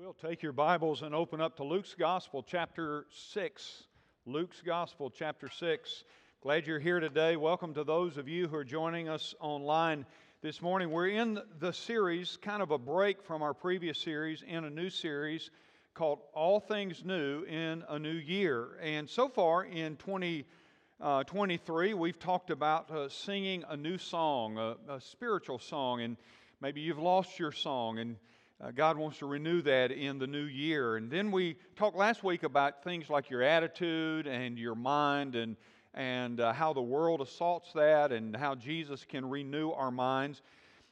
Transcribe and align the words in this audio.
will, 0.00 0.14
take 0.14 0.42
your 0.42 0.52
Bibles 0.52 1.02
and 1.02 1.14
open 1.14 1.42
up 1.42 1.58
to 1.58 1.62
Luke's 1.62 1.94
Gospel, 1.94 2.42
chapter 2.42 3.04
6. 3.10 3.84
Luke's 4.24 4.62
Gospel, 4.64 5.10
chapter 5.10 5.50
6. 5.50 6.04
Glad 6.42 6.66
you're 6.66 6.78
here 6.78 7.00
today. 7.00 7.36
Welcome 7.36 7.74
to 7.74 7.84
those 7.84 8.16
of 8.16 8.26
you 8.26 8.48
who 8.48 8.56
are 8.56 8.64
joining 8.64 9.10
us 9.10 9.34
online 9.40 10.06
this 10.40 10.62
morning. 10.62 10.90
We're 10.90 11.08
in 11.08 11.38
the 11.58 11.72
series, 11.72 12.38
kind 12.40 12.62
of 12.62 12.70
a 12.70 12.78
break 12.78 13.22
from 13.22 13.42
our 13.42 13.52
previous 13.52 13.98
series, 13.98 14.42
in 14.42 14.64
a 14.64 14.70
new 14.70 14.88
series 14.88 15.50
called 15.92 16.20
All 16.32 16.60
Things 16.60 17.04
New 17.04 17.42
in 17.42 17.84
a 17.86 17.98
New 17.98 18.08
Year. 18.08 18.78
And 18.82 19.06
so 19.06 19.28
far 19.28 19.64
in 19.64 19.96
2023, 19.96 21.92
uh, 21.92 21.96
we've 21.96 22.18
talked 22.18 22.50
about 22.50 22.90
uh, 22.90 23.10
singing 23.10 23.64
a 23.68 23.76
new 23.76 23.98
song, 23.98 24.56
a, 24.56 24.76
a 24.94 25.00
spiritual 25.02 25.58
song, 25.58 26.00
and 26.00 26.16
maybe 26.62 26.80
you've 26.80 26.98
lost 26.98 27.38
your 27.38 27.52
song 27.52 27.98
and 27.98 28.16
uh, 28.62 28.70
God 28.70 28.98
wants 28.98 29.18
to 29.18 29.26
renew 29.26 29.62
that 29.62 29.90
in 29.90 30.18
the 30.18 30.26
new 30.26 30.44
year. 30.44 30.96
And 30.96 31.10
then 31.10 31.32
we 31.32 31.56
talked 31.76 31.96
last 31.96 32.22
week 32.22 32.42
about 32.42 32.84
things 32.84 33.08
like 33.08 33.30
your 33.30 33.42
attitude 33.42 34.26
and 34.26 34.58
your 34.58 34.74
mind 34.74 35.34
and, 35.34 35.56
and 35.94 36.40
uh, 36.40 36.52
how 36.52 36.74
the 36.74 36.82
world 36.82 37.22
assaults 37.22 37.72
that 37.72 38.12
and 38.12 38.36
how 38.36 38.54
Jesus 38.54 39.06
can 39.08 39.26
renew 39.26 39.70
our 39.70 39.90
minds. 39.90 40.42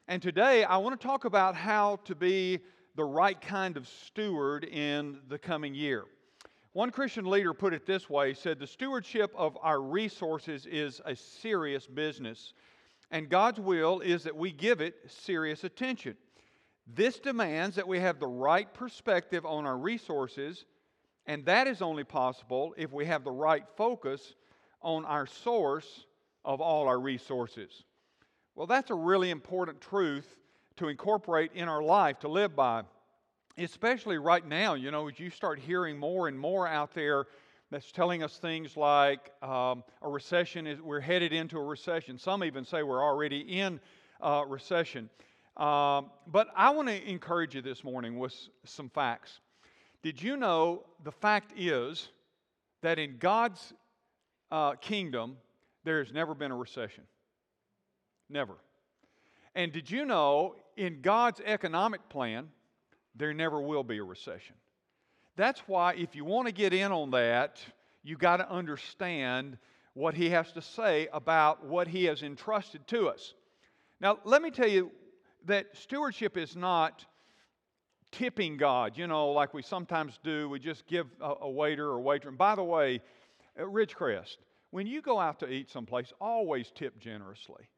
And 0.06 0.22
today 0.22 0.64
I 0.64 0.78
want 0.78 0.98
to 0.98 1.06
talk 1.06 1.26
about 1.26 1.54
how 1.54 1.96
to 2.06 2.14
be 2.14 2.60
the 2.96 3.04
right 3.04 3.38
kind 3.38 3.76
of 3.76 3.86
steward 3.86 4.64
in 4.64 5.20
the 5.28 5.38
coming 5.38 5.74
year. 5.74 6.06
One 6.72 6.90
Christian 6.90 7.26
leader 7.26 7.52
put 7.52 7.74
it 7.74 7.84
this 7.84 8.08
way 8.08 8.30
He 8.30 8.34
said, 8.34 8.58
The 8.58 8.66
stewardship 8.66 9.30
of 9.36 9.58
our 9.60 9.82
resources 9.82 10.64
is 10.64 11.02
a 11.04 11.14
serious 11.14 11.86
business, 11.86 12.54
and 13.10 13.28
God's 13.28 13.60
will 13.60 14.00
is 14.00 14.22
that 14.22 14.34
we 14.36 14.52
give 14.52 14.80
it 14.80 14.94
serious 15.06 15.64
attention. 15.64 16.16
This 16.94 17.18
demands 17.18 17.76
that 17.76 17.86
we 17.86 18.00
have 18.00 18.18
the 18.18 18.26
right 18.26 18.72
perspective 18.72 19.44
on 19.44 19.66
our 19.66 19.76
resources, 19.76 20.64
and 21.26 21.44
that 21.44 21.66
is 21.66 21.82
only 21.82 22.04
possible 22.04 22.74
if 22.78 22.92
we 22.92 23.04
have 23.04 23.24
the 23.24 23.30
right 23.30 23.64
focus 23.76 24.34
on 24.80 25.04
our 25.04 25.26
source 25.26 26.06
of 26.44 26.60
all 26.62 26.88
our 26.88 26.98
resources. 26.98 27.84
Well, 28.54 28.66
that's 28.66 28.90
a 28.90 28.94
really 28.94 29.30
important 29.30 29.80
truth 29.80 30.36
to 30.76 30.88
incorporate 30.88 31.52
in 31.54 31.68
our 31.68 31.82
life, 31.82 32.20
to 32.20 32.28
live 32.28 32.56
by, 32.56 32.84
especially 33.58 34.16
right 34.16 34.46
now. 34.46 34.74
You 34.74 34.90
know, 34.90 35.08
as 35.08 35.20
you 35.20 35.28
start 35.28 35.58
hearing 35.58 35.98
more 35.98 36.26
and 36.26 36.38
more 36.38 36.66
out 36.66 36.94
there 36.94 37.26
that's 37.70 37.92
telling 37.92 38.22
us 38.22 38.38
things 38.38 38.76
like 38.78 39.30
um, 39.42 39.84
a 40.00 40.08
recession 40.08 40.66
is, 40.66 40.80
we're 40.80 41.00
headed 41.00 41.34
into 41.34 41.58
a 41.58 41.62
recession. 41.62 42.18
Some 42.18 42.42
even 42.42 42.64
say 42.64 42.82
we're 42.82 43.04
already 43.04 43.40
in 43.40 43.78
a 44.20 44.44
recession. 44.46 45.10
Um, 45.58 46.10
but 46.28 46.48
I 46.54 46.70
want 46.70 46.86
to 46.86 47.10
encourage 47.10 47.56
you 47.56 47.62
this 47.62 47.82
morning 47.82 48.18
with 48.18 48.32
some 48.64 48.88
facts. 48.88 49.40
Did 50.02 50.22
you 50.22 50.36
know 50.36 50.84
the 51.02 51.10
fact 51.10 51.52
is 51.56 52.08
that 52.82 53.00
in 53.00 53.16
God's 53.18 53.72
uh, 54.52 54.74
kingdom, 54.74 55.36
there 55.82 55.98
has 56.02 56.12
never 56.12 56.34
been 56.34 56.52
a 56.52 56.56
recession? 56.56 57.02
Never. 58.30 58.54
And 59.56 59.72
did 59.72 59.90
you 59.90 60.04
know 60.04 60.54
in 60.76 61.00
God's 61.00 61.40
economic 61.44 62.08
plan, 62.08 62.48
there 63.16 63.34
never 63.34 63.60
will 63.60 63.82
be 63.82 63.98
a 63.98 64.04
recession? 64.04 64.54
That's 65.34 65.60
why, 65.66 65.94
if 65.94 66.14
you 66.14 66.24
want 66.24 66.46
to 66.46 66.52
get 66.52 66.72
in 66.72 66.92
on 66.92 67.10
that, 67.10 67.58
you 68.04 68.16
got 68.16 68.36
to 68.36 68.48
understand 68.48 69.58
what 69.94 70.14
He 70.14 70.30
has 70.30 70.52
to 70.52 70.62
say 70.62 71.08
about 71.12 71.66
what 71.66 71.88
He 71.88 72.04
has 72.04 72.22
entrusted 72.22 72.86
to 72.88 73.08
us. 73.08 73.34
Now, 74.00 74.20
let 74.24 74.40
me 74.40 74.52
tell 74.52 74.68
you 74.68 74.92
that 75.48 75.76
stewardship 75.76 76.36
is 76.36 76.56
not 76.56 77.04
tipping 78.10 78.56
God, 78.56 78.96
you 78.96 79.06
know, 79.06 79.30
like 79.30 79.52
we 79.52 79.62
sometimes 79.62 80.18
do. 80.22 80.48
We 80.48 80.58
just 80.58 80.86
give 80.86 81.06
a, 81.20 81.34
a 81.42 81.50
waiter 81.50 81.86
or 81.86 82.00
waiter. 82.00 82.28
And 82.28 82.38
by 82.38 82.54
the 82.54 82.64
way, 82.64 83.02
at 83.56 83.66
Ridgecrest, 83.66 84.36
when 84.70 84.86
you 84.86 85.02
go 85.02 85.18
out 85.18 85.40
to 85.40 85.48
eat 85.48 85.70
someplace, 85.70 86.12
always 86.20 86.70
tip 86.74 86.98
generously. 86.98 87.68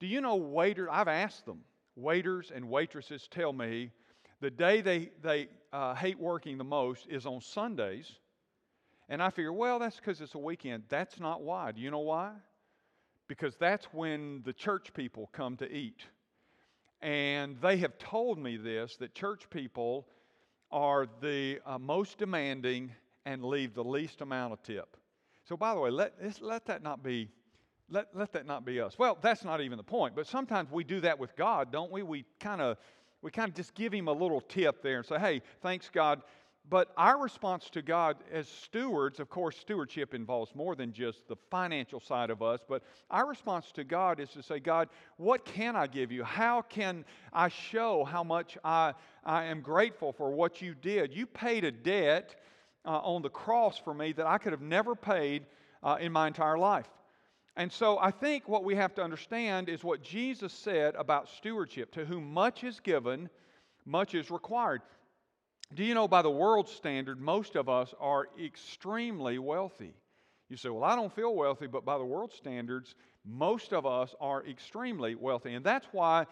Do 0.00 0.06
you 0.06 0.20
know 0.20 0.36
waiter? 0.36 0.90
I've 0.90 1.08
asked 1.08 1.46
them. 1.46 1.60
Waiters 1.96 2.50
and 2.54 2.68
waitresses 2.68 3.28
tell 3.30 3.52
me 3.52 3.90
the 4.40 4.50
day 4.50 4.80
they, 4.80 5.10
they 5.22 5.48
uh, 5.72 5.94
hate 5.94 6.18
working 6.18 6.58
the 6.58 6.64
most 6.64 7.06
is 7.08 7.24
on 7.24 7.40
Sundays. 7.40 8.10
And 9.08 9.22
I 9.22 9.30
figure, 9.30 9.52
well, 9.52 9.78
that's 9.78 9.96
because 9.96 10.20
it's 10.20 10.34
a 10.34 10.38
weekend. 10.38 10.84
That's 10.88 11.20
not 11.20 11.42
why. 11.42 11.72
Do 11.72 11.80
you 11.80 11.90
know 11.90 12.00
why? 12.00 12.32
Because 13.28 13.56
that's 13.56 13.86
when 13.86 14.42
the 14.44 14.52
church 14.52 14.92
people 14.92 15.30
come 15.32 15.56
to 15.58 15.70
eat. 15.70 16.02
And 17.02 17.56
they 17.60 17.76
have 17.78 17.98
told 17.98 18.38
me 18.38 18.56
this 18.56 18.96
that 18.96 19.14
church 19.14 19.48
people 19.50 20.08
are 20.70 21.06
the 21.20 21.60
uh, 21.66 21.78
most 21.78 22.18
demanding 22.18 22.92
and 23.26 23.44
leave 23.44 23.74
the 23.74 23.84
least 23.84 24.20
amount 24.20 24.52
of 24.52 24.62
tip. 24.62 24.96
So, 25.44 25.56
by 25.56 25.74
the 25.74 25.80
way, 25.80 25.90
let, 25.90 26.14
let 26.42 26.66
that 26.66 26.82
not 26.82 27.02
be. 27.02 27.28
Let, 27.90 28.16
let 28.16 28.32
that 28.32 28.46
not 28.46 28.64
be 28.64 28.80
us. 28.80 28.98
Well, 28.98 29.18
that's 29.20 29.44
not 29.44 29.60
even 29.60 29.76
the 29.76 29.84
point. 29.84 30.16
But 30.16 30.26
sometimes 30.26 30.70
we 30.70 30.84
do 30.84 31.00
that 31.00 31.18
with 31.18 31.36
God, 31.36 31.70
don't 31.70 31.92
we? 31.92 32.02
We 32.02 32.24
kind 32.40 32.62
of 32.62 32.78
we 33.20 33.30
kind 33.30 33.50
of 33.50 33.54
just 33.54 33.74
give 33.74 33.92
him 33.92 34.08
a 34.08 34.12
little 34.12 34.40
tip 34.40 34.82
there 34.82 34.98
and 34.98 35.06
say, 35.06 35.18
"Hey, 35.18 35.42
thanks 35.60 35.90
God 35.92 36.22
but 36.68 36.92
our 36.96 37.20
response 37.20 37.68
to 37.70 37.82
God 37.82 38.16
as 38.32 38.48
stewards, 38.48 39.20
of 39.20 39.28
course, 39.28 39.56
stewardship 39.56 40.14
involves 40.14 40.54
more 40.54 40.74
than 40.74 40.92
just 40.92 41.28
the 41.28 41.36
financial 41.50 42.00
side 42.00 42.30
of 42.30 42.40
us, 42.40 42.60
but 42.66 42.82
our 43.10 43.26
response 43.26 43.70
to 43.72 43.84
God 43.84 44.18
is 44.18 44.30
to 44.30 44.42
say, 44.42 44.60
God, 44.60 44.88
what 45.18 45.44
can 45.44 45.76
I 45.76 45.86
give 45.86 46.10
you? 46.10 46.24
How 46.24 46.62
can 46.62 47.04
I 47.34 47.48
show 47.48 48.04
how 48.04 48.24
much 48.24 48.56
I, 48.64 48.94
I 49.24 49.44
am 49.44 49.60
grateful 49.60 50.12
for 50.12 50.30
what 50.30 50.62
you 50.62 50.74
did? 50.74 51.14
You 51.14 51.26
paid 51.26 51.64
a 51.64 51.70
debt 51.70 52.34
uh, 52.86 52.98
on 52.98 53.20
the 53.20 53.30
cross 53.30 53.78
for 53.78 53.92
me 53.92 54.12
that 54.12 54.26
I 54.26 54.38
could 54.38 54.52
have 54.52 54.62
never 54.62 54.94
paid 54.94 55.44
uh, 55.82 55.98
in 56.00 56.12
my 56.12 56.26
entire 56.26 56.58
life. 56.58 56.88
And 57.56 57.70
so 57.70 57.98
I 57.98 58.10
think 58.10 58.48
what 58.48 58.64
we 58.64 58.74
have 58.74 58.94
to 58.94 59.02
understand 59.02 59.68
is 59.68 59.84
what 59.84 60.02
Jesus 60.02 60.52
said 60.52 60.94
about 60.96 61.28
stewardship 61.28 61.92
to 61.92 62.04
whom 62.04 62.32
much 62.32 62.64
is 62.64 62.80
given, 62.80 63.28
much 63.84 64.14
is 64.14 64.30
required. 64.30 64.80
Do 65.74 65.82
you 65.82 65.94
know, 65.94 66.06
by 66.06 66.22
the 66.22 66.30
world 66.30 66.68
standard, 66.68 67.20
most 67.20 67.56
of 67.56 67.68
us 67.68 67.94
are 67.98 68.28
extremely 68.40 69.38
wealthy? 69.40 69.94
You 70.48 70.56
say, 70.56 70.68
Well, 70.68 70.84
I 70.84 70.94
don't 70.94 71.12
feel 71.12 71.34
wealthy, 71.34 71.66
but 71.66 71.84
by 71.84 71.98
the 71.98 72.04
world 72.04 72.32
standards, 72.32 72.94
most 73.24 73.72
of 73.72 73.84
us 73.84 74.14
are 74.20 74.46
extremely 74.46 75.16
wealthy. 75.16 75.54
And 75.54 75.64
that's 75.64 75.86
why 75.90 76.26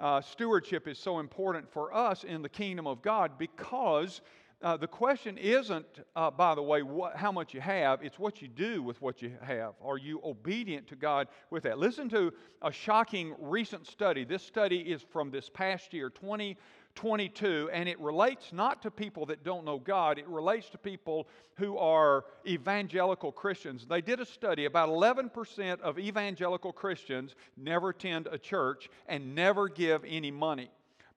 uh, 0.00 0.20
stewardship 0.20 0.88
is 0.88 0.98
so 0.98 1.20
important 1.20 1.70
for 1.70 1.94
us 1.94 2.24
in 2.24 2.42
the 2.42 2.48
kingdom 2.48 2.86
of 2.88 3.02
God 3.02 3.38
because 3.38 4.20
uh, 4.60 4.76
the 4.76 4.88
question 4.88 5.38
isn't, 5.38 5.86
uh, 6.16 6.32
by 6.32 6.56
the 6.56 6.62
way, 6.62 6.82
what, 6.82 7.14
how 7.14 7.30
much 7.30 7.54
you 7.54 7.60
have, 7.60 8.02
it's 8.02 8.18
what 8.18 8.42
you 8.42 8.48
do 8.48 8.82
with 8.82 9.00
what 9.00 9.22
you 9.22 9.32
have. 9.40 9.74
Are 9.84 9.98
you 9.98 10.20
obedient 10.24 10.88
to 10.88 10.96
God 10.96 11.28
with 11.50 11.62
that? 11.62 11.78
Listen 11.78 12.08
to 12.08 12.32
a 12.62 12.72
shocking 12.72 13.36
recent 13.38 13.86
study. 13.86 14.24
This 14.24 14.42
study 14.42 14.78
is 14.78 15.02
from 15.12 15.30
this 15.30 15.48
past 15.48 15.94
year, 15.94 16.10
20 16.10 16.56
22, 16.98 17.70
and 17.72 17.88
it 17.88 17.96
relates 18.00 18.52
not 18.52 18.82
to 18.82 18.90
people 18.90 19.24
that 19.24 19.44
don't 19.44 19.64
know 19.64 19.78
God, 19.78 20.18
it 20.18 20.26
relates 20.26 20.68
to 20.70 20.78
people 20.78 21.28
who 21.54 21.78
are 21.78 22.24
evangelical 22.44 23.30
Christians. 23.30 23.86
They 23.88 24.00
did 24.00 24.18
a 24.18 24.26
study, 24.26 24.64
about 24.64 24.88
11% 24.88 25.80
of 25.80 26.00
evangelical 26.00 26.72
Christians 26.72 27.36
never 27.56 27.90
attend 27.90 28.26
a 28.26 28.36
church 28.36 28.90
and 29.06 29.36
never 29.36 29.68
give 29.68 30.04
any 30.08 30.32
money 30.32 30.70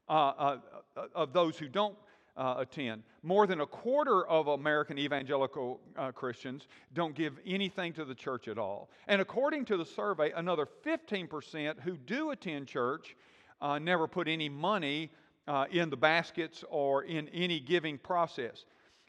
uh, 0.07 0.13
uh, 0.37 0.57
of 1.15 1.33
those 1.33 1.57
who 1.57 1.67
don't. 1.67 1.97
Uh, 2.37 2.55
attend. 2.59 3.03
More 3.23 3.45
than 3.45 3.59
a 3.59 3.65
quarter 3.65 4.25
of 4.25 4.47
American 4.47 4.97
evangelical 4.97 5.81
uh, 5.97 6.13
Christians 6.13 6.65
don't 6.93 7.13
give 7.13 7.37
anything 7.45 7.91
to 7.93 8.05
the 8.05 8.15
church 8.15 8.47
at 8.47 8.57
all. 8.57 8.89
And 9.09 9.19
according 9.19 9.65
to 9.65 9.75
the 9.75 9.85
survey, 9.85 10.31
another 10.33 10.65
15% 10.85 11.81
who 11.81 11.97
do 11.97 12.31
attend 12.31 12.67
church 12.67 13.17
uh, 13.61 13.79
never 13.79 14.07
put 14.07 14.29
any 14.29 14.47
money 14.47 15.11
uh, 15.47 15.65
in 15.71 15.89
the 15.89 15.97
baskets 15.97 16.63
or 16.69 17.03
in 17.03 17.27
any 17.29 17.59
giving 17.59 17.97
process. 17.97 18.65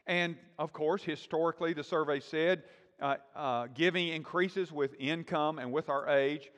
And 0.07 0.35
of 0.59 0.73
course, 0.73 1.03
historically, 1.03 1.73
the 1.73 1.83
survey 1.83 2.19
said 2.19 2.63
uh, 3.01 3.15
uh, 3.35 3.67
giving 3.73 4.09
increases 4.09 4.71
with 4.71 4.95
income 4.99 5.59
and 5.59 5.71
with 5.71 5.89
our 5.89 6.09
age. 6.09 6.51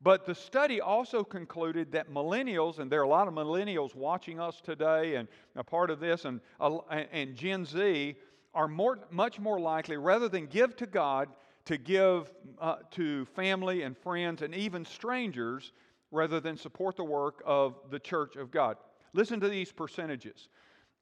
But 0.00 0.26
the 0.26 0.34
study 0.34 0.80
also 0.80 1.24
concluded 1.24 1.92
that 1.92 2.08
millennials, 2.08 2.78
and 2.78 2.90
there 2.90 3.00
are 3.00 3.04
a 3.04 3.08
lot 3.08 3.26
of 3.26 3.34
millennials 3.34 3.94
watching 3.96 4.38
us 4.38 4.60
today 4.60 5.16
and 5.16 5.26
a 5.56 5.64
part 5.64 5.90
of 5.90 5.98
this, 5.98 6.24
and, 6.24 6.40
uh, 6.60 6.78
and 6.90 7.34
Gen 7.34 7.64
Z 7.64 8.14
are 8.54 8.68
more, 8.68 8.98
much 9.10 9.40
more 9.40 9.58
likely, 9.58 9.96
rather 9.96 10.28
than 10.28 10.46
give 10.46 10.76
to 10.76 10.86
God, 10.86 11.28
to 11.64 11.76
give 11.76 12.30
uh, 12.60 12.76
to 12.92 13.24
family 13.26 13.82
and 13.82 13.96
friends 13.98 14.42
and 14.42 14.54
even 14.54 14.84
strangers 14.84 15.72
rather 16.10 16.40
than 16.40 16.56
support 16.56 16.96
the 16.96 17.04
work 17.04 17.42
of 17.44 17.74
the 17.90 17.98
church 17.98 18.36
of 18.36 18.50
God. 18.50 18.76
Listen 19.12 19.40
to 19.40 19.48
these 19.48 19.72
percentages 19.72 20.48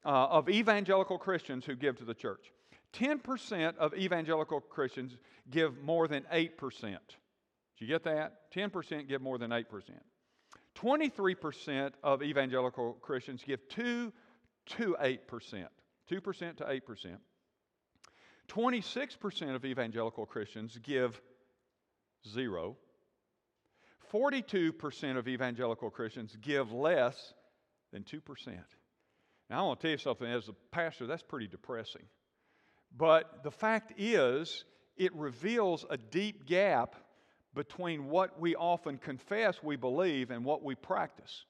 uh, 0.05 0.09
of 0.09 0.49
evangelical 0.49 1.17
Christians 1.17 1.65
who 1.65 1.75
give 1.75 1.97
to 1.97 2.05
the 2.05 2.13
church. 2.13 2.51
10% 2.93 3.77
of 3.77 3.93
evangelical 3.93 4.61
Christians 4.61 5.17
give 5.49 5.81
more 5.83 6.07
than 6.07 6.23
8%. 6.33 6.51
Did 6.81 6.97
you 7.77 7.87
get 7.87 8.03
that? 8.05 8.51
10% 8.55 9.07
give 9.07 9.21
more 9.21 9.37
than 9.37 9.51
8%. 9.51 9.65
23% 10.75 11.91
of 12.03 12.23
evangelical 12.23 12.93
Christians 12.93 13.43
give 13.45 13.67
2 13.69 14.13
to 14.67 14.95
8%. 14.99 15.67
2% 16.09 16.57
to 16.57 16.63
8%. 16.63 17.17
26% 18.47 19.55
of 19.55 19.65
evangelical 19.65 20.25
Christians 20.25 20.77
give 20.81 21.19
zero. 22.27 22.77
42% 24.11 25.17
of 25.17 25.27
evangelical 25.27 25.89
Christians 25.89 26.37
give 26.41 26.71
less 26.71 27.33
than 27.91 28.03
2%. 28.03 28.19
Now, 29.49 29.59
I 29.59 29.67
want 29.67 29.79
to 29.79 29.87
tell 29.87 29.91
you 29.91 29.97
something 29.97 30.27
as 30.27 30.49
a 30.49 30.53
pastor, 30.71 31.07
that's 31.07 31.23
pretty 31.23 31.47
depressing. 31.47 32.03
But 32.95 33.43
the 33.43 33.51
fact 33.51 33.93
is, 33.97 34.65
it 34.97 35.13
reveals 35.15 35.85
a 35.89 35.97
deep 35.97 36.45
gap 36.45 36.95
between 37.53 38.07
what 38.07 38.39
we 38.39 38.55
often 38.55 38.97
confess 38.97 39.63
we 39.63 39.75
believe 39.75 40.31
and 40.31 40.43
what 40.43 40.63
we 40.63 40.75
practice. 40.75 41.45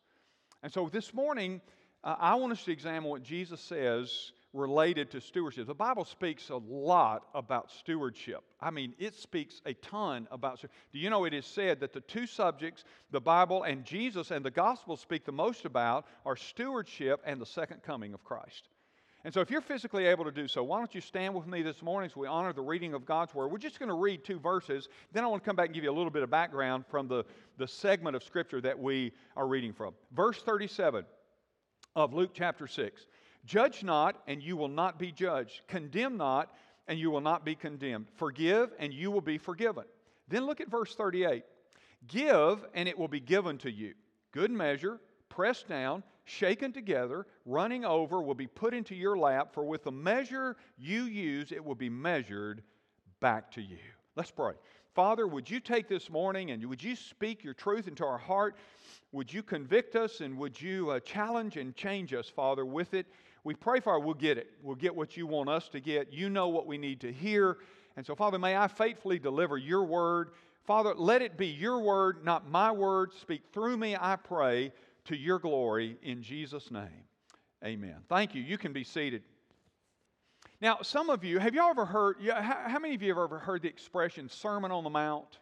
And 0.63 0.71
so 0.71 0.89
this 0.89 1.13
morning, 1.13 1.61
uh, 2.03 2.15
I 2.19 2.35
want 2.35 2.53
us 2.53 2.63
to 2.63 2.71
examine 2.71 3.09
what 3.09 3.23
Jesus 3.23 3.59
says 3.61 4.31
related 4.53 5.11
to 5.11 5.21
stewardship. 5.21 5.67
The 5.67 5.73
Bible 5.73 6.05
speaks 6.05 6.49
a 6.49 6.55
lot 6.55 7.27
about 7.33 7.71
stewardship. 7.71 8.43
I 8.61 8.71
mean, 8.71 8.93
it 8.97 9.15
speaks 9.15 9.61
a 9.65 9.73
ton 9.75 10.27
about. 10.31 10.61
Do 10.61 10.99
you 10.99 11.09
know 11.09 11.25
it 11.25 11.33
is 11.33 11.45
said 11.45 11.79
that 11.81 11.93
the 11.93 12.01
two 12.01 12.25
subjects 12.25 12.83
the 13.11 13.21
Bible 13.21 13.63
and 13.63 13.83
Jesus 13.83 14.31
and 14.31 14.43
the 14.43 14.51
gospel 14.51 14.97
speak 14.97 15.25
the 15.25 15.31
most 15.31 15.65
about 15.65 16.05
are 16.25 16.35
stewardship 16.35 17.21
and 17.25 17.41
the 17.41 17.45
second 17.45 17.83
coming 17.83 18.13
of 18.13 18.23
Christ? 18.23 18.69
And 19.23 19.33
so, 19.33 19.41
if 19.41 19.51
you're 19.51 19.61
physically 19.61 20.05
able 20.05 20.23
to 20.23 20.31
do 20.31 20.47
so, 20.47 20.63
why 20.63 20.77
don't 20.77 20.95
you 20.95 21.01
stand 21.01 21.33
with 21.33 21.47
me 21.47 21.61
this 21.61 21.81
morning 21.81 22.09
as 22.09 22.15
we 22.15 22.27
honor 22.27 22.53
the 22.53 22.61
reading 22.61 22.93
of 22.93 23.05
God's 23.05 23.33
Word? 23.33 23.49
We're 23.49 23.57
just 23.57 23.79
going 23.79 23.89
to 23.89 23.95
read 23.95 24.23
two 24.23 24.39
verses. 24.39 24.87
Then 25.11 25.23
I 25.23 25.27
want 25.27 25.43
to 25.43 25.45
come 25.45 25.55
back 25.55 25.65
and 25.65 25.75
give 25.75 25.83
you 25.83 25.91
a 25.91 25.97
little 25.97 26.11
bit 26.11 26.23
of 26.23 26.29
background 26.29 26.85
from 26.89 27.07
the, 27.07 27.25
the 27.57 27.67
segment 27.67 28.15
of 28.15 28.23
Scripture 28.23 28.61
that 28.61 28.79
we 28.79 29.11
are 29.35 29.47
reading 29.47 29.73
from. 29.73 29.93
Verse 30.15 30.41
37 30.41 31.03
of 31.97 32.13
Luke 32.13 32.29
chapter 32.33 32.67
6 32.67 33.07
Judge 33.47 33.83
not, 33.83 34.21
and 34.27 34.43
you 34.43 34.55
will 34.55 34.67
not 34.67 34.99
be 34.99 35.11
judged. 35.11 35.61
Condemn 35.67 36.17
not, 36.17 36.53
and 36.87 36.99
you 36.99 37.09
will 37.09 37.21
not 37.21 37.43
be 37.43 37.55
condemned. 37.55 38.07
Forgive, 38.15 38.69
and 38.77 38.93
you 38.93 39.09
will 39.09 39.21
be 39.21 39.39
forgiven. 39.39 39.85
Then 40.27 40.45
look 40.45 40.61
at 40.61 40.69
verse 40.69 40.93
38 40.93 41.43
Give, 42.07 42.63
and 42.75 42.87
it 42.87 42.99
will 42.99 43.07
be 43.07 43.19
given 43.19 43.57
to 43.59 43.71
you. 43.71 43.95
Good 44.31 44.51
measure, 44.51 44.99
pressed 45.29 45.67
down 45.67 46.03
shaken 46.27 46.73
together, 46.73 47.25
running 47.45 47.85
over, 47.85 48.21
will 48.21 48.35
be 48.35 48.47
put 48.47 48.73
into 48.73 48.93
your 48.93 49.17
lap, 49.17 49.53
for 49.53 49.63
with 49.63 49.83
the 49.83 49.91
measure 49.91 50.57
you 50.77 51.03
use, 51.03 51.51
it 51.51 51.63
will 51.63 51.75
be 51.75 51.89
measured 51.89 52.61
back 53.19 53.49
to 53.51 53.61
you. 53.61 53.77
Let's 54.15 54.31
pray. 54.31 54.53
Father, 54.93 55.25
would 55.27 55.49
you 55.49 55.59
take 55.59 55.87
this 55.87 56.09
morning 56.09 56.51
and 56.51 56.65
would 56.65 56.83
you 56.83 56.95
speak 56.95 57.43
your 57.43 57.53
truth 57.53 57.87
into 57.87 58.03
our 58.03 58.17
heart? 58.17 58.57
Would 59.11 59.31
you 59.31 59.41
convict 59.41 59.95
us 59.95 60.21
and 60.21 60.37
would 60.37 60.59
you 60.59 60.89
uh, 60.89 60.99
challenge 60.99 61.55
and 61.55 61.75
change 61.75 62.13
us, 62.13 62.27
Father, 62.27 62.65
with 62.65 62.93
it? 62.93 63.05
We 63.47 63.53
pray, 63.53 63.79
Father, 63.79 64.03
we'll 64.03 64.13
get 64.13 64.37
it. 64.37 64.49
We'll 64.61 64.75
get 64.75 64.93
what 64.93 65.15
you 65.15 65.25
want 65.25 65.47
us 65.47 65.69
to 65.69 65.79
get. 65.79 66.11
You 66.11 66.29
know 66.29 66.49
what 66.49 66.67
we 66.67 66.77
need 66.77 66.99
to 66.99 67.13
hear. 67.13 67.59
And 67.95 68.05
so, 68.05 68.13
Father, 68.13 68.37
may 68.37 68.57
I 68.57 68.67
faithfully 68.67 69.19
deliver 69.19 69.57
your 69.57 69.85
word. 69.85 70.31
Father, 70.65 70.93
let 70.93 71.21
it 71.21 71.37
be 71.37 71.47
your 71.47 71.79
word, 71.79 72.25
not 72.25 72.51
my 72.51 72.73
word. 72.73 73.13
Speak 73.13 73.43
through 73.53 73.77
me, 73.77 73.95
I 73.95 74.17
pray 74.17 74.73
to 75.05 75.15
your 75.15 75.39
glory 75.39 75.97
in 76.03 76.21
Jesus' 76.21 76.71
name. 76.71 77.05
Amen. 77.63 77.95
Thank 78.09 78.35
you. 78.35 78.41
You 78.41 78.57
can 78.57 78.73
be 78.73 78.83
seated. 78.83 79.23
Now, 80.59 80.79
some 80.81 81.09
of 81.09 81.23
you, 81.23 81.39
have 81.39 81.55
you 81.55 81.63
ever 81.69 81.85
heard, 81.85 82.17
how 82.29 82.79
many 82.79 82.95
of 82.95 83.01
you 83.01 83.15
have 83.15 83.23
ever 83.23 83.39
heard 83.39 83.61
the 83.61 83.69
expression 83.69 84.27
Sermon 84.27 84.71
on 84.71 84.83
the 84.83 84.89
Mount? 84.89 85.39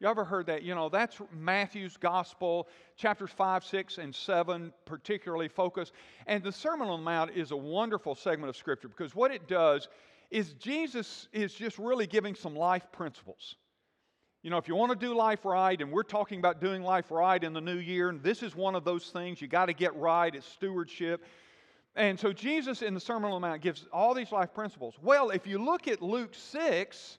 You 0.00 0.06
ever 0.06 0.24
heard 0.24 0.46
that? 0.46 0.62
You 0.62 0.76
know, 0.76 0.88
that's 0.88 1.18
Matthew's 1.36 1.96
Gospel, 1.96 2.68
chapters 2.96 3.30
5, 3.30 3.64
6, 3.64 3.98
and 3.98 4.14
7, 4.14 4.72
particularly 4.84 5.48
focused. 5.48 5.92
And 6.26 6.42
the 6.42 6.52
Sermon 6.52 6.86
on 6.86 7.00
the 7.00 7.04
Mount 7.04 7.32
is 7.32 7.50
a 7.50 7.56
wonderful 7.56 8.14
segment 8.14 8.48
of 8.48 8.56
Scripture 8.56 8.88
because 8.88 9.16
what 9.16 9.32
it 9.32 9.48
does 9.48 9.88
is 10.30 10.52
Jesus 10.52 11.26
is 11.32 11.52
just 11.52 11.78
really 11.78 12.06
giving 12.06 12.36
some 12.36 12.54
life 12.54 12.86
principles. 12.92 13.56
You 14.42 14.50
know, 14.50 14.56
if 14.56 14.68
you 14.68 14.76
want 14.76 14.92
to 14.92 15.06
do 15.06 15.14
life 15.14 15.44
right, 15.44 15.80
and 15.80 15.90
we're 15.90 16.04
talking 16.04 16.38
about 16.38 16.60
doing 16.60 16.82
life 16.82 17.10
right 17.10 17.42
in 17.42 17.52
the 17.52 17.60
new 17.60 17.78
year, 17.78 18.08
and 18.08 18.22
this 18.22 18.44
is 18.44 18.54
one 18.54 18.76
of 18.76 18.84
those 18.84 19.10
things 19.10 19.42
you 19.42 19.48
got 19.48 19.66
to 19.66 19.72
get 19.72 19.96
right, 19.96 20.32
it's 20.32 20.46
stewardship. 20.46 21.24
And 21.96 22.20
so 22.20 22.32
Jesus 22.32 22.82
in 22.82 22.94
the 22.94 23.00
Sermon 23.00 23.32
on 23.32 23.40
the 23.40 23.48
Mount 23.48 23.62
gives 23.62 23.88
all 23.92 24.14
these 24.14 24.30
life 24.30 24.54
principles. 24.54 24.94
Well, 25.02 25.30
if 25.30 25.44
you 25.44 25.58
look 25.58 25.88
at 25.88 26.00
Luke 26.00 26.34
6, 26.36 27.18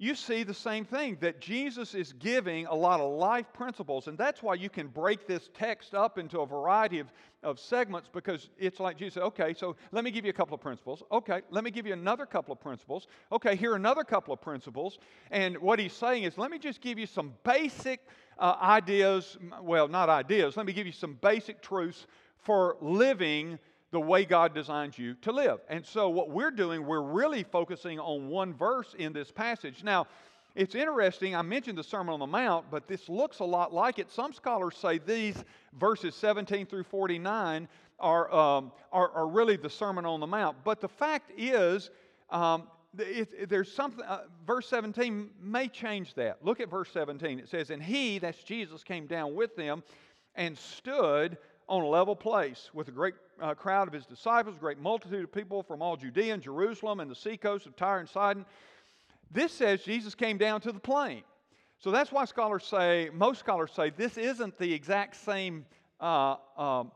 you 0.00 0.14
see 0.14 0.44
the 0.44 0.54
same 0.54 0.86
thing 0.86 1.18
that 1.20 1.42
Jesus 1.42 1.94
is 1.94 2.14
giving 2.14 2.64
a 2.64 2.74
lot 2.74 3.00
of 3.00 3.12
life 3.12 3.44
principles. 3.52 4.06
And 4.06 4.16
that's 4.16 4.42
why 4.42 4.54
you 4.54 4.70
can 4.70 4.86
break 4.86 5.26
this 5.26 5.50
text 5.52 5.94
up 5.94 6.16
into 6.16 6.40
a 6.40 6.46
variety 6.46 7.00
of, 7.00 7.12
of 7.42 7.60
segments 7.60 8.08
because 8.10 8.48
it's 8.58 8.80
like 8.80 8.96
Jesus 8.96 9.22
okay, 9.22 9.52
so 9.52 9.76
let 9.92 10.02
me 10.02 10.10
give 10.10 10.24
you 10.24 10.30
a 10.30 10.32
couple 10.32 10.54
of 10.54 10.60
principles. 10.62 11.02
Okay, 11.12 11.42
let 11.50 11.64
me 11.64 11.70
give 11.70 11.86
you 11.86 11.92
another 11.92 12.24
couple 12.24 12.50
of 12.50 12.58
principles. 12.58 13.08
Okay, 13.30 13.54
here 13.54 13.72
are 13.72 13.76
another 13.76 14.02
couple 14.02 14.32
of 14.32 14.40
principles. 14.40 14.98
And 15.30 15.58
what 15.58 15.78
he's 15.78 15.92
saying 15.92 16.22
is, 16.22 16.38
let 16.38 16.50
me 16.50 16.58
just 16.58 16.80
give 16.80 16.98
you 16.98 17.06
some 17.06 17.34
basic 17.44 18.00
uh, 18.38 18.56
ideas. 18.58 19.36
Well, 19.60 19.86
not 19.86 20.08
ideas, 20.08 20.56
let 20.56 20.64
me 20.64 20.72
give 20.72 20.86
you 20.86 20.94
some 20.94 21.18
basic 21.20 21.60
truths 21.60 22.06
for 22.38 22.78
living 22.80 23.58
the 23.90 24.00
way 24.00 24.24
God 24.24 24.54
designed 24.54 24.96
you 24.96 25.14
to 25.22 25.32
live. 25.32 25.60
And 25.68 25.84
so, 25.84 26.08
what 26.08 26.30
we're 26.30 26.50
doing, 26.50 26.86
we're 26.86 27.02
really 27.02 27.42
focusing 27.42 27.98
on 27.98 28.28
one 28.28 28.54
verse 28.54 28.94
in 28.98 29.12
this 29.12 29.30
passage. 29.30 29.82
Now, 29.82 30.06
it's 30.54 30.74
interesting, 30.74 31.34
I 31.36 31.42
mentioned 31.42 31.78
the 31.78 31.84
Sermon 31.84 32.12
on 32.12 32.20
the 32.20 32.26
Mount, 32.26 32.66
but 32.70 32.88
this 32.88 33.08
looks 33.08 33.38
a 33.38 33.44
lot 33.44 33.72
like 33.72 33.98
it. 33.98 34.10
Some 34.10 34.32
scholars 34.32 34.76
say 34.76 34.98
these 34.98 35.44
verses 35.78 36.14
17 36.16 36.66
through 36.66 36.84
49 36.84 37.68
are, 38.00 38.32
um, 38.34 38.72
are, 38.92 39.10
are, 39.10 39.28
really 39.28 39.56
the 39.56 39.70
Sermon 39.70 40.04
on 40.04 40.20
the 40.20 40.26
Mount. 40.26 40.56
But 40.64 40.80
the 40.80 40.88
fact 40.88 41.30
is, 41.36 41.90
um, 42.30 42.64
it, 42.98 43.28
it, 43.38 43.48
there's 43.48 43.72
something, 43.72 44.04
uh, 44.04 44.22
verse 44.46 44.66
17 44.68 45.30
may 45.40 45.68
change 45.68 46.14
that. 46.14 46.44
Look 46.44 46.60
at 46.60 46.68
verse 46.68 46.90
17. 46.92 47.38
It 47.38 47.48
says, 47.48 47.70
And 47.70 47.82
he, 47.82 48.18
that's 48.18 48.42
Jesus, 48.42 48.82
came 48.82 49.06
down 49.06 49.34
with 49.34 49.54
them 49.54 49.84
and 50.34 50.58
stood 50.58 51.38
on 51.70 51.82
a 51.82 51.86
level 51.86 52.16
place 52.16 52.68
with 52.74 52.88
a 52.88 52.90
great 52.90 53.14
uh, 53.40 53.54
crowd 53.54 53.86
of 53.86 53.94
his 53.94 54.04
disciples, 54.04 54.58
great 54.58 54.78
multitude 54.78 55.22
of 55.22 55.32
people 55.32 55.62
from 55.62 55.80
all 55.80 55.96
Judea 55.96 56.34
and 56.34 56.42
Jerusalem 56.42 56.98
and 56.98 57.08
the 57.08 57.14
seacoast 57.14 57.64
of 57.64 57.76
Tyre 57.76 58.00
and 58.00 58.08
Sidon. 58.08 58.44
This 59.30 59.52
says 59.52 59.82
Jesus 59.84 60.16
came 60.16 60.36
down 60.36 60.60
to 60.62 60.72
the 60.72 60.80
plain. 60.80 61.22
So 61.78 61.92
that's 61.92 62.10
why 62.10 62.24
scholars 62.24 62.64
say, 62.64 63.08
most 63.14 63.38
scholars 63.38 63.70
say, 63.74 63.90
this 63.90 64.18
isn't 64.18 64.58
the 64.58 64.70
exact 64.70 65.14
same 65.16 65.64
uh, 66.00 66.34
um, 66.58 66.90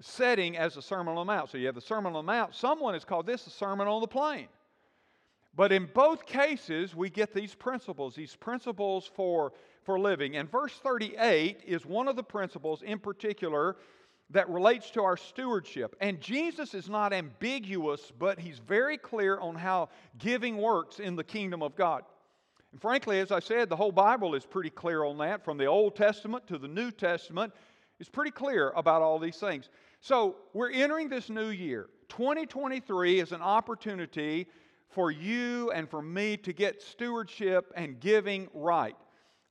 setting 0.00 0.56
as 0.56 0.76
the 0.76 0.82
Sermon 0.82 1.16
on 1.16 1.26
the 1.26 1.32
Mount. 1.32 1.50
So 1.50 1.58
you 1.58 1.66
have 1.66 1.74
the 1.74 1.80
Sermon 1.80 2.14
on 2.14 2.24
the 2.24 2.32
Mount. 2.32 2.54
Someone 2.54 2.94
has 2.94 3.04
called 3.04 3.26
this 3.26 3.42
the 3.42 3.50
Sermon 3.50 3.88
on 3.88 4.00
the 4.00 4.06
Plain. 4.06 4.46
But 5.56 5.72
in 5.72 5.90
both 5.92 6.24
cases, 6.24 6.94
we 6.94 7.10
get 7.10 7.34
these 7.34 7.56
principles, 7.56 8.14
these 8.14 8.36
principles 8.36 9.10
for, 9.12 9.52
for 9.82 9.98
living. 9.98 10.36
And 10.36 10.48
verse 10.48 10.74
38 10.74 11.62
is 11.66 11.84
one 11.84 12.06
of 12.06 12.14
the 12.14 12.22
principles 12.22 12.82
in 12.82 13.00
particular 13.00 13.76
that 14.30 14.48
relates 14.48 14.90
to 14.92 15.02
our 15.02 15.16
stewardship. 15.16 15.96
And 16.00 16.20
Jesus 16.20 16.74
is 16.74 16.88
not 16.88 17.12
ambiguous, 17.12 18.12
but 18.18 18.38
he's 18.38 18.58
very 18.58 18.96
clear 18.96 19.38
on 19.38 19.56
how 19.56 19.88
giving 20.18 20.56
works 20.56 21.00
in 21.00 21.16
the 21.16 21.24
kingdom 21.24 21.62
of 21.62 21.74
God. 21.74 22.04
And 22.72 22.80
frankly, 22.80 23.18
as 23.18 23.32
I 23.32 23.40
said, 23.40 23.68
the 23.68 23.76
whole 23.76 23.92
Bible 23.92 24.34
is 24.34 24.46
pretty 24.46 24.70
clear 24.70 25.04
on 25.04 25.18
that. 25.18 25.44
From 25.44 25.58
the 25.58 25.66
Old 25.66 25.96
Testament 25.96 26.46
to 26.46 26.58
the 26.58 26.68
New 26.68 26.92
Testament, 26.92 27.52
it's 27.98 28.08
pretty 28.08 28.30
clear 28.30 28.70
about 28.76 29.02
all 29.02 29.18
these 29.18 29.36
things. 29.36 29.68
So 30.00 30.36
we're 30.54 30.70
entering 30.70 31.08
this 31.08 31.28
new 31.28 31.48
year. 31.48 31.88
2023 32.08 33.20
is 33.20 33.32
an 33.32 33.42
opportunity 33.42 34.46
for 34.88 35.10
you 35.10 35.70
and 35.72 35.88
for 35.88 36.02
me 36.02 36.36
to 36.38 36.52
get 36.52 36.82
stewardship 36.82 37.72
and 37.76 38.00
giving 38.00 38.48
right 38.54 38.96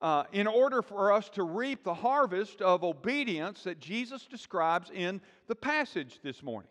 uh, 0.02 0.24
in 0.32 0.48
order 0.48 0.82
for 0.82 1.12
us 1.12 1.30
to 1.30 1.44
reap 1.44 1.84
the 1.84 1.94
harvest 1.94 2.62
of 2.62 2.84
obedience 2.84 3.64
that 3.64 3.80
Jesus 3.80 4.26
describes 4.26 4.92
in 4.94 5.20
the 5.48 5.56
passage 5.56 6.20
this 6.24 6.42
morning. 6.42 6.70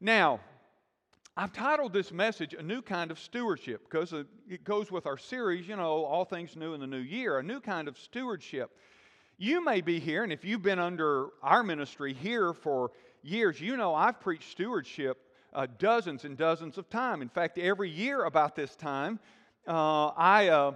Now, 0.00 0.40
I've 1.36 1.52
titled 1.52 1.92
this 1.92 2.12
message 2.12 2.54
A 2.54 2.62
New 2.62 2.82
Kind 2.82 3.10
of 3.10 3.18
Stewardship 3.18 3.82
because 3.88 4.12
it 4.12 4.64
goes 4.64 4.90
with 4.90 5.06
our 5.06 5.16
series, 5.16 5.68
you 5.68 5.76
know, 5.76 6.04
All 6.04 6.24
Things 6.24 6.56
New 6.56 6.74
in 6.74 6.80
the 6.80 6.86
New 6.86 6.98
Year, 6.98 7.38
a 7.38 7.42
new 7.42 7.60
kind 7.60 7.88
of 7.88 7.98
stewardship. 7.98 8.70
You 9.36 9.64
may 9.64 9.80
be 9.80 10.00
here, 10.00 10.24
and 10.24 10.32
if 10.32 10.44
you've 10.44 10.62
been 10.62 10.80
under 10.80 11.28
our 11.42 11.62
ministry 11.62 12.12
here 12.12 12.52
for 12.52 12.90
years, 13.22 13.60
you 13.60 13.76
know 13.76 13.94
I've 13.94 14.20
preached 14.20 14.50
stewardship 14.50 15.18
uh, 15.54 15.66
dozens 15.78 16.24
and 16.24 16.36
dozens 16.36 16.76
of 16.76 16.90
times. 16.90 17.22
In 17.22 17.28
fact, 17.28 17.56
every 17.58 17.90
year 17.90 18.24
about 18.24 18.54
this 18.54 18.76
time, 18.76 19.18
uh, 19.66 20.08
I. 20.16 20.72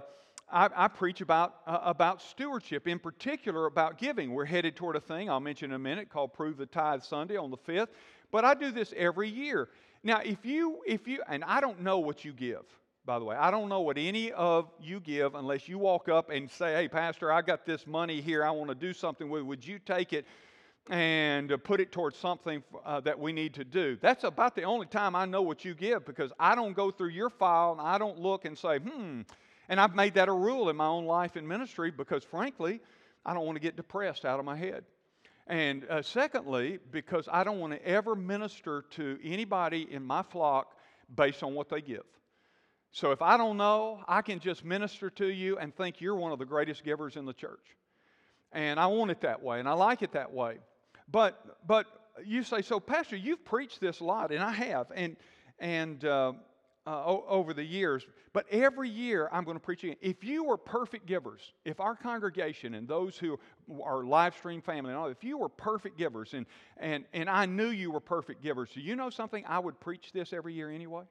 I, 0.53 0.69
I 0.75 0.87
preach 0.87 1.19
about, 1.21 1.55
uh, 1.65 1.79
about 1.81 2.21
stewardship, 2.21 2.87
in 2.87 2.99
particular 2.99 3.65
about 3.65 3.97
giving. 3.97 4.31
We're 4.31 4.45
headed 4.45 4.75
toward 4.75 4.95
a 4.95 4.99
thing 4.99 5.27
I'll 5.27 5.39
mention 5.39 5.71
in 5.71 5.75
a 5.75 5.79
minute 5.79 6.09
called 6.09 6.31
Prove 6.33 6.57
the 6.57 6.67
Tithe 6.67 7.01
Sunday 7.01 7.37
on 7.37 7.49
the 7.49 7.57
5th. 7.57 7.87
But 8.31 8.45
I 8.45 8.53
do 8.53 8.71
this 8.71 8.93
every 8.95 9.29
year. 9.29 9.69
Now, 10.03 10.19
if 10.23 10.45
you, 10.45 10.81
if 10.85 11.07
you, 11.07 11.23
and 11.27 11.43
I 11.43 11.59
don't 11.59 11.81
know 11.81 11.99
what 11.99 12.23
you 12.23 12.33
give, 12.33 12.63
by 13.03 13.17
the 13.17 13.25
way. 13.25 13.35
I 13.35 13.49
don't 13.49 13.67
know 13.67 13.81
what 13.81 13.97
any 13.97 14.31
of 14.31 14.69
you 14.79 14.99
give 14.99 15.33
unless 15.33 15.67
you 15.67 15.79
walk 15.79 16.07
up 16.07 16.29
and 16.29 16.49
say, 16.51 16.73
hey, 16.73 16.87
Pastor, 16.87 17.31
I 17.31 17.41
got 17.41 17.65
this 17.65 17.87
money 17.87 18.21
here. 18.21 18.45
I 18.45 18.51
want 18.51 18.69
to 18.69 18.75
do 18.75 18.93
something 18.93 19.29
with 19.29 19.41
Would 19.43 19.65
you 19.65 19.79
take 19.79 20.13
it? 20.13 20.25
and 20.89 21.53
uh, 21.53 21.55
put 21.55 21.79
it 21.79 21.93
towards 21.93 22.17
something 22.17 22.61
uh, 22.85 22.99
that 22.99 23.17
we 23.17 23.31
need 23.31 23.53
to 23.53 23.63
do. 23.63 23.97
That's 24.01 24.25
about 24.25 24.53
the 24.53 24.63
only 24.63 24.85
time 24.85 25.15
I 25.15 25.23
know 25.23 25.41
what 25.41 25.63
you 25.63 25.73
give 25.73 26.05
because 26.05 26.33
I 26.37 26.55
don't 26.55 26.73
go 26.73 26.91
through 26.91 27.11
your 27.11 27.29
file 27.29 27.71
and 27.71 27.79
I 27.79 27.97
don't 27.97 28.19
look 28.19 28.43
and 28.43 28.57
say, 28.57 28.79
hmm. 28.79 29.21
And 29.69 29.79
I've 29.79 29.95
made 29.95 30.15
that 30.15 30.29
a 30.29 30.33
rule 30.33 30.69
in 30.69 30.75
my 30.75 30.87
own 30.87 31.05
life 31.05 31.35
and 31.35 31.47
ministry 31.47 31.91
because, 31.91 32.23
frankly, 32.23 32.81
I 33.25 33.33
don't 33.33 33.45
want 33.45 33.55
to 33.55 33.61
get 33.61 33.75
depressed 33.75 34.25
out 34.25 34.39
of 34.39 34.45
my 34.45 34.57
head. 34.57 34.83
And 35.47 35.85
uh, 35.89 36.01
secondly, 36.01 36.79
because 36.91 37.27
I 37.31 37.43
don't 37.43 37.59
want 37.59 37.73
to 37.73 37.85
ever 37.85 38.15
minister 38.15 38.85
to 38.91 39.19
anybody 39.23 39.87
in 39.89 40.03
my 40.03 40.23
flock 40.23 40.73
based 41.13 41.43
on 41.43 41.53
what 41.53 41.69
they 41.69 41.81
give. 41.81 42.03
So 42.91 43.11
if 43.11 43.21
I 43.21 43.37
don't 43.37 43.57
know, 43.57 44.03
I 44.07 44.21
can 44.21 44.39
just 44.39 44.63
minister 44.63 45.09
to 45.11 45.27
you 45.27 45.57
and 45.57 45.75
think 45.75 45.99
you're 45.99 46.15
one 46.15 46.31
of 46.31 46.39
the 46.39 46.45
greatest 46.45 46.83
givers 46.83 47.15
in 47.15 47.25
the 47.25 47.33
church. 47.33 47.75
And 48.51 48.79
I 48.79 48.85
want 48.85 49.09
it 49.09 49.21
that 49.21 49.41
way, 49.41 49.59
and 49.59 49.67
I 49.67 49.73
like 49.73 50.03
it 50.03 50.11
that 50.13 50.31
way. 50.31 50.57
But 51.11 51.57
but 51.65 51.87
you 52.23 52.43
say, 52.43 52.61
so 52.61 52.79
Pastor, 52.79 53.15
you've 53.15 53.43
preached 53.43 53.81
this 53.81 53.99
a 53.99 54.03
lot, 54.03 54.31
and 54.31 54.43
I 54.43 54.51
have, 54.51 54.91
and 54.93 55.17
and 55.57 56.05
uh, 56.05 56.33
uh, 56.85 57.05
over 57.05 57.53
the 57.53 57.63
years. 57.63 58.05
But 58.33 58.45
every 58.49 58.89
year 58.89 59.29
I'm 59.31 59.43
going 59.43 59.55
to 59.55 59.63
preach 59.63 59.83
again. 59.83 59.95
If 60.01 60.23
you 60.23 60.43
were 60.43 60.57
perfect 60.57 61.05
givers, 61.05 61.53
if 61.65 61.79
our 61.79 61.95
congregation 61.95 62.73
and 62.73 62.87
those 62.87 63.17
who 63.17 63.39
are 63.83 64.03
live 64.03 64.35
stream 64.35 64.61
family 64.61 64.91
and 64.91 64.99
all, 64.99 65.07
if 65.07 65.23
you 65.23 65.37
were 65.37 65.49
perfect 65.49 65.97
givers, 65.97 66.33
and 66.33 66.45
and 66.77 67.05
and 67.13 67.29
I 67.29 67.45
knew 67.45 67.69
you 67.69 67.91
were 67.91 67.99
perfect 67.99 68.41
givers, 68.41 68.69
do 68.73 68.81
you 68.81 68.95
know 68.95 69.09
something? 69.09 69.43
I 69.47 69.59
would 69.59 69.79
preach 69.79 70.11
this 70.11 70.33
every 70.33 70.53
year 70.53 70.69
anyway. 70.69 71.03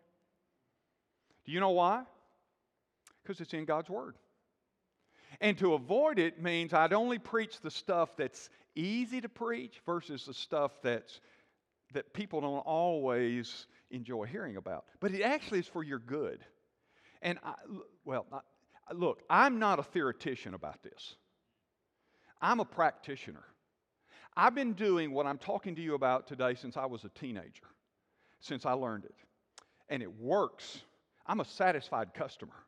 Do 1.44 1.52
you 1.52 1.60
know 1.60 1.70
why? 1.70 2.02
Because 3.22 3.40
it's 3.40 3.54
in 3.54 3.64
God's 3.64 3.90
Word. 3.90 4.16
And 5.40 5.56
to 5.58 5.74
avoid 5.74 6.18
it 6.18 6.42
means 6.42 6.74
I'd 6.74 6.92
only 6.92 7.18
preach 7.18 7.60
the 7.60 7.70
stuff 7.70 8.16
that's 8.16 8.50
easy 8.74 9.20
to 9.20 9.28
preach 9.28 9.80
versus 9.86 10.26
the 10.26 10.34
stuff 10.34 10.72
that's 10.82 11.20
that 11.94 12.12
people 12.12 12.40
don't 12.40 12.58
always 12.58 13.66
enjoy 13.92 14.24
hearing 14.24 14.56
about. 14.56 14.84
But 15.00 15.12
it 15.12 15.22
actually 15.22 15.60
is 15.60 15.68
for 15.68 15.84
your 15.84 16.00
good. 16.00 16.40
And 17.22 17.38
I, 17.44 17.54
well, 18.04 18.26
I, 18.32 18.40
look, 18.92 19.22
I'm 19.30 19.58
not 19.58 19.78
a 19.78 19.82
theoretician 19.82 20.54
about 20.54 20.82
this. 20.82 21.14
I'm 22.40 22.58
a 22.58 22.64
practitioner. 22.64 23.44
I've 24.36 24.54
been 24.54 24.72
doing 24.72 25.12
what 25.12 25.26
I'm 25.26 25.38
talking 25.38 25.76
to 25.76 25.82
you 25.82 25.94
about 25.94 26.26
today 26.26 26.54
since 26.54 26.76
I 26.76 26.86
was 26.86 27.04
a 27.04 27.10
teenager, 27.10 27.66
since 28.40 28.66
I 28.66 28.72
learned 28.72 29.04
it. 29.04 29.14
And 29.88 30.02
it 30.02 30.20
works. 30.20 30.80
I'm 31.26 31.40
a 31.40 31.44
satisfied 31.44 32.14
customer. 32.14 32.64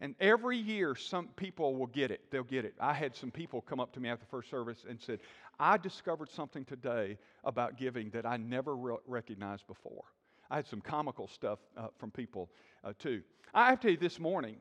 And 0.00 0.14
every 0.20 0.58
year, 0.58 0.94
some 0.94 1.28
people 1.36 1.76
will 1.76 1.86
get 1.86 2.10
it. 2.10 2.30
They'll 2.30 2.42
get 2.42 2.64
it. 2.64 2.74
I 2.80 2.92
had 2.92 3.14
some 3.14 3.30
people 3.30 3.62
come 3.62 3.80
up 3.80 3.92
to 3.94 4.00
me 4.00 4.08
after 4.08 4.24
the 4.24 4.30
first 4.30 4.50
service 4.50 4.84
and 4.88 5.00
said, 5.00 5.20
I 5.58 5.78
discovered 5.78 6.30
something 6.30 6.64
today 6.64 7.18
about 7.44 7.78
giving 7.78 8.10
that 8.10 8.26
I 8.26 8.36
never 8.36 8.76
re- 8.76 8.96
recognized 9.06 9.66
before. 9.66 10.04
I 10.50 10.56
had 10.56 10.66
some 10.66 10.80
comical 10.80 11.28
stuff 11.28 11.58
uh, 11.76 11.88
from 11.98 12.10
people 12.10 12.50
uh, 12.84 12.92
too. 12.98 13.22
I 13.54 13.70
have 13.70 13.80
to 13.80 13.82
tell 13.82 13.90
you, 13.92 13.96
this 13.96 14.20
morning, 14.20 14.56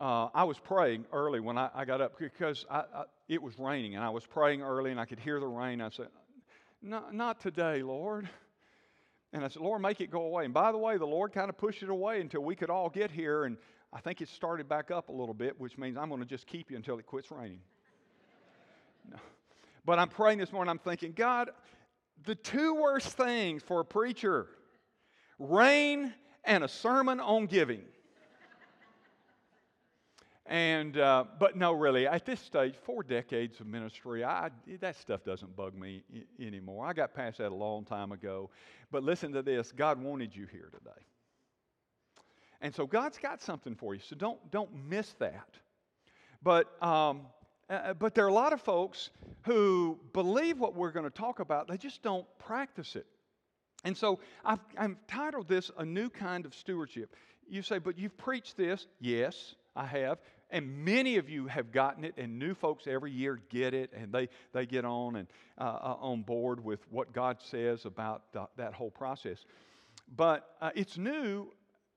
uh, 0.00 0.28
I 0.34 0.44
was 0.44 0.58
praying 0.58 1.06
early 1.12 1.40
when 1.40 1.58
I, 1.58 1.70
I 1.74 1.84
got 1.84 2.00
up 2.00 2.18
because 2.18 2.64
I, 2.70 2.78
I, 2.78 3.04
it 3.28 3.42
was 3.42 3.58
raining, 3.58 3.94
and 3.94 4.04
I 4.04 4.10
was 4.10 4.26
praying 4.26 4.62
early 4.62 4.90
and 4.90 4.98
I 4.98 5.04
could 5.04 5.20
hear 5.20 5.38
the 5.38 5.46
rain. 5.46 5.80
I 5.80 5.90
said, 5.90 6.08
Not 6.82 7.40
today, 7.40 7.82
Lord. 7.82 8.28
And 9.34 9.44
I 9.44 9.48
said, 9.48 9.62
Lord, 9.62 9.80
make 9.80 10.00
it 10.00 10.10
go 10.10 10.22
away. 10.22 10.44
And 10.44 10.52
by 10.52 10.72
the 10.72 10.78
way, 10.78 10.98
the 10.98 11.06
Lord 11.06 11.32
kind 11.32 11.48
of 11.48 11.56
pushed 11.56 11.82
it 11.82 11.88
away 11.88 12.20
until 12.20 12.42
we 12.42 12.54
could 12.54 12.68
all 12.68 12.90
get 12.90 13.10
here. 13.10 13.44
And 13.44 13.56
I 13.92 14.00
think 14.00 14.20
it 14.20 14.28
started 14.28 14.68
back 14.68 14.90
up 14.90 15.08
a 15.08 15.12
little 15.12 15.34
bit, 15.34 15.58
which 15.58 15.78
means 15.78 15.96
I'm 15.96 16.10
going 16.10 16.20
to 16.20 16.26
just 16.26 16.46
keep 16.46 16.70
you 16.70 16.76
until 16.76 16.98
it 16.98 17.06
quits 17.06 17.30
raining. 17.30 17.60
No. 19.10 19.16
But 19.86 19.98
I'm 19.98 20.08
praying 20.08 20.38
this 20.38 20.52
morning, 20.52 20.70
I'm 20.70 20.78
thinking, 20.78 21.12
God, 21.12 21.50
the 22.24 22.34
two 22.34 22.74
worst 22.74 23.16
things 23.16 23.62
for 23.62 23.80
a 23.80 23.84
preacher 23.84 24.48
rain 25.42 26.12
and 26.44 26.64
a 26.64 26.68
sermon 26.68 27.20
on 27.20 27.46
giving. 27.46 27.82
And, 30.46 30.98
uh, 30.98 31.24
but 31.38 31.56
no, 31.56 31.72
really, 31.72 32.06
at 32.06 32.26
this 32.26 32.40
stage, 32.40 32.74
four 32.84 33.02
decades 33.02 33.60
of 33.60 33.66
ministry, 33.66 34.24
I, 34.24 34.50
that 34.80 34.96
stuff 34.96 35.24
doesn't 35.24 35.56
bug 35.56 35.74
me 35.74 36.02
I- 36.14 36.44
anymore. 36.44 36.84
I 36.84 36.92
got 36.92 37.14
past 37.14 37.38
that 37.38 37.52
a 37.52 37.54
long 37.54 37.84
time 37.84 38.12
ago. 38.12 38.50
But 38.90 39.02
listen 39.02 39.32
to 39.32 39.42
this 39.42 39.72
God 39.72 40.02
wanted 40.02 40.34
you 40.34 40.46
here 40.46 40.68
today. 40.72 41.00
And 42.60 42.74
so 42.74 42.86
God's 42.86 43.18
got 43.18 43.40
something 43.40 43.74
for 43.74 43.94
you. 43.94 44.00
So 44.00 44.14
don't, 44.14 44.50
don't 44.50 44.70
miss 44.88 45.12
that. 45.14 45.48
But, 46.42 46.82
um, 46.82 47.22
uh, 47.70 47.94
but 47.94 48.14
there 48.14 48.24
are 48.24 48.28
a 48.28 48.34
lot 48.34 48.52
of 48.52 48.60
folks 48.60 49.10
who 49.42 49.98
believe 50.12 50.58
what 50.58 50.74
we're 50.74 50.92
going 50.92 51.04
to 51.04 51.10
talk 51.10 51.40
about, 51.40 51.68
they 51.68 51.76
just 51.76 52.02
don't 52.02 52.26
practice 52.38 52.94
it. 52.94 53.06
And 53.84 53.96
so 53.96 54.20
I've, 54.44 54.60
I've 54.78 54.96
titled 55.08 55.48
this 55.48 55.70
A 55.76 55.84
New 55.84 56.08
Kind 56.08 56.46
of 56.46 56.54
Stewardship. 56.54 57.14
You 57.48 57.62
say, 57.62 57.78
but 57.78 57.98
you've 57.98 58.16
preached 58.16 58.56
this. 58.56 58.86
Yes, 59.00 59.54
I 59.74 59.86
have. 59.86 60.18
And 60.50 60.84
many 60.84 61.16
of 61.16 61.30
you 61.30 61.46
have 61.46 61.72
gotten 61.72 62.04
it, 62.04 62.14
and 62.18 62.38
new 62.38 62.54
folks 62.54 62.86
every 62.86 63.10
year 63.10 63.40
get 63.48 63.72
it, 63.72 63.90
and 63.94 64.12
they, 64.12 64.28
they 64.52 64.66
get 64.66 64.84
on 64.84 65.16
and 65.16 65.28
uh, 65.58 65.62
uh, 65.62 65.96
on 65.98 66.22
board 66.22 66.62
with 66.62 66.80
what 66.90 67.12
God 67.12 67.38
says 67.40 67.86
about 67.86 68.22
that 68.56 68.74
whole 68.74 68.90
process. 68.90 69.46
But 70.14 70.54
uh, 70.60 70.70
it's 70.74 70.98
new, 70.98 71.48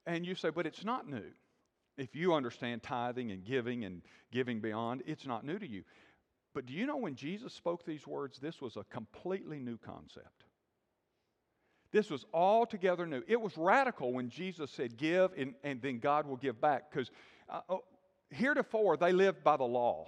and 0.08 0.26
you 0.26 0.36
say, 0.36 0.52
but 0.52 0.66
it's 0.66 0.86
not 0.86 1.08
new. 1.08 1.32
If 1.98 2.16
you 2.16 2.34
understand 2.34 2.82
tithing 2.82 3.32
and 3.32 3.44
giving 3.44 3.84
and 3.84 4.02
giving 4.32 4.62
beyond, 4.62 5.04
it's 5.06 5.28
not 5.28 5.46
new 5.46 5.60
to 5.60 5.68
you. 5.68 5.84
But 6.54 6.66
do 6.66 6.74
you 6.74 6.86
know 6.86 6.98
when 6.98 7.16
Jesus 7.16 7.54
spoke 7.54 7.86
these 7.86 8.08
words, 8.08 8.40
this 8.40 8.62
was 8.62 8.78
a 8.78 8.86
completely 8.86 9.60
new 9.60 9.78
concept? 9.78 10.45
This 11.96 12.10
was 12.10 12.26
altogether 12.34 13.06
new. 13.06 13.24
It 13.26 13.40
was 13.40 13.58
radical 13.58 14.12
when 14.12 14.28
Jesus 14.28 14.70
said, 14.70 14.98
Give, 14.98 15.32
and, 15.38 15.54
and 15.64 15.82
then 15.82 16.00
God 16.00 16.28
will 16.28 16.36
give 16.36 16.60
back. 16.60 16.92
Because 16.92 17.10
uh, 17.48 17.62
oh, 17.70 17.86
heretofore, 18.32 18.98
they 18.98 19.14
lived 19.14 19.46
by 19.46 19.56
the 19.56 19.64
law. 19.64 20.08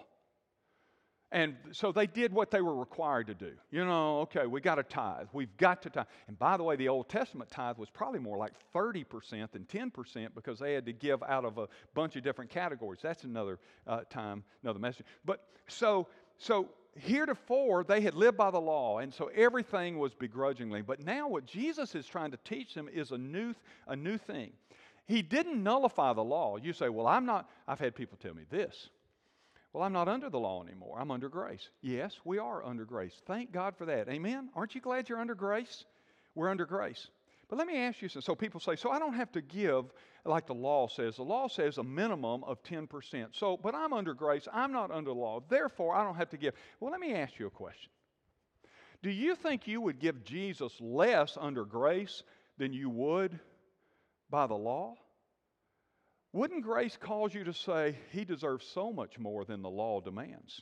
And 1.32 1.56
so 1.72 1.94
they 1.94 2.06
did 2.06 2.34
what 2.34 2.51
they 2.51 2.60
were 2.60 2.75
required 2.75 3.27
to 3.27 3.34
do. 3.34 3.53
You 3.72 3.86
know, 3.86 4.20
okay, 4.20 4.48
we 4.48 4.60
got 4.60 4.75
to 4.75 4.84
tithe. 4.84 5.27
We've 5.32 5.56
got 5.56 5.82
to 5.84 5.89
tithe. 5.89 6.08
And 6.27 6.38
by 6.38 6.58
the 6.58 6.63
way, 6.63 6.75
the 6.75 6.89
Old 6.89 7.08
Testament 7.08 7.50
tithe 7.50 7.77
was 7.77 7.89
probably 7.89 8.20
more 8.20 8.38
like 8.38 8.51
30% 8.75 9.50
than 9.51 9.63
10% 9.63 10.36
because 10.36 10.60
they 10.60 10.74
had 10.74 10.86
to 10.88 10.94
give 10.94 11.24
out 11.24 11.46
of 11.46 11.58
a 11.58 11.70
bunch 11.94 12.17
of 12.17 12.24
different 12.24 12.51
categories. 12.51 13.00
That's 13.01 13.24
another 13.24 13.60
uh, 13.88 14.01
time, 14.10 14.44
another 14.62 14.79
message. 14.79 15.06
But 15.24 15.46
so, 15.70 16.08
so 16.38 16.67
heretofore 17.00 17.84
they 17.84 18.01
had 18.01 18.13
lived 18.13 18.38
by 18.38 18.51
the 18.51 18.60
law 18.60 19.00
and 19.00 19.13
so 19.13 19.30
everything 19.36 19.98
was 20.00 20.13
begrudgingly. 20.13 20.82
But 20.82 21.04
now 21.04 21.27
what 21.27 21.46
jesus 21.46 21.96
is 21.96 22.06
trying 22.06 22.32
to 22.32 22.38
teach 22.44 22.74
them 22.74 22.89
is 22.92 23.12
a 23.12 23.18
new 23.18 23.54
a 23.88 23.96
new 23.96 24.18
thing. 24.18 24.51
He 25.06 25.22
didn't 25.22 25.63
nullify 25.63 26.13
the 26.13 26.24
law. 26.24 26.58
You 26.58 26.74
say 26.74 26.89
well 26.89 27.08
i'm 27.08 27.25
not 27.25 27.50
i've 27.68 27.80
had 27.80 27.96
people 27.96 28.18
tell 28.22 28.34
me 28.34 28.44
this. 28.50 28.89
Well 29.74 29.84
i'm 29.84 29.94
not 29.94 30.08
under 30.08 30.30
the 30.30 30.39
law 30.39 30.63
anymore. 30.63 30.98
I'm 31.00 31.12
under 31.12 31.30
grace. 31.30 31.70
Yes 31.82 32.20
we 32.24 32.38
are 32.39 32.66
under 32.66 32.86
grace. 32.86 33.13
Thank 33.25 33.51
god 33.51 33.75
for 33.77 33.86
that. 33.86 34.10
Amen? 34.10 34.50
Aren't 34.56 34.75
you 34.75 34.82
glad 34.82 35.10
you're 35.10 35.20
under 35.20 35.36
grace? 35.36 35.86
We're 36.36 36.50
under 36.50 36.66
grace 36.66 37.08
but 37.50 37.58
let 37.58 37.68
me 37.68 37.77
ask 37.77 38.01
you 38.01 38.10
something. 38.10 38.25
So 38.25 38.36
people 38.36 38.60
say, 38.60 38.75
so 38.75 38.92
I 38.92 39.00
don't 39.00 39.13
have 39.13 39.32
to 39.34 39.42
give 39.42 39.86
like 40.25 40.48
the 40.48 40.54
law 40.54 40.88
says. 40.88 41.16
The 41.16 41.24
law 41.24 41.48
says 41.48 41.77
a 41.77 41.84
minimum 41.84 42.44
of 42.44 42.62
10%. 42.63 43.27
So, 43.32 43.58
but 43.58 43.74
I'm 43.74 43.94
under 43.94 44.13
grace. 44.13 44.48
I'm 44.51 44.74
not 44.74 44.92
under 44.92 45.13
law. 45.13 45.42
Therefore, 45.48 45.96
I 45.96 46.04
don't 46.04 46.16
have 46.16 46.30
to 46.32 46.38
give. 46.38 46.54
Well, 46.80 46.92
let 46.92 47.00
me 47.00 47.13
ask 47.13 47.39
you 47.39 47.48
a 47.48 47.51
question. 47.51 47.92
Do 49.04 49.10
you 49.10 49.36
think 49.36 49.68
you 49.68 49.80
would 49.82 50.00
give 50.00 50.24
Jesus 50.24 50.74
less 50.82 51.38
under 51.39 51.63
grace 51.63 52.24
than 52.58 52.74
you 52.74 52.89
would 52.89 53.39
by 54.30 54.48
the 54.48 54.56
law? 54.56 54.96
Wouldn't 56.34 56.63
grace 56.63 56.98
cause 57.00 57.34
you 57.34 57.46
to 57.46 57.54
say, 57.54 57.96
He 58.12 58.25
deserves 58.25 58.66
so 58.68 58.92
much 58.92 59.18
more 59.18 59.46
than 59.46 59.62
the 59.62 59.70
law 59.70 60.01
demands? 60.01 60.62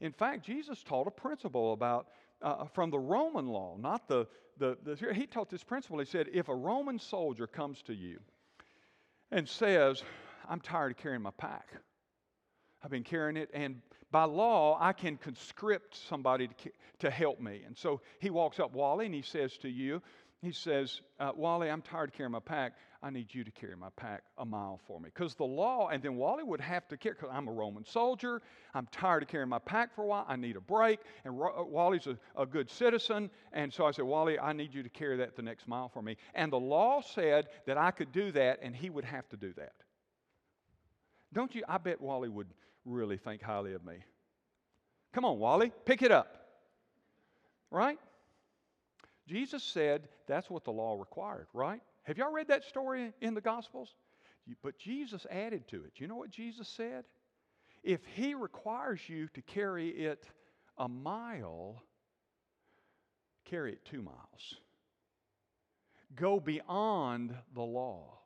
In 0.00 0.12
fact, 0.12 0.46
Jesus 0.46 0.82
taught 0.82 1.06
a 1.06 1.10
principle 1.10 1.72
about 1.72 2.08
uh, 2.42 2.66
from 2.66 2.90
the 2.90 2.98
Roman 2.98 3.48
law, 3.48 3.76
not 3.78 4.08
the, 4.08 4.26
the, 4.58 4.76
the. 4.82 5.14
He 5.14 5.26
taught 5.26 5.50
this 5.50 5.64
principle. 5.64 5.98
He 5.98 6.04
said, 6.04 6.28
if 6.32 6.48
a 6.48 6.54
Roman 6.54 6.98
soldier 6.98 7.46
comes 7.46 7.82
to 7.82 7.94
you 7.94 8.20
and 9.30 9.48
says, 9.48 10.02
I'm 10.48 10.60
tired 10.60 10.92
of 10.92 10.96
carrying 10.98 11.22
my 11.22 11.32
pack. 11.32 11.68
I've 12.82 12.90
been 12.90 13.04
carrying 13.04 13.36
it, 13.36 13.50
and 13.52 13.80
by 14.12 14.24
law, 14.24 14.78
I 14.80 14.92
can 14.92 15.16
conscript 15.16 15.96
somebody 15.96 16.48
to, 16.48 16.54
to 17.00 17.10
help 17.10 17.40
me. 17.40 17.62
And 17.66 17.76
so 17.76 18.00
he 18.20 18.30
walks 18.30 18.60
up, 18.60 18.72
Wally, 18.72 19.06
and 19.06 19.14
he 19.14 19.22
says 19.22 19.56
to 19.58 19.68
you, 19.68 20.02
he 20.42 20.52
says, 20.52 21.00
uh, 21.18 21.32
Wally, 21.34 21.70
I'm 21.70 21.82
tired 21.82 22.10
of 22.10 22.14
carrying 22.14 22.32
my 22.32 22.40
pack. 22.40 22.74
I 23.02 23.10
need 23.10 23.34
you 23.34 23.42
to 23.44 23.50
carry 23.50 23.76
my 23.76 23.88
pack 23.96 24.22
a 24.36 24.44
mile 24.44 24.80
for 24.86 25.00
me. 25.00 25.08
Because 25.12 25.34
the 25.34 25.44
law, 25.44 25.88
and 25.88 26.02
then 26.02 26.16
Wally 26.16 26.44
would 26.44 26.60
have 26.60 26.86
to 26.88 26.96
carry, 26.96 27.14
because 27.14 27.30
I'm 27.32 27.48
a 27.48 27.52
Roman 27.52 27.84
soldier. 27.84 28.42
I'm 28.74 28.86
tired 28.92 29.22
of 29.22 29.28
carrying 29.28 29.48
my 29.48 29.58
pack 29.58 29.94
for 29.94 30.02
a 30.02 30.06
while. 30.06 30.26
I 30.28 30.36
need 30.36 30.56
a 30.56 30.60
break. 30.60 31.00
And 31.24 31.38
Ro- 31.38 31.60
uh, 31.60 31.64
Wally's 31.64 32.06
a, 32.06 32.18
a 32.36 32.44
good 32.44 32.70
citizen. 32.70 33.30
And 33.52 33.72
so 33.72 33.86
I 33.86 33.92
said, 33.92 34.04
Wally, 34.04 34.38
I 34.38 34.52
need 34.52 34.74
you 34.74 34.82
to 34.82 34.88
carry 34.88 35.16
that 35.18 35.36
the 35.36 35.42
next 35.42 35.66
mile 35.68 35.88
for 35.88 36.02
me. 36.02 36.16
And 36.34 36.52
the 36.52 36.60
law 36.60 37.00
said 37.00 37.46
that 37.66 37.78
I 37.78 37.90
could 37.90 38.12
do 38.12 38.30
that, 38.32 38.58
and 38.62 38.76
he 38.76 38.90
would 38.90 39.04
have 39.04 39.28
to 39.30 39.36
do 39.36 39.52
that. 39.54 39.72
Don't 41.32 41.54
you? 41.54 41.62
I 41.68 41.78
bet 41.78 42.00
Wally 42.00 42.28
would 42.28 42.48
really 42.84 43.16
think 43.16 43.42
highly 43.42 43.72
of 43.72 43.84
me. 43.84 43.96
Come 45.12 45.24
on, 45.24 45.38
Wally, 45.38 45.72
pick 45.84 46.02
it 46.02 46.12
up. 46.12 46.28
Right? 47.70 47.98
Jesus 49.26 49.62
said 49.62 50.08
that's 50.26 50.48
what 50.48 50.64
the 50.64 50.72
law 50.72 50.94
required, 50.98 51.46
right? 51.52 51.80
Have 52.04 52.18
y'all 52.18 52.32
read 52.32 52.48
that 52.48 52.64
story 52.64 53.12
in 53.20 53.34
the 53.34 53.40
Gospels? 53.40 53.94
But 54.62 54.78
Jesus 54.78 55.26
added 55.30 55.66
to 55.68 55.76
it. 55.84 55.94
You 55.96 56.06
know 56.06 56.16
what 56.16 56.30
Jesus 56.30 56.68
said? 56.68 57.04
If 57.82 58.00
He 58.14 58.34
requires 58.34 59.00
you 59.08 59.28
to 59.34 59.42
carry 59.42 59.88
it 59.88 60.26
a 60.78 60.88
mile, 60.88 61.82
carry 63.44 63.72
it 63.72 63.84
two 63.84 64.02
miles. 64.02 64.54
Go 66.14 66.38
beyond 66.38 67.34
the 67.54 67.62
law. 67.62 68.18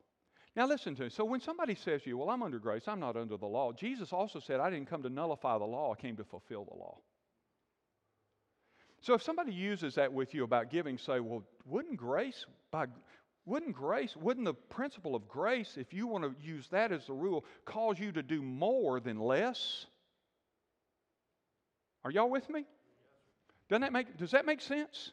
Now, 0.56 0.66
listen 0.66 0.94
to 0.96 1.04
me. 1.04 1.10
So, 1.10 1.24
when 1.24 1.40
somebody 1.40 1.74
says 1.74 2.02
to 2.02 2.10
you, 2.10 2.18
Well, 2.18 2.28
I'm 2.28 2.42
under 2.42 2.58
grace, 2.58 2.82
I'm 2.86 3.00
not 3.00 3.16
under 3.16 3.36
the 3.36 3.46
law, 3.46 3.72
Jesus 3.72 4.12
also 4.12 4.40
said, 4.40 4.60
I 4.60 4.68
didn't 4.68 4.90
come 4.90 5.02
to 5.04 5.08
nullify 5.08 5.56
the 5.58 5.64
law, 5.64 5.94
I 5.96 6.00
came 6.00 6.16
to 6.16 6.24
fulfill 6.24 6.64
the 6.64 6.76
law. 6.76 6.98
So, 9.00 9.14
if 9.14 9.22
somebody 9.22 9.52
uses 9.52 9.94
that 9.94 10.12
with 10.12 10.34
you 10.34 10.44
about 10.44 10.70
giving, 10.70 10.98
say, 10.98 11.20
Well, 11.20 11.42
wouldn't 11.64 11.96
grace, 11.96 12.44
by, 12.70 12.86
wouldn't 13.46 13.74
grace, 13.74 14.16
wouldn't 14.16 14.44
the 14.44 14.54
principle 14.54 15.14
of 15.14 15.26
grace, 15.26 15.76
if 15.78 15.94
you 15.94 16.06
want 16.06 16.24
to 16.24 16.34
use 16.46 16.68
that 16.68 16.92
as 16.92 17.06
the 17.06 17.14
rule, 17.14 17.44
cause 17.64 17.98
you 17.98 18.12
to 18.12 18.22
do 18.22 18.42
more 18.42 19.00
than 19.00 19.18
less? 19.18 19.86
Are 22.04 22.10
y'all 22.10 22.30
with 22.30 22.48
me? 22.50 22.64
Doesn't 23.68 23.82
that 23.82 23.92
make, 23.92 24.16
does 24.16 24.32
that 24.32 24.46
make 24.46 24.60
sense? 24.60 25.12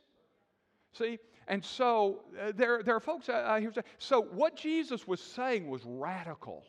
See? 0.93 1.19
And 1.47 1.63
so 1.63 2.23
uh, 2.41 2.51
there, 2.55 2.83
there 2.83 2.95
are 2.95 2.99
folks 2.99 3.29
I 3.29 3.61
hear 3.61 3.71
say, 3.71 3.81
so 3.99 4.21
what 4.21 4.57
Jesus 4.57 5.07
was 5.07 5.21
saying 5.21 5.67
was 5.69 5.81
radical. 5.85 6.63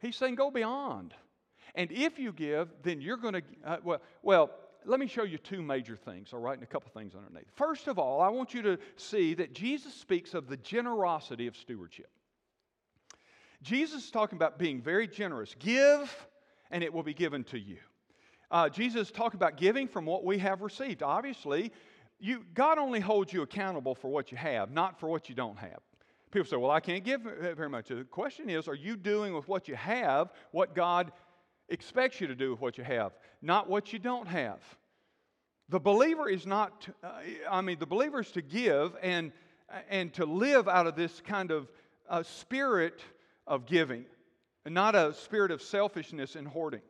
He's 0.00 0.16
saying 0.16 0.34
go 0.34 0.50
beyond. 0.50 1.14
And 1.74 1.92
if 1.92 2.18
you 2.18 2.32
give, 2.32 2.68
then 2.82 3.00
you're 3.00 3.16
going 3.16 3.34
to, 3.34 3.42
uh, 3.64 3.76
well, 3.84 4.02
well, 4.22 4.50
let 4.88 4.98
me 4.98 5.06
show 5.06 5.22
you 5.22 5.38
two 5.38 5.62
major 5.62 5.96
things, 5.96 6.32
all 6.32 6.40
right, 6.40 6.54
and 6.54 6.62
a 6.62 6.66
couple 6.66 6.90
things 6.90 7.14
underneath. 7.14 7.50
First 7.54 7.88
of 7.88 7.98
all, 7.98 8.20
I 8.20 8.28
want 8.28 8.54
you 8.54 8.62
to 8.62 8.78
see 8.96 9.34
that 9.34 9.52
Jesus 9.52 9.94
speaks 9.94 10.32
of 10.34 10.48
the 10.48 10.56
generosity 10.56 11.46
of 11.46 11.56
stewardship. 11.56 12.10
Jesus 13.62 14.04
is 14.04 14.10
talking 14.10 14.36
about 14.36 14.58
being 14.58 14.80
very 14.80 15.06
generous. 15.06 15.54
Give, 15.58 16.26
and 16.70 16.82
it 16.82 16.92
will 16.92 17.02
be 17.02 17.14
given 17.14 17.44
to 17.44 17.58
you. 17.58 17.78
Uh, 18.50 18.68
Jesus 18.68 19.10
talked 19.10 19.34
about 19.34 19.58
giving 19.58 19.88
from 19.88 20.06
what 20.06 20.24
we 20.24 20.38
have 20.38 20.62
received. 20.62 21.02
Obviously, 21.02 21.70
you, 22.18 22.44
God 22.54 22.78
only 22.78 23.00
holds 23.00 23.32
you 23.32 23.42
accountable 23.42 23.94
for 23.94 24.08
what 24.08 24.32
you 24.32 24.38
have, 24.38 24.70
not 24.70 24.98
for 24.98 25.08
what 25.08 25.28
you 25.28 25.34
don't 25.34 25.58
have. 25.58 25.80
People 26.30 26.48
say, 26.48 26.56
Well, 26.56 26.70
I 26.70 26.80
can't 26.80 27.04
give 27.04 27.22
very 27.22 27.68
much. 27.68 27.88
The 27.88 28.04
question 28.04 28.48
is, 28.48 28.68
are 28.68 28.74
you 28.74 28.96
doing 28.96 29.34
with 29.34 29.48
what 29.48 29.68
you 29.68 29.76
have 29.76 30.30
what 30.50 30.74
God 30.74 31.12
expects 31.68 32.20
you 32.20 32.26
to 32.26 32.34
do 32.34 32.50
with 32.50 32.60
what 32.60 32.78
you 32.78 32.84
have, 32.84 33.12
not 33.42 33.68
what 33.68 33.92
you 33.92 33.98
don't 33.98 34.26
have? 34.26 34.60
The 35.68 35.80
believer 35.80 36.28
is 36.28 36.46
not, 36.46 36.88
uh, 37.04 37.10
I 37.50 37.60
mean, 37.60 37.78
the 37.78 37.86
believer 37.86 38.20
is 38.20 38.30
to 38.32 38.42
give 38.42 38.96
and, 39.02 39.32
and 39.90 40.12
to 40.14 40.24
live 40.24 40.66
out 40.66 40.86
of 40.86 40.96
this 40.96 41.20
kind 41.20 41.50
of 41.50 41.70
uh, 42.08 42.22
spirit 42.22 43.00
of 43.46 43.66
giving, 43.66 44.06
not 44.66 44.94
a 44.94 45.12
spirit 45.12 45.50
of 45.50 45.60
selfishness 45.60 46.36
and 46.36 46.48
hoarding. 46.48 46.80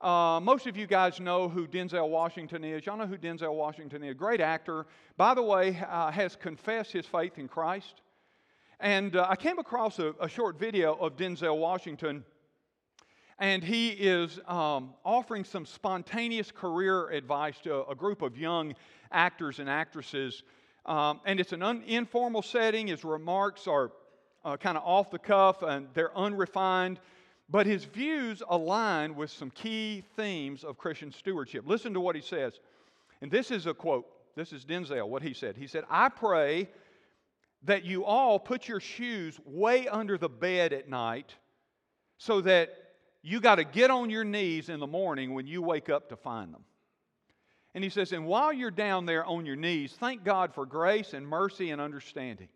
Uh, 0.00 0.40
most 0.42 0.66
of 0.66 0.78
you 0.78 0.86
guys 0.86 1.20
know 1.20 1.48
who 1.48 1.66
Denzel 1.66 2.08
Washington 2.08 2.64
is. 2.64 2.86
Y'all 2.86 2.96
know 2.96 3.06
who 3.06 3.18
Denzel 3.18 3.54
Washington 3.54 4.02
is. 4.02 4.14
Great 4.14 4.40
actor. 4.40 4.86
By 5.18 5.34
the 5.34 5.42
way, 5.42 5.78
uh, 5.90 6.10
has 6.10 6.36
confessed 6.36 6.92
his 6.92 7.04
faith 7.04 7.38
in 7.38 7.48
Christ. 7.48 8.00
And 8.78 9.14
uh, 9.14 9.26
I 9.28 9.36
came 9.36 9.58
across 9.58 9.98
a, 9.98 10.14
a, 10.18 10.26
short 10.26 10.58
video 10.58 10.94
of 10.94 11.16
Denzel 11.16 11.58
Washington, 11.58 12.24
and 13.40 13.64
he 13.64 13.88
is 13.88 14.38
um, 14.46 14.92
offering 15.02 15.44
some 15.44 15.64
spontaneous 15.64 16.52
career 16.52 17.08
advice 17.08 17.58
to 17.62 17.86
a 17.86 17.94
group 17.94 18.20
of 18.20 18.36
young 18.36 18.74
actors 19.10 19.58
and 19.58 19.68
actresses. 19.68 20.42
Um, 20.84 21.20
and 21.24 21.40
it's 21.40 21.52
an 21.52 21.62
un- 21.62 21.82
informal 21.86 22.42
setting. 22.42 22.88
His 22.88 23.02
remarks 23.02 23.66
are 23.66 23.92
uh, 24.44 24.58
kind 24.58 24.76
of 24.76 24.84
off 24.84 25.10
the 25.10 25.18
cuff 25.18 25.62
and 25.62 25.88
they're 25.94 26.16
unrefined. 26.16 27.00
But 27.48 27.66
his 27.66 27.84
views 27.84 28.42
align 28.48 29.16
with 29.16 29.30
some 29.30 29.50
key 29.50 30.04
themes 30.16 30.62
of 30.62 30.76
Christian 30.76 31.10
stewardship. 31.10 31.64
Listen 31.66 31.94
to 31.94 32.00
what 32.00 32.14
he 32.14 32.22
says. 32.22 32.60
And 33.22 33.30
this 33.30 33.50
is 33.50 33.66
a 33.66 33.74
quote. 33.74 34.06
This 34.36 34.52
is 34.52 34.64
Denzel, 34.66 35.08
what 35.08 35.22
he 35.22 35.32
said. 35.32 35.56
He 35.56 35.66
said, 35.66 35.84
I 35.90 36.10
pray 36.10 36.68
that 37.64 37.84
you 37.84 38.04
all 38.04 38.38
put 38.38 38.68
your 38.68 38.80
shoes 38.80 39.38
way 39.44 39.88
under 39.88 40.16
the 40.16 40.28
bed 40.28 40.72
at 40.72 40.88
night 40.88 41.34
so 42.18 42.40
that 42.42 42.89
you 43.22 43.40
got 43.40 43.56
to 43.56 43.64
get 43.64 43.90
on 43.90 44.10
your 44.10 44.24
knees 44.24 44.68
in 44.68 44.80
the 44.80 44.86
morning 44.86 45.34
when 45.34 45.46
you 45.46 45.62
wake 45.62 45.88
up 45.88 46.08
to 46.08 46.16
find 46.16 46.52
them. 46.52 46.64
And 47.74 47.84
he 47.84 47.90
says, 47.90 48.12
and 48.12 48.26
while 48.26 48.52
you're 48.52 48.70
down 48.70 49.06
there 49.06 49.24
on 49.24 49.46
your 49.46 49.56
knees, 49.56 49.94
thank 49.98 50.24
God 50.24 50.54
for 50.54 50.66
grace 50.66 51.12
and 51.12 51.26
mercy 51.26 51.70
and 51.70 51.80
understanding. 51.80 52.48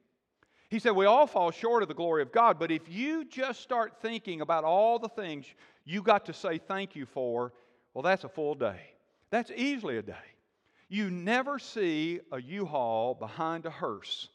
He 0.69 0.81
said, 0.81 0.91
We 0.91 1.07
all 1.07 1.29
fall 1.29 1.53
short 1.53 1.83
of 1.83 1.89
the 1.89 1.95
glory 1.95 2.23
of 2.23 2.33
God, 2.33 2.59
but 2.59 2.73
if 2.73 2.89
you 2.89 3.25
just 3.25 3.61
start 3.61 4.01
thinking 4.03 4.41
about 4.41 4.65
all 4.65 4.99
the 4.99 5.09
things 5.09 5.47
you 5.85 6.03
got 6.03 6.27
to 6.27 6.33
say 6.33 6.59
thank 6.59 6.97
you 6.97 7.07
for, 7.07 7.53
well, 7.93 8.03
that's 8.03 8.25
a 8.25 8.29
full 8.29 8.55
day. 8.57 8.81
That's 9.31 9.53
easily 9.55 9.99
a 9.99 10.03
day. 10.03 10.15
You 10.89 11.11
never 11.11 11.59
see 11.59 12.21
a 12.33 12.41
U 12.41 12.67
Haul 12.67 13.15
behind 13.15 13.67
a 13.67 13.71
hearse. 13.71 14.29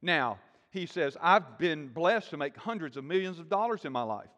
Now, 0.00 0.38
he 0.70 0.86
says, 0.86 1.16
I've 1.20 1.58
been 1.58 1.88
blessed 1.88 2.30
to 2.30 2.36
make 2.36 2.56
hundreds 2.56 2.96
of 2.96 3.04
millions 3.04 3.38
of 3.38 3.48
dollars 3.48 3.84
in 3.84 3.92
my 3.92 4.02
life, 4.02 4.30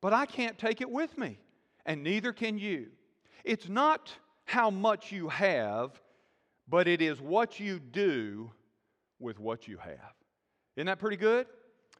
but 0.00 0.12
I 0.12 0.26
can't 0.26 0.58
take 0.58 0.80
it 0.80 0.90
with 0.90 1.16
me, 1.18 1.38
and 1.86 2.02
neither 2.02 2.32
can 2.32 2.58
you. 2.58 2.88
It's 3.44 3.68
not 3.68 4.12
how 4.44 4.70
much 4.70 5.12
you 5.12 5.28
have, 5.28 6.00
but 6.68 6.88
it 6.88 7.02
is 7.02 7.20
what 7.20 7.60
you 7.60 7.78
do 7.78 8.50
with 9.18 9.38
what 9.38 9.68
you 9.68 9.76
have. 9.78 10.14
Isn't 10.76 10.86
that 10.86 10.98
pretty 10.98 11.16
good? 11.16 11.46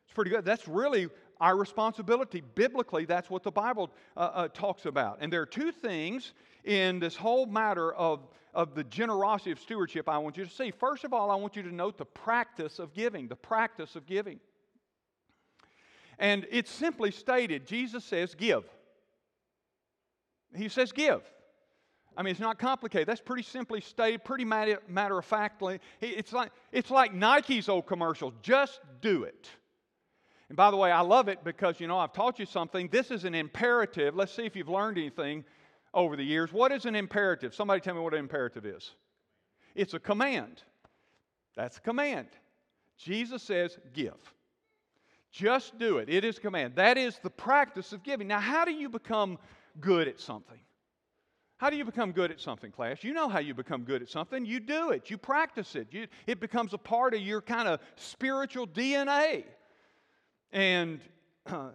It's 0.05 0.15
pretty 0.15 0.31
good. 0.31 0.45
That's 0.45 0.67
really 0.67 1.09
our 1.41 1.57
responsibility. 1.57 2.43
Biblically, 2.55 3.05
that's 3.05 3.31
what 3.31 3.43
the 3.43 3.51
Bible 3.51 3.91
uh, 4.17 4.21
uh, 4.21 4.49
talks 4.49 4.87
about. 4.87 5.19
And 5.21 5.33
there 5.33 5.41
are 5.41 5.47
two 5.47 5.73
things 5.73 6.35
in 6.65 6.99
this 6.99 7.17
whole 7.17 7.47
matter 7.47 7.93
of, 7.95 8.29
of 8.53 8.75
the 8.75 8.85
generosity 8.85 9.53
of 9.53 9.61
stewardship 9.61 10.09
I 10.09 10.19
want 10.19 10.37
you 10.37 10.45
to 10.45 10.51
see. 10.51 10.71
First 10.71 11.05
of 11.05 11.13
all, 11.13 11.31
I 11.31 11.37
want 11.37 11.57
you 11.57 11.63
to 11.63 11.75
note 11.75 11.97
the 11.97 12.05
practice 12.05 12.79
of 12.79 12.93
giving, 12.93 13.29
the 13.29 13.37
practice 13.37 13.97
of 13.97 14.07
giving. 14.07 14.41
And 16.21 16.47
it's 16.51 16.71
simply 16.71 17.11
stated 17.11 17.67
Jesus 17.67 18.05
says, 18.05 18.37
give. 18.37 18.65
He 20.55 20.69
says, 20.69 20.93
give. 20.93 21.23
I 22.17 22.23
mean, 22.23 22.33
it's 22.33 22.41
not 22.41 22.59
complicated. 22.59 23.09
That's 23.09 23.21
pretty 23.21 23.43
simply 23.43 23.81
stated, 23.81 24.23
pretty 24.23 24.45
matter, 24.45 24.81
matter 24.87 25.17
of 25.17 25.25
factly. 25.25 25.81
It's 26.01 26.33
like, 26.33 26.53
it's 26.73 26.91
like 26.91 27.15
Nike's 27.15 27.69
old 27.69 27.87
commercial 27.87 28.35
just 28.43 28.81
do 29.01 29.23
it. 29.25 29.49
And 30.49 30.57
by 30.57 30.71
the 30.71 30.77
way, 30.77 30.93
I 30.93 31.01
love 31.01 31.29
it 31.29 31.43
because, 31.43 31.81
you 31.81 31.87
know, 31.87 31.99
I've 31.99 32.13
taught 32.13 32.39
you 32.39 32.45
something. 32.45 32.89
This 32.89 33.11
is 33.11 33.25
an 33.25 33.35
imperative. 33.35 34.15
Let's 34.15 34.35
see 34.35 34.45
if 34.45 34.55
you've 34.57 34.69
learned 34.69 34.99
anything 34.99 35.45
over 35.95 36.17
the 36.17 36.25
years. 36.25 36.53
What 36.53 36.71
is 36.73 36.85
an 36.85 36.97
imperative? 36.97 37.55
Somebody 37.55 37.81
tell 37.81 37.95
me 37.95 38.01
what 38.01 38.13
an 38.13 38.21
imperative 38.21 38.67
is. 38.67 38.91
It's 39.75 39.95
a 39.95 40.01
command. 40.01 40.63
That's 41.57 41.79
a 41.79 41.81
command. 41.81 42.27
Jesus 42.99 43.43
says, 43.43 43.79
give. 43.95 44.19
Just 45.31 45.79
do 45.79 45.99
it. 45.99 46.09
It 46.09 46.25
is 46.25 46.39
a 46.39 46.41
command. 46.41 46.75
That 46.77 46.99
is 46.99 47.19
the 47.23 47.31
practice 47.31 47.93
of 47.93 48.03
giving. 48.03 48.27
Now, 48.29 48.41
how 48.41 48.65
do 48.65 48.73
you 48.73 48.89
become 48.89 49.39
good 49.81 50.09
at 50.09 50.21
something? 50.21 50.59
How 51.59 51.69
do 51.69 51.77
you 51.77 51.85
become 51.85 52.13
good 52.13 52.31
at 52.31 52.41
something, 52.41 52.73
class? 52.73 53.05
You 53.05 53.13
know 53.13 53.29
how 53.29 53.39
you 53.39 53.53
become 53.53 53.83
good 53.83 54.01
at 54.01 54.09
something. 54.09 54.47
You 54.47 54.61
do 54.61 54.91
it, 54.91 55.11
you 55.11 55.19
practice 55.19 55.77
it. 55.77 55.89
You, 55.91 56.07
it 56.27 56.41
becomes 56.41 56.73
a 56.73 56.79
part 56.79 57.13
of 57.15 57.21
your 57.21 57.43
kind 57.43 57.69
of 57.69 57.81
spiritual 57.97 58.67
DNA. 58.67 59.45
And 60.53 61.01
uh, 61.47 61.69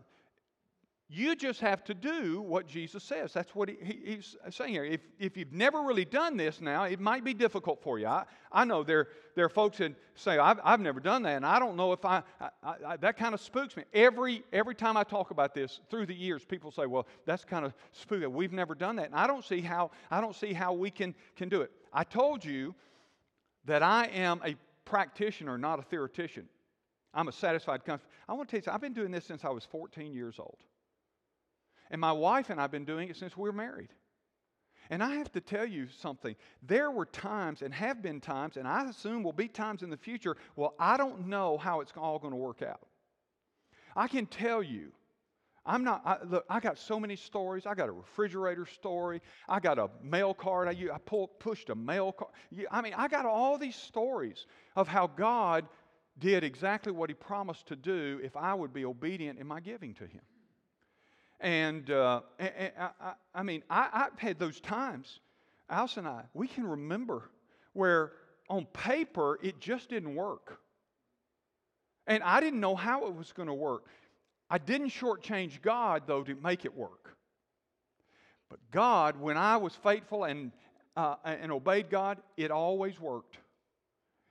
you 1.08 1.36
just 1.36 1.60
have 1.60 1.84
to 1.84 1.94
do 1.94 2.42
what 2.42 2.66
Jesus 2.68 3.04
says. 3.04 3.32
That's 3.32 3.54
what 3.54 3.70
he, 3.70 3.78
he, 3.80 4.00
he's 4.16 4.36
saying 4.50 4.74
here. 4.74 4.84
If, 4.84 5.02
if 5.20 5.38
you've 5.38 5.54
never 5.54 5.84
really 5.84 6.06
done 6.06 6.36
this 6.36 6.62
now, 6.62 6.86
it 6.86 7.00
might 7.00 7.24
be 7.24 7.34
difficult 7.36 7.84
for 7.84 8.00
you. 8.00 8.08
I, 8.08 8.26
I 8.52 8.66
know 8.66 8.84
there, 8.84 9.10
there 9.36 9.46
are 9.46 9.50
folks 9.50 9.78
that 9.78 9.94
say, 10.16 10.40
I've, 10.40 10.60
I've 10.64 10.80
never 10.80 11.00
done 11.00 11.22
that, 11.24 11.36
and 11.36 11.46
I 11.46 11.60
don't 11.60 11.76
know 11.76 11.94
if 11.94 12.04
I, 12.06 12.24
I, 12.42 12.50
I, 12.88 12.98
that 12.98 13.18
kind 13.18 13.36
of 13.36 13.42
spooks 13.42 13.78
me. 13.78 13.84
Every, 13.94 14.44
every 14.52 14.74
time 14.74 14.98
I 14.98 15.04
talk 15.04 15.30
about 15.30 15.54
this 15.54 15.80
through 15.92 16.08
the 16.08 16.16
years, 16.16 16.44
people 16.44 16.72
say, 16.72 16.88
well, 16.88 17.06
that's 17.28 17.46
kind 17.46 17.66
of 17.66 17.76
spooky. 17.92 18.26
We've 18.26 18.54
never 18.54 18.74
done 18.74 18.96
that. 18.96 19.06
And 19.06 19.16
I 19.16 19.28
don't 19.28 19.46
see 19.46 19.62
how, 19.62 19.92
I 20.10 20.22
don't 20.22 20.36
see 20.36 20.54
how 20.54 20.74
we 20.74 20.90
can, 20.90 21.14
can 21.36 21.50
do 21.50 21.62
it. 21.62 21.72
I 21.94 22.04
told 22.04 22.44
you 22.44 22.74
that 23.66 23.84
I 23.84 24.08
am 24.08 24.42
a 24.44 24.56
practitioner, 24.86 25.60
not 25.60 25.78
a 25.78 25.84
theoretician. 25.84 26.48
I'm 27.14 27.28
a 27.28 27.32
satisfied 27.32 27.86
customer. 27.86 28.10
I 28.28 28.34
want 28.34 28.50
to 28.50 28.52
tell 28.54 28.58
you, 28.58 28.64
something. 28.64 28.74
I've 28.74 28.82
been 28.82 28.94
doing 28.94 29.12
this 29.12 29.26
since 29.26 29.46
I 29.46 29.50
was 29.50 29.66
14 29.66 30.12
years 30.12 30.38
old. 30.40 30.58
And 31.92 32.02
my 32.02 32.12
wife 32.12 32.50
and 32.50 32.60
I 32.60 32.64
have 32.64 32.72
been 32.72 32.86
doing 32.86 33.10
it 33.10 33.18
since 33.18 33.38
we 33.38 33.44
were 33.44 33.54
married. 33.54 33.90
And 34.90 35.02
I 35.02 35.16
have 35.16 35.32
to 35.32 35.42
tell 35.42 35.66
you 35.66 35.88
something. 35.88 36.36
There 36.62 36.92
were 36.92 37.06
times, 37.06 37.62
and 37.62 37.74
have 37.74 38.02
been 38.02 38.22
times, 38.22 38.58
and 38.58 38.68
I 38.68 38.88
assume 38.90 39.24
will 39.24 39.34
be 39.34 39.48
times 39.48 39.82
in 39.82 39.90
the 39.90 39.98
future, 39.98 40.38
well, 40.56 40.76
I 40.80 40.98
don't 40.98 41.28
know 41.28 41.58
how 41.58 41.82
it's 41.82 41.92
all 41.98 42.20
going 42.20 42.32
to 42.32 42.38
work 42.38 42.62
out. 42.62 42.88
I 43.96 44.08
can 44.08 44.26
tell 44.26 44.62
you, 44.62 44.92
I'm 45.66 45.84
not, 45.84 46.04
I, 46.06 46.18
look, 46.24 46.46
I 46.48 46.60
got 46.60 46.78
so 46.78 47.00
many 47.00 47.16
stories. 47.16 47.66
I 47.66 47.74
got 47.74 47.90
a 47.90 47.92
refrigerator 47.92 48.68
story. 48.68 49.22
I 49.50 49.60
got 49.60 49.80
a 49.80 49.90
mail 50.04 50.36
card. 50.36 50.68
I, 50.68 50.94
I 50.94 50.98
pulled, 51.00 51.40
pushed 51.40 51.70
a 51.70 51.76
mail 51.76 52.12
card. 52.12 52.32
I 52.70 52.82
mean, 52.82 52.94
I 52.96 53.08
got 53.08 53.26
all 53.26 53.58
these 53.58 53.76
stories 53.76 54.46
of 54.76 54.88
how 54.88 55.08
God 55.08 55.66
did 56.20 56.44
exactly 56.44 56.92
what 56.92 57.10
He 57.10 57.16
promised 57.16 57.68
to 57.68 57.76
do 57.76 58.20
if 58.24 58.38
I 58.38 58.54
would 58.54 58.74
be 58.74 58.86
obedient 58.86 59.40
in 59.40 59.48
my 59.48 59.60
giving 59.60 59.96
to 59.96 60.04
Him. 60.04 60.22
And, 61.40 61.90
uh, 61.92 62.22
and, 62.40 62.72
I, 62.80 63.14
I, 63.34 63.44
mean, 63.44 63.64
I, 63.70 63.90
I've 63.92 64.20
had 64.20 64.40
those 64.40 64.60
times, 64.60 65.20
Alice 65.70 65.98
and 65.98 66.08
I, 66.08 66.24
we 66.34 66.48
can 66.48 66.66
remember 66.66 67.30
where 67.74 68.14
on 68.50 68.66
paper 68.68 69.40
it 69.42 69.60
just 69.60 69.90
didn't 69.90 70.16
work. 70.16 70.60
And 72.08 72.24
I 72.24 72.40
didn't 72.40 72.60
know 72.60 72.76
how 72.76 73.08
it 73.08 73.16
was 73.16 73.32
going 73.34 73.48
to 73.48 73.54
work. 73.54 73.88
I 74.50 74.60
didn't 74.60 74.90
shortchange 74.90 75.62
God, 75.62 76.04
though, 76.06 76.24
to 76.24 76.36
make 76.36 76.66
it 76.66 76.76
work. 76.76 77.16
But 78.50 78.60
God, 78.72 79.20
when 79.20 79.38
I 79.38 79.58
was 79.58 79.74
faithful 79.76 80.26
and, 80.26 80.52
uh, 80.96 81.16
and 81.26 81.52
obeyed 81.52 81.90
God, 81.90 82.20
it 82.38 82.52
always 82.52 83.00
worked. 83.00 83.40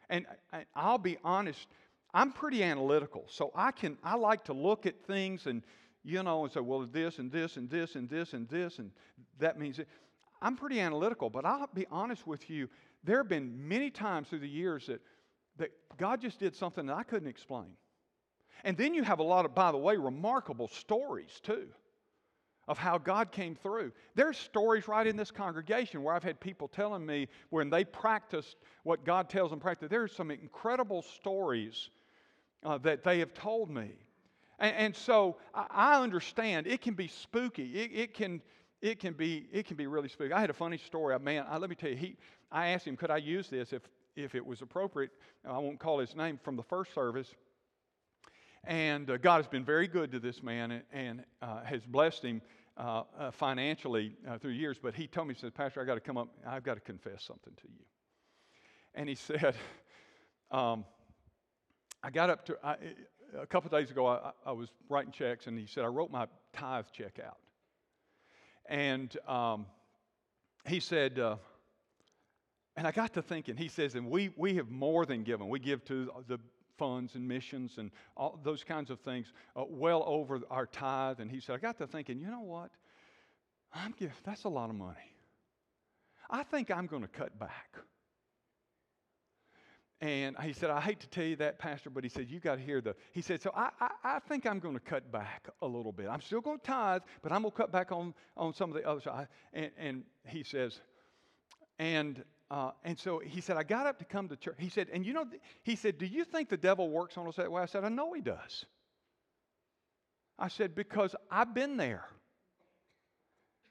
And, 0.09 0.27
and 0.53 0.65
I'll 0.75 0.99
be 0.99 1.19
honest, 1.25 1.67
I'm 2.13 2.31
pretty 2.31 2.63
analytical, 2.63 3.25
so 3.29 3.51
I 3.57 3.73
can 3.73 3.99
I 4.05 4.15
like 4.15 4.45
to 4.45 4.53
look 4.53 4.87
at 4.87 4.95
things 5.05 5.47
and 5.47 5.63
you 6.05 6.23
know 6.23 6.45
and 6.45 6.53
say, 6.53 6.61
well, 6.61 6.81
this 6.81 7.19
and 7.19 7.33
this 7.33 7.57
and 7.57 7.69
this 7.69 7.97
and 7.97 8.09
this 8.09 8.35
and 8.35 8.49
this 8.49 8.79
and 8.79 8.91
that 9.39 9.59
means 9.59 9.79
it. 9.79 9.89
I'm 10.43 10.57
pretty 10.57 10.79
analytical, 10.81 11.31
but 11.31 11.47
I'll 11.47 11.69
be 11.73 11.87
honest 11.91 12.27
with 12.27 12.51
you. 12.51 12.69
There 13.03 13.17
have 13.19 13.29
been 13.29 13.67
many 13.69 13.91
times 13.91 14.29
through 14.29 14.41
the 14.41 14.49
years 14.49 14.87
that, 14.87 15.01
that 15.57 15.71
God 15.97 16.21
just 16.21 16.39
did 16.39 16.55
something 16.55 16.87
that 16.87 16.97
I 16.97 17.03
couldn't 17.03 17.29
explain. 17.29 17.77
And 18.63 18.77
then 18.77 18.95
you 18.95 19.03
have 19.03 19.19
a 19.19 19.25
lot 19.25 19.45
of, 19.45 19.55
by 19.55 19.73
the 19.73 19.79
way, 19.79 19.97
remarkable 19.97 20.69
stories 20.69 21.41
too 21.43 21.69
of 22.67 22.79
how 22.79 22.99
God 22.99 23.31
came 23.31 23.55
through. 23.55 23.93
There's 24.15 24.39
stories 24.39 24.89
right 24.89 25.07
in 25.07 25.17
this 25.17 25.31
congregation 25.31 26.03
where 26.03 26.15
I've 26.15 26.25
had 26.25 26.41
people 26.41 26.69
telling 26.69 27.05
me 27.05 27.29
when 27.51 27.69
they 27.69 27.85
practiced 27.85 28.57
what 28.85 29.05
God 29.05 29.29
tells 29.29 29.51
them 29.51 29.61
practice. 29.61 29.89
There's 29.91 30.15
some 30.15 30.31
incredible 30.31 31.03
stories 31.03 31.91
uh, 32.65 32.79
that 32.79 33.05
they 33.05 33.19
have 33.19 33.35
told 33.35 33.71
me. 33.71 33.91
And, 34.59 34.77
and 34.77 34.97
so 34.97 35.37
I, 35.55 35.67
I, 35.71 36.03
understand 36.03 36.67
it 36.67 36.81
can 36.81 36.95
be 36.95 37.09
spooky. 37.09 37.81
It, 37.81 37.91
it, 37.93 38.15
can, 38.15 38.41
it, 38.81 39.01
can 39.01 39.15
be, 39.15 39.47
it 39.53 39.67
can 39.67 39.77
be 39.77 39.87
really 39.87 40.09
spooky. 40.09 40.33
I 40.33 40.41
had 40.41 40.51
a 40.51 40.55
funny 40.55 40.79
story. 40.79 41.15
A 41.15 41.19
man, 41.19 41.45
I, 41.49 41.59
let 41.59 41.71
me 41.71 41.77
tell 41.77 41.91
you, 41.91 41.97
he, 41.97 42.17
I 42.51 42.69
asked 42.69 42.87
him, 42.87 42.97
could 42.97 43.11
I 43.11 43.17
use 43.17 43.49
this 43.49 43.73
if, 43.73 43.83
if 44.17 44.35
it 44.35 44.45
was 44.45 44.63
appropriate? 44.63 45.11
I 45.49 45.59
won't 45.59 45.81
call 45.81 45.99
his 45.99 46.15
name 46.15 46.39
from 46.43 46.57
the 46.57 46.63
first 46.63 46.95
service. 46.95 47.29
And 48.67 49.11
uh, 49.11 49.17
God 49.19 49.37
has 49.37 49.47
been 49.47 49.65
very 49.65 49.89
good 49.89 50.13
to 50.13 50.19
this 50.19 50.43
man 50.43 50.71
and, 50.71 50.83
and 50.93 51.25
uh, 51.43 51.63
has 51.65 51.83
blessed 51.85 52.25
him 52.25 52.43
uh, 52.77 53.05
uh 53.17 53.31
financially 53.31 54.17
uh, 54.29 54.39
through 54.39 54.53
years. 54.53 54.79
But 54.83 54.95
he 54.95 55.07
told 55.07 55.29
me, 55.29 55.35
he 55.35 55.41
said, 55.41 55.55
Pastor, 55.55 55.81
I 55.81 55.85
got 55.85 55.95
to 55.95 56.01
come 56.01 56.17
up, 56.17 56.29
I've 56.47 56.65
got 56.65 56.75
to 56.75 56.81
confess 56.81 57.23
something 57.23 57.53
to 57.55 57.69
you. 57.69 57.85
And 58.95 59.09
he 59.09 59.15
said, 59.15 59.55
um, 60.51 60.85
I 62.03 62.11
got 62.11 62.31
up 62.31 62.45
to, 62.47 62.59
a 63.41 63.47
couple 63.47 63.71
days 63.71 63.91
ago, 63.91 64.07
I, 64.07 64.33
I, 64.47 64.53
was 64.53 64.69
writing 64.89 65.13
checks, 65.13 65.47
and 65.47 65.59
he 65.59 65.67
said, 65.67 65.85
I 65.85 65.89
wrote 65.89 66.11
my 66.11 66.27
tithe 66.53 66.87
check 66.93 67.19
out. 67.25 67.39
And 68.67 69.17
um, 69.29 69.67
he 70.67 70.81
said, 70.81 71.19
uh, 71.19 71.37
and 72.77 72.87
I 72.87 72.93
got 72.93 73.13
to 73.15 73.23
thinking, 73.23 73.57
he 73.57 73.69
says, 73.69 73.95
and 73.95 74.11
we, 74.11 74.31
we 74.37 74.55
have 74.55 74.71
more 74.71 75.07
than 75.07 75.23
given. 75.23 75.49
We 75.49 75.59
give 75.59 75.85
to 75.87 76.11
the 76.27 76.39
funds 76.77 77.15
and 77.15 77.27
missions 77.27 77.79
and 77.79 77.91
all 78.17 78.41
those 78.43 78.65
kinds 78.65 78.91
of 78.91 79.01
things 79.01 79.33
uh, 79.55 79.65
well 79.69 80.03
over 80.07 80.41
our 80.51 80.67
tithe. 80.67 81.21
And 81.21 81.31
he 81.31 81.41
said, 81.41 81.55
I 81.55 81.59
got 81.59 81.79
to 81.79 81.87
thinking, 81.87 82.19
you 82.19 82.27
know 82.27 82.41
what? 82.41 82.71
I'm 83.73 83.95
give, 83.99 84.13
that's 84.25 84.45
a 84.45 84.49
lot 84.49 84.71
of 84.71 84.77
money. 84.77 85.15
I 86.31 86.43
think 86.43 86.71
I'm 86.71 86.87
going 86.87 87.03
to 87.03 87.09
cut 87.09 87.39
back. 87.39 87.77
And 90.05 90.37
he 90.43 90.53
said, 90.53 90.69
I 90.69 90.83
hate 90.83 91.01
to 91.01 91.07
tell 91.07 91.25
you 91.25 91.37
that, 91.37 91.59
Pastor, 91.59 91.89
but 91.89 92.05
he 92.05 92.11
said, 92.11 92.29
You 92.29 92.39
got 92.39 92.57
to 92.57 92.61
hear 92.61 92.83
the. 92.83 92.95
He 93.13 93.23
said, 93.23 93.41
So 93.41 93.51
I, 93.57 93.71
I, 93.81 93.91
I 94.05 94.19
think 94.19 94.45
I'm 94.45 94.59
going 94.59 94.75
to 94.75 94.81
cut 94.81 95.11
back 95.11 95.49
a 95.63 95.67
little 95.67 95.93
bit. 95.93 96.09
I'm 96.11 96.21
still 96.21 96.43
going 96.43 96.59
to 96.59 96.63
tithe, 96.63 97.01
but 97.23 97.33
I'm 97.33 97.41
going 97.41 97.53
to 97.53 97.57
cut 97.57 97.73
back 97.73 97.91
on, 97.91 98.13
on 98.37 98.53
some 98.53 98.69
of 98.69 98.77
the 98.77 98.87
other 98.87 99.01
side. 99.01 99.29
And, 99.55 99.71
and 99.79 100.03
he 100.27 100.43
says, 100.43 100.79
And 101.79 102.23
uh, 102.51 102.73
and 102.85 102.99
so 102.99 103.19
he 103.19 103.41
said, 103.41 103.57
I 103.57 103.63
got 103.63 103.87
up 103.87 103.99
to 104.01 104.05
come 104.05 104.29
to 104.29 104.37
church. 104.37 104.57
He 104.59 104.69
said, 104.69 104.89
and 104.93 105.07
you 105.07 105.15
know, 105.15 105.25
he 105.63 105.75
said, 105.75 105.97
Do 105.97 106.05
you 106.05 106.25
think 106.25 106.51
the 106.51 106.59
devil 106.59 106.91
works 106.91 107.17
on 107.17 107.27
us 107.27 107.37
that 107.37 107.51
way? 107.51 107.63
I 107.63 107.67
said, 107.67 107.83
I 107.83 107.89
know 107.89 108.13
he 108.13 108.21
does. 108.21 108.67
I 110.39 110.49
said, 110.49 110.75
Because 110.75 111.17
I've 111.31 111.55
been 111.55 111.79
there. 111.79 112.05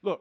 Look, 0.02 0.20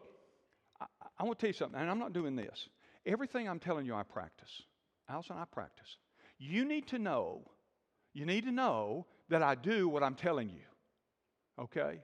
I, 0.80 0.86
I 1.18 1.24
want 1.24 1.40
to 1.40 1.44
tell 1.44 1.50
you 1.50 1.58
something, 1.58 1.80
and 1.80 1.90
I'm 1.90 1.98
not 1.98 2.14
doing 2.14 2.36
this. 2.36 2.70
Everything 3.04 3.50
I'm 3.50 3.60
telling 3.60 3.88
you, 3.88 3.96
I 3.96 4.04
practice. 4.04 4.62
Allison, 5.10 5.38
I 5.40 5.46
practice. 5.46 5.98
You 6.46 6.66
need 6.66 6.88
to 6.88 7.00
know, 7.00 7.42
you 8.14 8.26
need 8.26 8.44
to 8.46 8.52
know 8.52 9.06
that 9.30 9.42
I 9.42 9.56
do 9.56 9.88
what 9.88 10.04
I'm 10.04 10.16
telling 10.16 10.50
you. 10.50 10.66
Okay? 11.58 12.00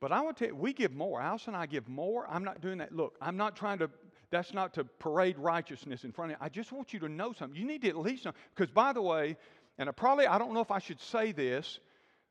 But 0.00 0.10
I 0.10 0.20
want 0.20 0.36
to 0.36 0.44
tell 0.44 0.54
you, 0.54 0.60
we 0.60 0.72
give 0.72 0.92
more. 0.92 1.20
Allison 1.20 1.54
and 1.54 1.62
I 1.62 1.66
give 1.66 1.88
more. 1.88 2.26
I'm 2.28 2.44
not 2.44 2.60
doing 2.60 2.78
that. 2.78 2.92
Look, 2.92 3.16
I'm 3.20 3.36
not 3.36 3.56
trying 3.56 3.78
to 3.78 3.90
that's 4.30 4.52
not 4.52 4.74
to 4.74 4.84
parade 4.84 5.38
righteousness 5.38 6.02
in 6.02 6.10
front 6.10 6.32
of 6.32 6.38
you. 6.38 6.44
I 6.44 6.48
just 6.48 6.72
want 6.72 6.92
you 6.92 6.98
to 7.00 7.08
know 7.08 7.32
something. 7.32 7.58
You 7.58 7.64
need 7.66 7.82
to 7.82 7.88
at 7.88 7.96
least 7.96 8.24
know. 8.24 8.32
Because, 8.54 8.70
by 8.72 8.92
the 8.92 9.00
way, 9.00 9.36
and 9.78 9.88
I 9.88 9.92
probably, 9.92 10.26
I 10.26 10.36
don't 10.36 10.52
know 10.52 10.60
if 10.60 10.72
I 10.72 10.80
should 10.80 11.00
say 11.00 11.30
this. 11.30 11.78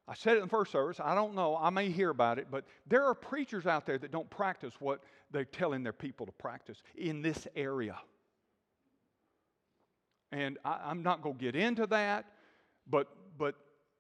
I 0.08 0.14
said 0.14 0.34
it 0.34 0.38
in 0.38 0.44
the 0.44 0.50
first 0.50 0.74
service. 0.74 1.00
I 1.02 1.16
don't 1.16 1.36
know. 1.36 1.58
I 1.58 1.70
may 1.70 1.90
hear 1.90 2.10
about 2.10 2.38
it. 2.38 2.48
But 2.52 2.66
there 2.86 3.06
are 3.06 3.16
preachers 3.16 3.66
out 3.66 3.86
there 3.86 3.98
that 3.98 4.12
don't 4.12 4.30
practice 4.30 4.74
what 4.80 5.02
they're 5.32 5.46
telling 5.46 5.84
their 5.84 5.94
people 5.94 6.26
to 6.26 6.32
practice 6.34 6.84
in 6.96 7.22
this 7.22 7.48
area. 7.56 7.96
And 10.32 10.58
I, 10.66 10.92
am 10.92 11.04
not 11.04 11.22
going 11.22 11.38
to 11.38 11.42
get 11.42 11.56
into 11.56 11.88
that. 11.88 12.26
But, 12.88 13.08
but, 13.38 13.56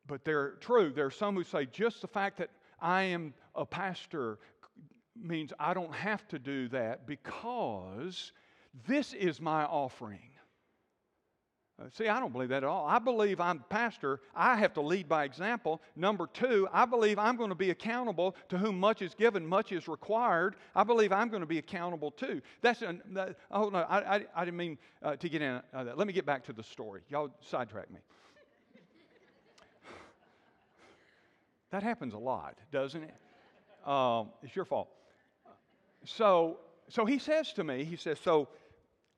but 0.07 0.23
they're 0.25 0.51
true. 0.61 0.91
There 0.93 1.05
are 1.05 1.11
some 1.11 1.35
who 1.35 1.43
say 1.43 1.65
just 1.65 2.01
the 2.01 2.07
fact 2.07 2.38
that 2.38 2.49
I 2.79 3.03
am 3.03 3.33
a 3.55 3.65
pastor 3.65 4.39
means 5.15 5.53
I 5.59 5.73
don't 5.73 5.93
have 5.93 6.27
to 6.29 6.39
do 6.39 6.67
that 6.69 7.07
because 7.07 8.31
this 8.88 9.13
is 9.13 9.39
my 9.39 9.63
offering. 9.63 10.34
Uh, 11.77 11.85
see, 11.91 12.07
I 12.07 12.21
don't 12.21 12.31
believe 12.31 12.49
that 12.49 12.63
at 12.63 12.63
all. 12.63 12.85
I 12.85 12.99
believe 12.99 13.41
I'm 13.41 13.63
pastor. 13.69 14.21
I 14.33 14.55
have 14.55 14.73
to 14.75 14.81
lead 14.81 15.09
by 15.09 15.25
example. 15.25 15.81
Number 15.95 16.27
two, 16.27 16.69
I 16.71 16.85
believe 16.85 17.19
I'm 17.19 17.35
going 17.35 17.49
to 17.49 17.55
be 17.55 17.71
accountable 17.71 18.35
to 18.47 18.57
whom 18.57 18.79
much 18.79 19.01
is 19.01 19.13
given, 19.13 19.45
much 19.45 19.73
is 19.73 19.88
required. 19.88 20.55
I 20.73 20.83
believe 20.85 21.11
I'm 21.11 21.27
going 21.27 21.41
to 21.41 21.47
be 21.47 21.57
accountable 21.57 22.11
too. 22.11 22.41
That's 22.61 22.81
an, 22.81 23.01
that, 23.11 23.38
oh 23.51 23.69
no, 23.69 23.79
I, 23.79 24.15
I, 24.15 24.25
I 24.35 24.45
didn't 24.45 24.57
mean 24.57 24.77
uh, 25.03 25.17
to 25.17 25.27
get 25.27 25.41
in. 25.41 25.61
Uh, 25.73 25.83
that. 25.83 25.97
Let 25.97 26.07
me 26.07 26.13
get 26.13 26.25
back 26.25 26.45
to 26.45 26.53
the 26.53 26.63
story. 26.63 27.01
Y'all 27.09 27.29
sidetrack 27.41 27.91
me. 27.91 27.99
that 31.71 31.83
happens 31.83 32.13
a 32.13 32.19
lot, 32.19 32.57
doesn't 32.71 33.03
it? 33.03 33.15
Um, 33.89 34.29
it's 34.41 34.55
your 34.55 34.65
fault 34.65 34.89
so, 36.05 36.59
so 36.88 37.05
he 37.05 37.19
says 37.19 37.51
to 37.53 37.63
me, 37.63 37.83
he 37.83 37.95
says, 37.95 38.19
so, 38.23 38.47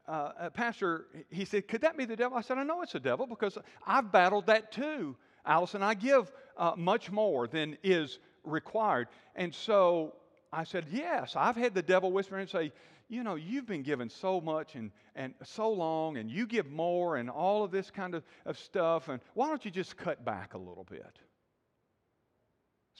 uh, 0.07 0.31
uh, 0.39 0.49
Pastor, 0.49 1.07
he 1.29 1.45
said, 1.45 1.67
could 1.67 1.81
that 1.81 1.97
be 1.97 2.05
the 2.05 2.15
devil? 2.15 2.37
I 2.37 2.41
said, 2.41 2.57
I 2.57 2.63
know 2.63 2.81
it's 2.81 2.93
the 2.93 2.99
devil 2.99 3.27
because 3.27 3.57
I've 3.85 4.11
battled 4.11 4.47
that 4.47 4.71
too, 4.71 5.15
Allison. 5.45 5.83
I 5.83 5.93
give 5.93 6.31
uh, 6.55 6.73
much 6.77 7.11
more 7.11 7.47
than 7.47 7.77
is 7.83 8.19
required. 8.43 9.07
And 9.35 9.53
so 9.53 10.13
I 10.53 10.63
said, 10.63 10.85
yes, 10.91 11.35
I've 11.35 11.57
had 11.57 11.73
the 11.73 11.81
devil 11.81 12.11
whisper 12.11 12.37
and 12.37 12.49
say, 12.49 12.71
you 13.09 13.23
know, 13.23 13.35
you've 13.35 13.65
been 13.65 13.83
given 13.83 14.09
so 14.09 14.41
much 14.41 14.75
and, 14.75 14.91
and 15.15 15.33
so 15.43 15.71
long, 15.71 16.17
and 16.17 16.29
you 16.29 16.45
give 16.45 16.69
more 16.69 17.15
and 17.15 17.29
all 17.29 17.63
of 17.63 17.71
this 17.71 17.89
kind 17.89 18.15
of, 18.15 18.23
of 18.45 18.59
stuff, 18.59 19.07
and 19.07 19.21
why 19.33 19.47
don't 19.47 19.63
you 19.63 19.71
just 19.71 19.95
cut 19.95 20.25
back 20.25 20.53
a 20.53 20.57
little 20.57 20.85
bit? 20.89 21.19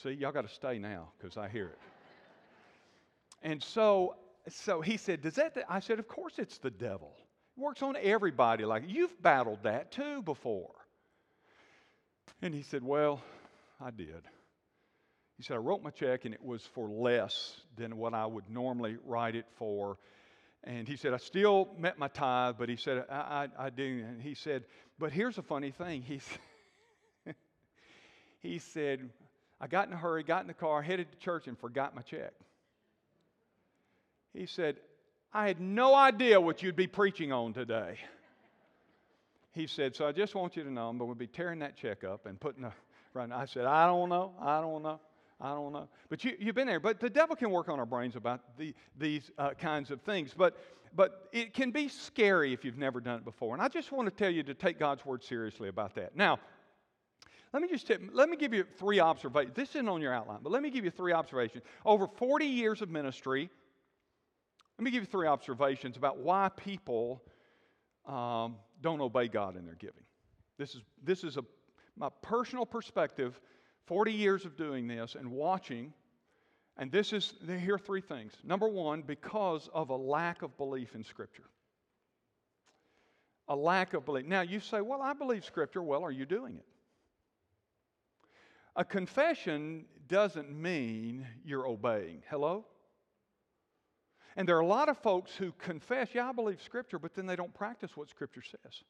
See, 0.02 0.12
y'all 0.12 0.32
got 0.32 0.48
to 0.48 0.54
stay 0.54 0.78
now 0.78 1.10
because 1.17 1.38
I 1.38 1.50
hear 1.50 1.67
it. 1.67 1.80
And 3.41 3.62
so, 3.62 4.15
so 4.50 4.82
he 4.82 4.98
said, 4.98 5.22
Does 5.22 5.36
that? 5.36 5.58
I 5.70 5.80
said, 5.80 6.00
Of 6.00 6.08
course 6.08 6.34
it's 6.38 6.58
the 6.58 6.72
devil. 6.72 7.14
It 7.58 7.62
works 7.62 7.82
on 7.82 7.96
everybody. 8.02 8.66
Like 8.66 8.84
you've 8.88 9.22
battled 9.22 9.64
that 9.64 9.92
too 9.92 10.22
before. 10.22 10.74
And 12.42 12.54
he 12.54 12.62
said, 12.62 12.84
Well, 12.84 13.22
I 13.82 13.92
did. 13.92 14.24
He 15.38 15.44
said, 15.44 15.56
I 15.56 15.58
wrote 15.58 15.84
my 15.84 15.92
check 15.92 16.26
and 16.26 16.34
it 16.34 16.44
was 16.44 16.64
for 16.64 16.90
less 16.90 17.58
than 17.76 17.98
what 17.98 18.14
I 18.14 18.26
would 18.26 18.50
normally 18.50 18.98
write 19.06 19.36
it 19.36 19.46
for. 19.56 19.98
And 20.64 20.88
he 20.88 20.96
said, 20.96 21.14
I 21.14 21.18
still 21.18 21.70
met 21.78 22.00
my 22.00 22.08
tithe, 22.08 22.56
but 22.58 22.70
he 22.70 22.76
said, 22.76 23.06
I, 23.10 23.48
I, 23.60 23.66
I 23.66 23.70
didn't. 23.70 24.06
And 24.06 24.22
he 24.22 24.34
said, 24.34 24.64
But 24.98 25.12
here's 25.12 25.38
a 25.38 25.44
funny 25.44 25.72
thing. 25.72 26.02
He, 26.02 26.22
he 28.40 28.60
said, 28.60 29.10
I 29.62 29.68
got 29.68 29.88
in 29.88 29.94
a 29.94 29.98
hurry, 29.98 30.24
got 30.24 30.42
in 30.42 30.48
the 30.48 30.54
car, 30.54 30.82
headed 30.82 31.12
to 31.12 31.18
church, 31.18 31.48
and 31.48 31.58
forgot 31.58 31.96
my 31.96 32.02
check. 32.02 32.34
He 34.38 34.45
said, 34.45 34.78
I 35.34 35.47
had 35.47 35.60
no 35.60 35.95
idea 35.95 36.39
what 36.39 36.62
you'd 36.62 36.76
be 36.76 36.86
preaching 36.86 37.32
on 37.32 37.54
today. 37.54 37.97
He 39.54 39.65
said, 39.65 39.95
So 39.95 40.08
I 40.08 40.12
just 40.12 40.36
want 40.36 40.56
you 40.56 40.63
to 40.63 40.71
know, 40.71 40.93
but 40.93 41.06
we'll 41.06 41.15
be 41.15 41.26
tearing 41.26 41.60
that 41.60 41.76
check 41.76 42.04
up 42.04 42.28
and 42.28 42.39
putting 42.39 42.63
a 42.63 42.73
right. 43.15 43.32
I 43.32 43.45
said, 43.45 43.65
I 43.65 43.88
don't 43.88 44.10
know. 44.10 44.34
I 44.39 44.62
don't 44.62 44.84
know. 44.84 45.00
I 45.41 45.50
don't 45.50 45.73
know. 45.73 45.88
But 46.10 46.23
you, 46.23 46.36
you've 46.39 46.54
been 46.54 46.67
there. 46.67 46.80
But 46.80 47.00
the 47.00 47.10
devil 47.10 47.36
can 47.36 47.50
work 47.50 47.67
on 47.67 47.80
our 47.80 47.86
brains 47.86 48.15
about 48.15 48.41
the, 48.58 48.76
these 48.97 49.32
uh, 49.39 49.52
kinds 49.52 49.89
of 49.89 50.02
things. 50.02 50.36
But, 50.38 50.56
but 50.95 51.28
it 51.32 51.56
can 51.56 51.71
be 51.71 51.88
scary 51.88 52.54
if 52.54 52.63
you've 52.63 52.78
never 52.78 53.00
done 53.02 53.17
it 53.17 53.26
before. 53.26 53.56
And 53.56 53.62
I 53.62 53.67
just 53.67 53.91
want 53.91 54.08
to 54.08 54.15
tell 54.15 54.32
you 54.32 54.43
to 54.43 54.54
take 54.54 54.78
God's 54.78 55.04
word 55.04 55.23
seriously 55.23 55.69
about 55.69 55.95
that. 55.95 56.15
Now, 56.15 56.39
let 57.54 57.62
me 57.62 57.67
just 57.67 57.88
tip, 57.88 58.02
let 58.13 58.30
me 58.30 58.38
give 58.38 58.54
you 58.54 58.65
three 58.78 59.00
observations. 59.00 59.56
This 59.56 59.69
isn't 59.69 59.88
on 59.88 60.02
your 60.02 60.13
outline, 60.13 60.39
but 60.43 60.52
let 60.52 60.62
me 60.62 60.69
give 60.69 60.86
you 60.86 60.91
three 60.91 61.13
observations. 61.13 61.63
Over 61.86 62.08
40 62.08 62.45
years 62.45 62.82
of 62.82 62.89
ministry, 62.89 63.50
let 64.78 64.84
me 64.84 64.92
give 64.92 65.04
you 65.04 65.08
three 65.08 65.28
observations 65.28 65.98
about 65.98 66.20
why 66.20 66.50
people 66.56 67.24
um, 68.06 68.58
don't 68.82 69.02
obey 69.02 69.28
God 69.28 69.58
in 69.58 69.66
their 69.66 69.76
giving. 69.76 70.04
This 70.58 70.76
is, 70.76 70.82
this 71.04 71.24
is 71.24 71.38
a, 71.38 71.44
my 71.98 72.10
personal 72.22 72.66
perspective 72.66 73.40
40 73.86 74.12
years 74.12 74.46
of 74.46 74.56
doing 74.58 74.88
this 74.88 75.16
and 75.16 75.32
watching, 75.32 75.94
and 76.78 76.92
this 76.92 77.13
is, 77.13 77.34
here 77.48 77.76
are 77.76 77.80
three 77.80 78.02
things. 78.02 78.34
Number 78.44 78.68
one, 78.68 79.02
because 79.02 79.70
of 79.74 79.90
a 79.90 79.96
lack 79.96 80.42
of 80.42 80.56
belief 80.58 80.94
in 80.94 81.04
Scripture. 81.04 81.50
A 83.48 83.56
lack 83.56 83.94
of 83.94 84.06
belief. 84.06 84.26
Now, 84.26 84.42
you 84.42 84.60
say, 84.60 84.82
well, 84.82 85.02
I 85.02 85.13
believe 85.13 85.46
Scripture. 85.46 85.82
Well, 85.82 86.04
are 86.04 86.12
you 86.12 86.26
doing 86.26 86.58
it? 86.58 86.66
A 88.76 88.84
confession 88.84 89.86
doesn't 90.08 90.52
mean 90.52 91.26
you're 91.44 91.66
obeying. 91.66 92.22
Hello? 92.30 92.66
And 94.38 94.47
there 94.47 94.56
are 94.56 94.62
a 94.62 94.67
lot 94.67 94.88
of 94.88 94.97
folks 95.00 95.36
who 95.36 95.52
confess, 95.54 96.10
yeah, 96.13 96.30
I 96.30 96.32
believe 96.32 96.62
Scripture, 96.62 97.00
but 97.00 97.13
then 97.15 97.26
they 97.26 97.36
don't 97.36 97.54
practice 97.54 97.97
what 97.97 98.10
Scripture 98.10 98.43
says. 98.43 98.84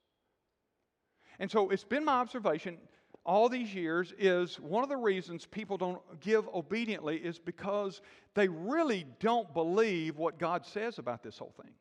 And 1.40 1.50
so 1.50 1.70
it's 1.70 1.86
been 1.86 2.06
my 2.06 2.20
observation 2.20 2.78
all 3.26 3.50
these 3.50 3.74
years 3.74 4.14
is 4.18 4.58
one 4.60 4.84
of 4.84 4.90
the 4.90 4.98
reasons 4.98 5.46
people 5.46 5.78
don't 5.78 6.02
give 6.22 6.48
obediently 6.54 7.18
is 7.18 7.40
because 7.40 8.02
they 8.36 8.48
really 8.48 9.06
don't 9.20 9.54
believe 9.54 10.18
what 10.18 10.40
God 10.40 10.66
says 10.66 10.98
about 10.98 11.24
this 11.24 11.38
whole 11.38 11.54
thing. 11.62 11.72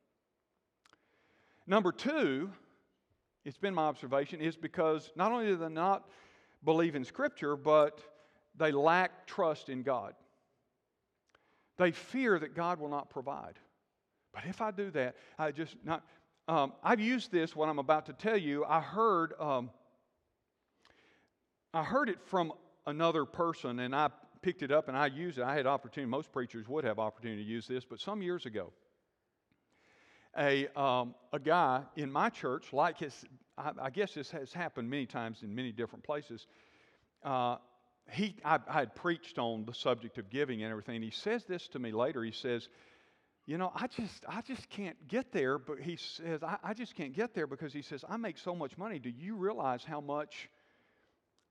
Number 1.67 1.93
two, 1.93 2.51
it's 3.45 3.59
been 3.59 3.75
my 3.75 3.85
observation, 3.85 4.41
is 4.41 4.57
because 4.57 5.13
not 5.15 5.31
only 5.31 5.47
do 5.47 5.57
they 5.57 5.69
not 5.69 6.09
believe 6.65 6.97
in 6.97 7.05
Scripture, 7.05 7.57
but 7.57 8.01
they 8.57 8.73
lack 8.73 9.27
trust 9.27 9.69
in 9.69 9.83
God. 9.83 10.15
They 11.79 11.93
fear 11.93 12.39
that 12.39 12.55
God 12.55 12.81
will 12.81 12.89
not 12.89 13.11
provide. 13.11 13.59
But 14.33 14.45
if 14.49 14.61
I 14.61 14.71
do 14.71 14.91
that, 14.93 15.17
I 15.39 15.51
just 15.51 15.77
not. 15.85 16.03
Um, 16.49 16.73
I've 16.83 17.01
used 17.01 17.33
this 17.33 17.57
what 17.57 17.69
I'm 17.69 17.79
about 17.79 18.07
to 18.07 18.13
tell 18.13 18.37
you. 18.37 18.65
I 18.65 18.81
heard 18.81 19.33
um, 19.41 19.71
I 21.77 21.85
heard 21.85 22.09
it 22.09 22.23
from 22.23 22.53
another 22.87 23.27
person 23.27 23.81
and 23.81 23.95
I 23.95 24.09
picked 24.41 24.63
it 24.63 24.71
up 24.71 24.89
and 24.89 24.97
I 24.97 25.07
used 25.09 25.37
it. 25.39 25.45
I 25.45 25.55
had 25.55 25.67
opportunity, 25.67 26.09
most 26.09 26.33
preachers 26.33 26.67
would 26.69 26.85
have 26.85 26.99
opportunity 26.99 27.45
to 27.45 27.49
use 27.49 27.67
this, 27.67 27.85
but 27.85 28.01
some 28.01 28.23
years 28.23 28.47
ago, 28.47 28.73
a, 30.39 30.69
um, 30.79 31.15
a 31.35 31.39
guy 31.39 31.83
in 31.97 32.11
my 32.11 32.31
church, 32.31 32.73
like 32.73 32.99
his, 32.99 33.27
I, 33.59 33.73
I, 33.83 33.91
guess 33.91 34.15
this 34.15 34.31
has 34.31 34.53
happened 34.55 34.89
many 34.89 35.05
times 35.05 35.43
in 35.43 35.55
many 35.55 35.71
different 35.71 36.03
places. 36.03 36.47
Uh, 37.23 37.57
he, 38.11 38.37
I, 38.45 38.59
I 38.69 38.81
had 38.81 38.95
preached 38.95 39.39
on 39.39 39.65
the 39.65 39.75
subject 39.75 40.19
of 40.19 40.31
giving 40.31 40.63
and 40.63 40.71
everything. 40.71 40.97
And 40.97 41.05
He 41.05 41.11
says 41.11 41.45
this 41.45 41.69
to 41.69 41.79
me 41.79 41.93
later. 41.93 42.23
He 42.23 42.33
says, 42.33 42.69
you 43.47 43.59
know, 43.59 43.73
I 43.75 43.87
just, 43.87 44.25
I 44.29 44.41
just 44.43 44.69
can't 44.71 44.97
get 45.09 45.33
there. 45.33 45.59
But 45.59 45.81
he 45.81 45.97
says, 45.97 46.43
I, 46.43 46.57
I 46.63 46.75
just 46.75 46.95
can't 46.95 47.15
get 47.15 47.35
there 47.35 47.47
because 47.47 47.73
he 47.73 47.83
says, 47.83 48.05
I 48.09 48.17
make 48.17 48.39
so 48.39 48.55
much 48.55 48.77
money. 48.77 48.99
Do 48.99 49.11
you 49.11 49.37
realize 49.37 49.85
how 49.85 50.01
much 50.01 50.49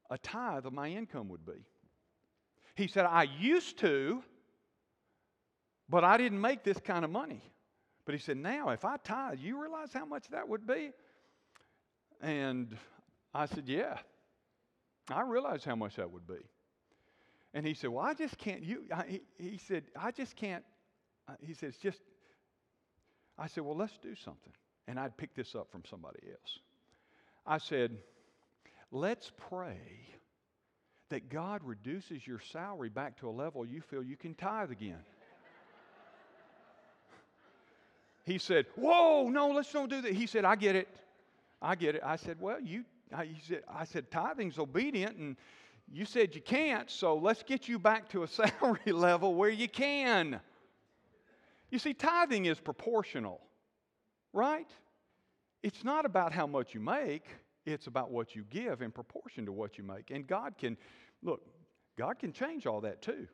a 0.10 0.18
tithe 0.18 0.66
of 0.66 0.74
my 0.74 0.90
income 0.90 1.30
would 1.30 1.46
be. 1.46 1.66
He 2.76 2.88
said, 2.88 3.06
I 3.06 3.24
used 3.24 3.80
to, 3.80 4.22
but 5.90 6.04
I 6.04 6.18
didn't 6.18 6.42
make 6.42 6.64
this 6.64 6.80
kind 6.80 7.06
of 7.06 7.12
money. 7.12 7.42
But 8.06 8.14
he 8.14 8.22
said, 8.22 8.38
now 8.38 8.70
if 8.70 8.86
I 8.86 8.98
tithe, 8.98 9.40
you 9.40 9.60
realize 9.60 9.90
how 9.94 10.06
much 10.06 10.28
that 10.30 10.48
would 10.48 10.68
be? 10.68 10.92
And 12.22 12.78
I 13.34 13.46
said, 13.46 13.64
yeah, 13.68 13.98
I 15.10 15.22
realized 15.22 15.66
how 15.66 15.76
much 15.76 15.96
that 15.98 16.12
would 16.12 16.28
be. 16.28 16.40
And 17.54 17.66
he 17.66 17.74
said, 17.74 17.90
well, 17.90 18.04
I 18.06 18.14
just 18.14 18.38
can't, 18.38 18.64
you, 18.64 18.84
I, 18.94 19.22
he, 19.38 19.58
said, 19.58 19.84
I 20.00 20.12
just 20.12 20.36
can't, 20.36 20.64
uh, 21.30 21.34
he 21.42 21.54
said, 21.54 21.70
it's 21.70 21.78
just, 21.78 22.02
I 23.38 23.48
said, 23.48 23.64
well, 23.64 23.78
let's 23.78 23.98
do 23.98 24.16
something. 24.16 24.54
And 24.88 25.00
I'd 25.00 25.16
pick 25.18 25.36
this 25.36 25.56
up 25.56 25.72
from 25.72 25.84
somebody 25.90 26.20
else. 26.30 26.60
I 27.46 27.58
said, 27.60 27.98
Let's 28.92 29.32
pray 29.50 29.80
that 31.10 31.30
God 31.30 31.62
reduces 31.64 32.26
your 32.26 32.40
salary 32.40 32.90
back 32.90 33.18
to 33.20 33.30
a 33.30 33.32
level 33.32 33.66
you 33.66 33.82
feel 33.82 34.02
you 34.02 34.18
can 34.18 34.34
tithe 34.34 34.72
again. 34.72 35.00
he 38.26 38.38
said, 38.38 38.66
Whoa, 38.76 39.30
no, 39.30 39.50
let's 39.50 39.72
don't 39.72 39.90
do 39.90 40.02
that. 40.02 40.14
He 40.14 40.26
said, 40.26 40.46
I 40.46 40.56
get 40.56 40.76
it. 40.76 40.88
I 41.62 41.76
get 41.76 41.96
it. 41.96 42.02
I 42.04 42.16
said, 42.16 42.38
Well, 42.40 42.60
you, 42.62 42.84
I, 43.14 43.30
said, 43.48 43.64
I 43.72 43.86
said, 43.86 44.12
tithing's 44.12 44.58
obedient, 44.58 45.18
and 45.18 45.36
you 45.92 46.06
said 46.06 46.36
you 46.36 46.42
can't, 46.42 46.90
so 46.90 47.16
let's 47.16 47.44
get 47.44 47.68
you 47.68 47.78
back 47.78 48.10
to 48.10 48.24
a 48.24 48.28
salary 48.62 48.92
level 48.92 49.36
where 49.36 49.50
you 49.50 49.68
can. 49.68 50.40
You 51.70 51.80
see, 51.80 51.94
tithing 51.94 52.46
is 52.46 52.60
proportional, 52.60 53.42
right? 54.34 54.70
It's 55.64 55.84
not 55.84 56.06
about 56.06 56.32
how 56.32 56.48
much 56.48 56.74
you 56.74 56.80
make. 56.80 57.26
It's 57.66 57.88
about 57.88 58.12
what 58.12 58.36
you 58.36 58.44
give 58.50 58.82
in 58.82 58.92
proportion 58.92 59.46
to 59.48 59.52
what 59.52 59.78
you 59.78 59.84
make. 59.84 60.12
And 60.12 60.28
God 60.28 60.58
can, 60.58 60.78
look, 61.24 61.42
God 61.98 62.20
can 62.20 62.32
change 62.32 62.68
all 62.68 62.82
that 62.82 63.02
too, 63.02 63.28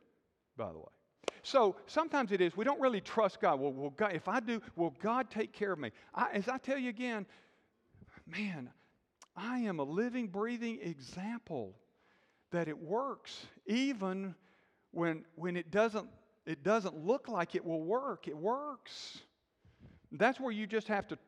by 0.56 0.72
the 0.72 0.78
way. 0.78 0.84
So 1.42 1.76
sometimes 1.86 2.32
it 2.32 2.40
is, 2.40 2.56
we 2.56 2.64
don't 2.64 2.80
really 2.80 3.00
trust 3.00 3.40
God. 3.40 3.60
Well, 3.60 3.72
will 3.72 3.90
God, 3.90 4.12
if 4.14 4.28
I 4.28 4.40
do, 4.40 4.60
will 4.76 4.94
God 5.02 5.30
take 5.30 5.52
care 5.52 5.72
of 5.72 5.78
me? 5.78 5.90
I, 6.14 6.30
as 6.32 6.48
I 6.48 6.58
tell 6.58 6.78
you 6.78 6.88
again, 6.88 7.26
man, 8.26 8.70
I 9.36 9.60
am 9.60 9.78
a 9.78 9.84
living, 9.84 10.28
breathing 10.28 10.78
example 10.82 11.74
that 12.50 12.68
it 12.68 12.78
works, 12.78 13.46
even 13.66 14.34
when, 14.90 15.24
when 15.36 15.56
it, 15.56 15.70
doesn't, 15.70 16.06
it 16.46 16.62
doesn't 16.62 16.94
look 16.94 17.28
like 17.28 17.54
it 17.54 17.64
will 17.64 17.82
work. 17.82 18.28
It 18.28 18.36
works. 18.36 19.20
That's 20.12 20.38
where 20.38 20.52
you 20.52 20.66
just 20.66 20.88
have 20.88 21.08
to, 21.08 21.18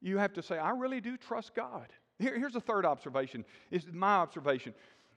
you 0.00 0.18
have 0.18 0.32
to 0.34 0.42
say, 0.42 0.58
I 0.58 0.70
really 0.70 1.00
do 1.00 1.16
trust 1.16 1.54
God. 1.54 1.88
Here, 2.18 2.38
here's 2.38 2.54
a 2.54 2.60
third 2.60 2.84
observation, 2.86 3.44
is 3.70 3.86
my 3.92 4.16
observation. 4.16 4.74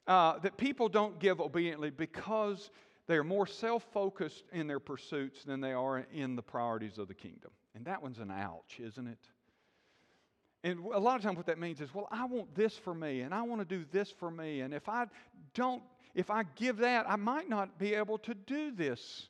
Uh, 0.08 0.40
that 0.40 0.58
people 0.58 0.90
don't 0.90 1.20
give 1.20 1.40
obediently 1.40 1.90
because 1.90 2.72
they 3.08 3.16
are 3.16 3.24
more 3.24 3.48
self 3.48 3.86
focused 3.94 4.46
in 4.52 4.68
their 4.68 4.80
pursuits 4.80 5.44
than 5.44 5.62
they 5.62 5.74
are 5.74 6.06
in 6.14 6.36
the 6.36 6.42
priorities 6.42 6.98
of 6.98 7.08
the 7.08 7.14
kingdom. 7.14 7.52
And 7.76 7.86
that 7.86 8.02
one's 8.02 8.20
an 8.20 8.32
ouch, 8.32 8.80
isn't 8.80 9.08
it? 9.08 9.18
And 10.64 10.80
a 10.94 11.00
lot 11.00 11.18
of 11.18 11.24
times, 11.24 11.36
what 11.36 11.48
that 11.48 11.60
means 11.60 11.82
is, 11.82 11.94
well, 11.94 12.08
I 12.10 12.26
want 12.26 12.56
this 12.56 12.78
for 12.78 12.94
me, 12.94 13.22
and 13.22 13.34
I 13.34 13.42
want 13.42 13.60
to 13.62 13.66
do 13.66 13.86
this 13.92 14.10
for 14.12 14.32
me. 14.32 14.62
And 14.62 14.74
if 14.74 14.88
I 14.88 15.06
don't, 15.54 15.84
if 16.16 16.30
I 16.30 16.44
give 16.56 16.78
that, 16.78 17.06
I 17.10 17.18
might 17.18 17.50
not 17.50 17.78
be 17.78 17.96
able 17.96 18.18
to 18.20 18.34
do 18.34 18.72
this 18.72 19.28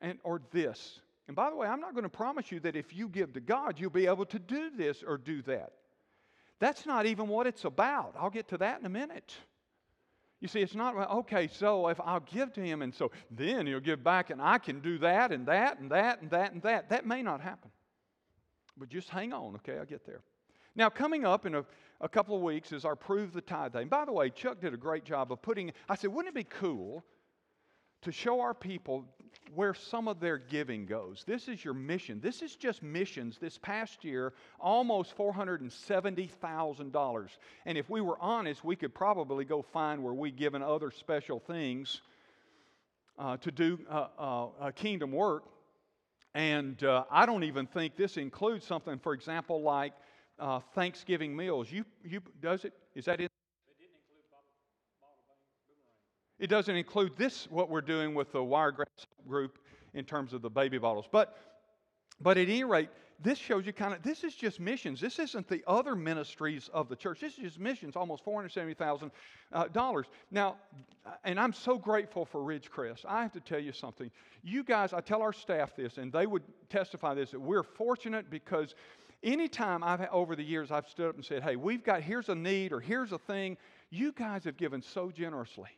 and, 0.00 0.18
or 0.22 0.40
this. 0.52 1.00
And 1.26 1.34
by 1.34 1.50
the 1.50 1.56
way, 1.56 1.66
I'm 1.66 1.80
not 1.80 1.94
going 1.94 2.04
to 2.04 2.08
promise 2.08 2.52
you 2.52 2.60
that 2.60 2.76
if 2.76 2.94
you 2.94 3.08
give 3.08 3.32
to 3.32 3.40
God, 3.40 3.80
you'll 3.80 3.90
be 3.90 4.06
able 4.06 4.26
to 4.26 4.38
do 4.38 4.70
this 4.70 5.02
or 5.04 5.16
do 5.16 5.42
that. 5.42 5.72
That's 6.60 6.86
not 6.86 7.06
even 7.06 7.26
what 7.26 7.46
it's 7.46 7.64
about. 7.64 8.14
I'll 8.18 8.30
get 8.30 8.48
to 8.48 8.58
that 8.58 8.78
in 8.78 8.86
a 8.86 8.90
minute. 8.90 9.34
You 10.40 10.48
see, 10.48 10.60
it's 10.60 10.74
not, 10.74 10.94
okay, 11.10 11.48
so 11.48 11.88
if 11.88 11.98
I'll 12.00 12.20
give 12.20 12.52
to 12.52 12.60
him 12.60 12.82
and 12.82 12.94
so 12.94 13.10
then 13.30 13.66
he'll 13.66 13.80
give 13.80 14.04
back 14.04 14.30
and 14.30 14.40
I 14.42 14.58
can 14.58 14.80
do 14.80 14.98
that 14.98 15.32
and 15.32 15.46
that 15.46 15.80
and 15.80 15.90
that 15.90 16.20
and 16.20 16.30
that 16.30 16.52
and 16.52 16.62
that. 16.62 16.90
That 16.90 17.06
may 17.06 17.22
not 17.22 17.40
happen. 17.40 17.70
But 18.76 18.90
just 18.90 19.08
hang 19.08 19.32
on, 19.32 19.54
okay? 19.56 19.78
I'll 19.78 19.86
get 19.86 20.04
there. 20.04 20.20
Now, 20.76 20.90
coming 20.90 21.24
up 21.24 21.46
in 21.46 21.54
a, 21.54 21.64
a 22.00 22.08
couple 22.08 22.36
of 22.36 22.42
weeks 22.42 22.72
is 22.72 22.84
our 22.84 22.96
Prove 22.96 23.32
the 23.32 23.40
Tithe 23.40 23.72
Day. 23.72 23.82
And 23.82 23.90
by 23.90 24.04
the 24.04 24.12
way, 24.12 24.30
Chuck 24.30 24.60
did 24.60 24.74
a 24.74 24.76
great 24.76 25.04
job 25.04 25.30
of 25.30 25.40
putting, 25.40 25.72
I 25.88 25.94
said, 25.94 26.10
wouldn't 26.10 26.34
it 26.34 26.38
be 26.38 26.44
cool 26.44 27.04
to 28.02 28.12
show 28.12 28.40
our 28.40 28.54
people 28.54 29.04
where 29.54 29.74
some 29.74 30.08
of 30.08 30.20
their 30.20 30.38
giving 30.38 30.84
goes. 30.84 31.24
This 31.26 31.48
is 31.48 31.64
your 31.64 31.72
mission. 31.74 32.20
This 32.20 32.42
is 32.42 32.56
just 32.56 32.82
missions 32.82 33.38
this 33.38 33.56
past 33.58 34.04
year, 34.04 34.32
almost 34.60 35.16
$470,000. 35.16 37.28
And 37.64 37.78
if 37.78 37.88
we 37.88 38.00
were 38.00 38.18
honest, 38.20 38.64
we 38.64 38.74
could 38.76 38.94
probably 38.94 39.44
go 39.44 39.62
find 39.62 40.02
where 40.02 40.14
we've 40.14 40.36
given 40.36 40.62
other 40.62 40.90
special 40.90 41.38
things 41.40 42.02
uh, 43.18 43.36
to 43.38 43.50
do 43.50 43.80
uh, 43.88 44.06
uh, 44.18 44.70
kingdom 44.72 45.12
work. 45.12 45.44
And 46.34 46.82
uh, 46.82 47.04
I 47.10 47.26
don't 47.26 47.44
even 47.44 47.66
think 47.66 47.96
this 47.96 48.16
includes 48.16 48.66
something, 48.66 48.98
for 48.98 49.14
example, 49.14 49.62
like 49.62 49.92
uh, 50.38 50.60
Thanksgiving 50.74 51.34
meals. 51.36 51.70
You, 51.70 51.84
you, 52.04 52.20
does 52.40 52.64
it? 52.64 52.72
Is 52.94 53.04
that 53.06 53.20
in? 53.20 53.28
It 56.38 56.48
doesn't 56.48 56.74
include 56.74 57.16
this, 57.16 57.46
what 57.50 57.70
we're 57.70 57.80
doing 57.80 58.14
with 58.14 58.32
the 58.32 58.42
Wiregrass 58.42 58.88
group 59.26 59.58
in 59.94 60.04
terms 60.04 60.32
of 60.32 60.42
the 60.42 60.50
baby 60.50 60.78
bottles. 60.78 61.06
But, 61.10 61.38
but 62.20 62.36
at 62.36 62.48
any 62.48 62.64
rate, 62.64 62.88
this 63.22 63.38
shows 63.38 63.64
you 63.64 63.72
kind 63.72 63.94
of, 63.94 64.02
this 64.02 64.24
is 64.24 64.34
just 64.34 64.58
missions. 64.58 65.00
This 65.00 65.18
isn't 65.18 65.48
the 65.48 65.62
other 65.66 65.94
ministries 65.94 66.68
of 66.74 66.88
the 66.88 66.96
church. 66.96 67.20
This 67.20 67.34
is 67.34 67.38
just 67.38 67.60
missions, 67.60 67.94
almost 67.94 68.24
$470,000. 68.24 69.10
Uh, 69.52 70.02
now, 70.30 70.56
and 71.22 71.38
I'm 71.38 71.52
so 71.52 71.78
grateful 71.78 72.24
for 72.24 72.40
Ridgecrest. 72.40 73.04
I 73.06 73.22
have 73.22 73.32
to 73.32 73.40
tell 73.40 73.60
you 73.60 73.72
something. 73.72 74.10
You 74.42 74.64
guys, 74.64 74.92
I 74.92 75.00
tell 75.00 75.22
our 75.22 75.32
staff 75.32 75.76
this, 75.76 75.98
and 75.98 76.12
they 76.12 76.26
would 76.26 76.42
testify 76.68 77.14
this, 77.14 77.30
that 77.30 77.40
we're 77.40 77.62
fortunate 77.62 78.28
because 78.30 78.74
anytime 79.24 79.82
I've, 79.82 80.06
over 80.12 80.36
the 80.36 80.44
years, 80.44 80.70
I've 80.70 80.88
stood 80.88 81.08
up 81.08 81.16
and 81.16 81.24
said, 81.24 81.42
hey, 81.42 81.56
we've 81.56 81.82
got, 81.82 82.02
here's 82.02 82.28
a 82.28 82.34
need 82.34 82.72
or 82.72 82.80
here's 82.80 83.12
a 83.12 83.18
thing, 83.18 83.56
you 83.90 84.12
guys 84.12 84.44
have 84.44 84.56
given 84.56 84.82
so 84.82 85.10
generously. 85.10 85.70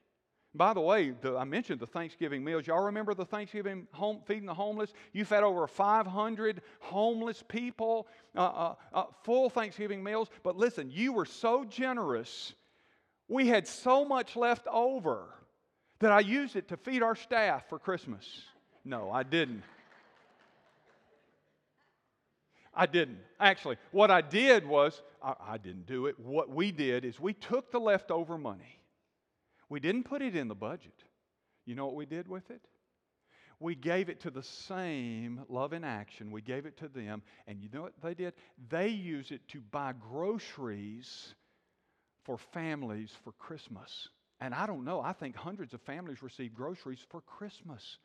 By 0.54 0.72
the 0.72 0.80
way, 0.80 1.11
the, 1.11 1.37
I 1.37 1.44
mentioned 1.44 1.80
the 1.80 1.87
Thanksgiving 1.87 2.42
meals. 2.42 2.66
Y'all 2.66 2.85
remember 2.85 3.12
the 3.14 3.26
Thanksgiving 3.26 3.87
home, 3.92 4.20
feeding 4.24 4.46
the 4.46 4.54
homeless? 4.54 4.92
You 5.12 5.24
fed 5.24 5.42
over 5.42 5.66
500 5.66 6.62
homeless 6.80 7.44
people, 7.46 8.09
uh, 8.35 8.40
uh, 8.40 8.74
uh, 8.94 9.04
full 9.22 9.50
Thanksgiving 9.50 10.02
meals. 10.02 10.28
But 10.42 10.56
listen, 10.56 10.90
you 10.90 11.12
were 11.12 11.26
so 11.26 11.64
generous. 11.64 12.54
We 13.28 13.48
had 13.48 13.68
so 13.68 14.04
much 14.04 14.35
left 14.35 14.66
over 14.68 15.26
that 15.98 16.11
I 16.11 16.20
used 16.20 16.56
it 16.56 16.68
to 16.68 16.76
feed 16.76 17.02
our 17.02 17.16
staff 17.16 17.68
for 17.68 17.78
Christmas. 17.78 18.26
No, 18.85 19.11
I 19.11 19.24
didn't. 19.24 19.62
I 22.76 22.86
didn't. 22.86 23.18
Actually, 23.40 23.78
what 23.90 24.10
I 24.10 24.20
did 24.20 24.66
was, 24.66 25.02
I, 25.22 25.34
I 25.40 25.58
didn't 25.58 25.86
do 25.86 26.06
it. 26.06 26.20
What 26.20 26.50
we 26.50 26.70
did 26.70 27.04
is 27.04 27.18
we 27.18 27.32
took 27.32 27.72
the 27.72 27.80
leftover 27.80 28.38
money 28.38 28.76
we 29.68 29.80
didn't 29.80 30.04
put 30.04 30.22
it 30.22 30.36
in 30.36 30.48
the 30.48 30.54
budget. 30.54 31.04
You 31.64 31.74
know 31.74 31.86
what 31.86 31.96
we 31.96 32.06
did 32.06 32.28
with 32.28 32.50
it? 32.50 32.60
We 33.58 33.74
gave 33.74 34.08
it 34.08 34.20
to 34.20 34.30
the 34.30 34.42
same 34.42 35.40
love 35.48 35.72
in 35.72 35.82
action. 35.82 36.30
We 36.30 36.42
gave 36.42 36.66
it 36.66 36.76
to 36.78 36.88
them. 36.88 37.22
And 37.46 37.60
you 37.60 37.68
know 37.72 37.82
what 37.82 37.94
they 38.02 38.14
did? 38.14 38.34
They 38.68 38.88
used 38.88 39.32
it 39.32 39.48
to 39.48 39.60
buy 39.60 39.94
groceries 39.98 41.34
for 42.24 42.38
families 42.38 43.10
for 43.24 43.32
Christmas. 43.32 44.08
And 44.40 44.54
I 44.54 44.66
don't 44.66 44.84
know, 44.84 45.00
I 45.00 45.14
think 45.14 45.34
hundreds 45.34 45.72
of 45.72 45.80
families 45.80 46.22
received 46.22 46.54
groceries 46.54 47.04
for 47.10 47.22
Christmas 47.22 47.98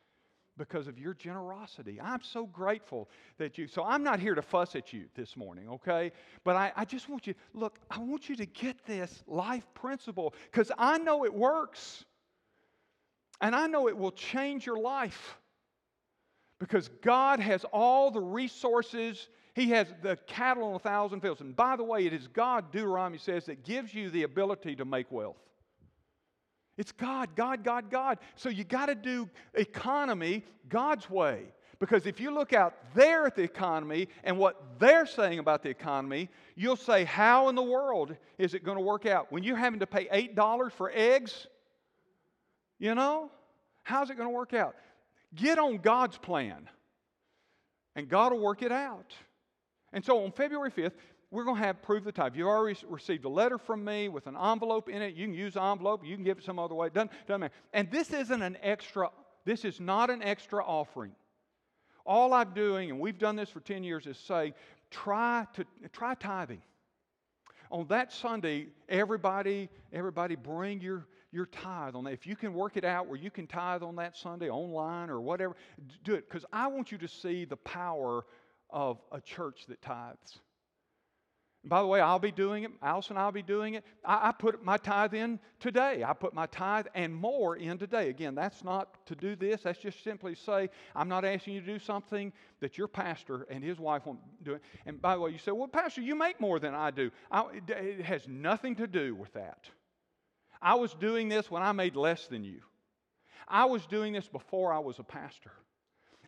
because 0.57 0.87
of 0.87 0.99
your 0.99 1.13
generosity. 1.13 1.99
I'm 2.01 2.21
so 2.21 2.45
grateful 2.45 3.09
that 3.37 3.57
you. 3.57 3.67
So 3.67 3.83
I'm 3.83 4.03
not 4.03 4.19
here 4.19 4.35
to 4.35 4.41
fuss 4.41 4.75
at 4.75 4.93
you 4.93 5.05
this 5.15 5.35
morning, 5.35 5.69
okay? 5.69 6.11
But 6.43 6.55
I, 6.55 6.71
I 6.75 6.85
just 6.85 7.09
want 7.09 7.25
you, 7.27 7.33
look, 7.53 7.79
I 7.89 7.99
want 7.99 8.29
you 8.29 8.35
to 8.35 8.45
get 8.45 8.85
this 8.85 9.23
life 9.27 9.65
principle 9.73 10.33
because 10.51 10.71
I 10.77 10.97
know 10.97 11.25
it 11.25 11.33
works. 11.33 12.05
And 13.41 13.55
I 13.55 13.65
know 13.65 13.87
it 13.87 13.97
will 13.97 14.11
change 14.11 14.67
your 14.67 14.79
life 14.79 15.37
because 16.59 16.89
God 17.01 17.39
has 17.39 17.65
all 17.73 18.11
the 18.11 18.21
resources. 18.21 19.29
He 19.55 19.71
has 19.71 19.87
the 20.03 20.15
cattle 20.27 20.65
on 20.65 20.75
a 20.75 20.79
thousand 20.79 21.21
fields. 21.21 21.41
And 21.41 21.55
by 21.55 21.75
the 21.75 21.83
way, 21.83 22.05
it 22.05 22.13
is 22.13 22.27
God, 22.27 22.71
Deuteronomy 22.71 23.17
says, 23.17 23.45
that 23.45 23.63
gives 23.63 23.95
you 23.95 24.11
the 24.11 24.23
ability 24.23 24.75
to 24.75 24.85
make 24.85 25.11
wealth. 25.11 25.41
It's 26.81 26.91
God, 26.91 27.35
God, 27.35 27.63
God, 27.63 27.91
God. 27.91 28.17
So 28.35 28.49
you 28.49 28.63
got 28.63 28.87
to 28.87 28.95
do 28.95 29.29
economy 29.53 30.43
God's 30.67 31.07
way. 31.07 31.43
Because 31.77 32.07
if 32.07 32.19
you 32.19 32.33
look 32.33 32.53
out 32.53 32.73
there 32.95 33.27
at 33.27 33.35
the 33.35 33.43
economy 33.43 34.07
and 34.23 34.35
what 34.35 34.79
they're 34.79 35.05
saying 35.05 35.37
about 35.37 35.61
the 35.61 35.69
economy, 35.69 36.27
you'll 36.55 36.75
say, 36.75 37.03
How 37.03 37.49
in 37.49 37.55
the 37.55 37.61
world 37.61 38.17
is 38.39 38.55
it 38.55 38.63
going 38.63 38.79
to 38.79 38.83
work 38.83 39.05
out? 39.05 39.31
When 39.31 39.43
you're 39.43 39.57
having 39.57 39.81
to 39.81 39.85
pay 39.85 40.05
$8 40.35 40.71
for 40.71 40.91
eggs, 40.91 41.45
you 42.79 42.95
know, 42.95 43.29
how's 43.83 44.09
it 44.09 44.17
going 44.17 44.29
to 44.29 44.35
work 44.35 44.55
out? 44.55 44.75
Get 45.35 45.59
on 45.59 45.77
God's 45.77 46.17
plan, 46.17 46.67
and 47.95 48.09
God 48.09 48.31
will 48.31 48.39
work 48.39 48.63
it 48.63 48.71
out. 48.71 49.13
And 49.93 50.03
so 50.03 50.23
on 50.23 50.31
February 50.31 50.71
5th, 50.71 50.93
we're 51.31 51.45
going 51.45 51.55
to 51.55 51.63
have 51.63 51.81
prove 51.81 52.03
the 52.03 52.11
tithe. 52.11 52.35
You've 52.35 52.47
already 52.47 52.77
received 52.89 53.23
a 53.23 53.29
letter 53.29 53.57
from 53.57 53.85
me 53.85 54.09
with 54.09 54.27
an 54.27 54.35
envelope 54.35 54.89
in 54.89 55.01
it. 55.01 55.15
You 55.15 55.25
can 55.25 55.33
use 55.33 55.53
the 55.53 55.63
envelope. 55.63 56.05
You 56.05 56.15
can 56.15 56.25
give 56.25 56.37
it 56.37 56.43
some 56.43 56.59
other 56.59 56.75
way. 56.75 56.89
Doesn't, 56.89 57.11
doesn't 57.25 57.39
matter. 57.39 57.53
And 57.73 57.89
this 57.89 58.11
isn't 58.11 58.41
an 58.41 58.57
extra, 58.61 59.09
this 59.45 59.63
is 59.63 59.79
not 59.79 60.09
an 60.09 60.21
extra 60.21 60.63
offering. 60.63 61.13
All 62.05 62.33
I'm 62.33 62.53
doing, 62.53 62.89
and 62.89 62.99
we've 62.99 63.17
done 63.17 63.37
this 63.37 63.49
for 63.49 63.61
10 63.61 63.83
years, 63.83 64.07
is 64.07 64.17
say, 64.17 64.53
try 64.89 65.47
to 65.53 65.65
try 65.93 66.15
tithing. 66.15 66.61
On 67.69 67.87
that 67.87 68.11
Sunday, 68.11 68.67
everybody, 68.89 69.69
everybody 69.93 70.35
bring 70.35 70.81
your, 70.81 71.07
your 71.31 71.45
tithe 71.45 71.95
on 71.95 72.03
that. 72.03 72.11
If 72.11 72.27
you 72.27 72.35
can 72.35 72.53
work 72.53 72.75
it 72.75 72.83
out 72.83 73.07
where 73.07 73.17
you 73.17 73.31
can 73.31 73.47
tithe 73.47 73.83
on 73.83 73.95
that 73.95 74.17
Sunday 74.17 74.49
online 74.49 75.09
or 75.09 75.21
whatever, 75.21 75.55
do 76.03 76.15
it. 76.15 76.27
Because 76.27 76.45
I 76.51 76.67
want 76.67 76.91
you 76.91 76.97
to 76.97 77.07
see 77.07 77.45
the 77.45 77.55
power 77.55 78.25
of 78.69 78.99
a 79.13 79.21
church 79.21 79.67
that 79.69 79.81
tithes. 79.81 80.39
By 81.63 81.81
the 81.81 81.87
way, 81.87 82.01
I'll 82.01 82.17
be 82.17 82.31
doing 82.31 82.63
it. 82.63 82.71
Allison, 82.81 83.17
I'll 83.17 83.31
be 83.31 83.43
doing 83.43 83.75
it. 83.75 83.83
I, 84.03 84.29
I, 84.29 84.31
put 84.31 84.65
my 84.65 84.77
tithe 84.77 85.13
in 85.13 85.39
today. 85.59 86.03
I 86.03 86.13
put 86.13 86.33
my 86.33 86.47
tithe 86.47 86.87
and 86.95 87.13
more 87.13 87.55
in 87.55 87.77
today. 87.77 88.09
Again, 88.09 88.33
that's 88.33 88.63
not 88.63 89.05
to 89.05 89.15
do 89.15 89.35
this. 89.35 89.61
That's 89.61 89.77
just 89.77 90.03
simply 90.03 90.33
say, 90.33 90.69
I'm 90.95 91.07
not 91.07 91.23
asking 91.23 91.53
you 91.53 91.61
to 91.61 91.67
do 91.67 91.77
something 91.77 92.33
that 92.61 92.79
your 92.79 92.87
pastor 92.87 93.45
and 93.51 93.63
his 93.63 93.77
wife 93.77 94.07
won't 94.07 94.19
do. 94.43 94.57
And 94.87 94.99
by 94.99 95.13
the 95.13 95.21
way, 95.21 95.31
you 95.31 95.37
say, 95.37 95.51
well, 95.51 95.67
Pastor, 95.67 96.01
you 96.01 96.15
make 96.15 96.41
more 96.41 96.59
than 96.59 96.73
I 96.73 96.89
do. 96.89 97.11
I, 97.29 97.45
it 97.67 98.01
has 98.05 98.27
nothing 98.27 98.75
to 98.77 98.87
do 98.87 99.13
with 99.13 99.31
that. 99.33 99.69
I 100.63 100.73
was 100.75 100.95
doing 100.95 101.29
this 101.29 101.51
when 101.51 101.61
I 101.61 101.73
made 101.73 101.95
less 101.95 102.25
than 102.25 102.43
you. 102.43 102.61
I 103.47 103.65
was 103.65 103.85
doing 103.85 104.13
this 104.13 104.27
before 104.27 104.73
I 104.73 104.79
was 104.79 104.97
a 104.97 105.03
pastor. 105.03 105.51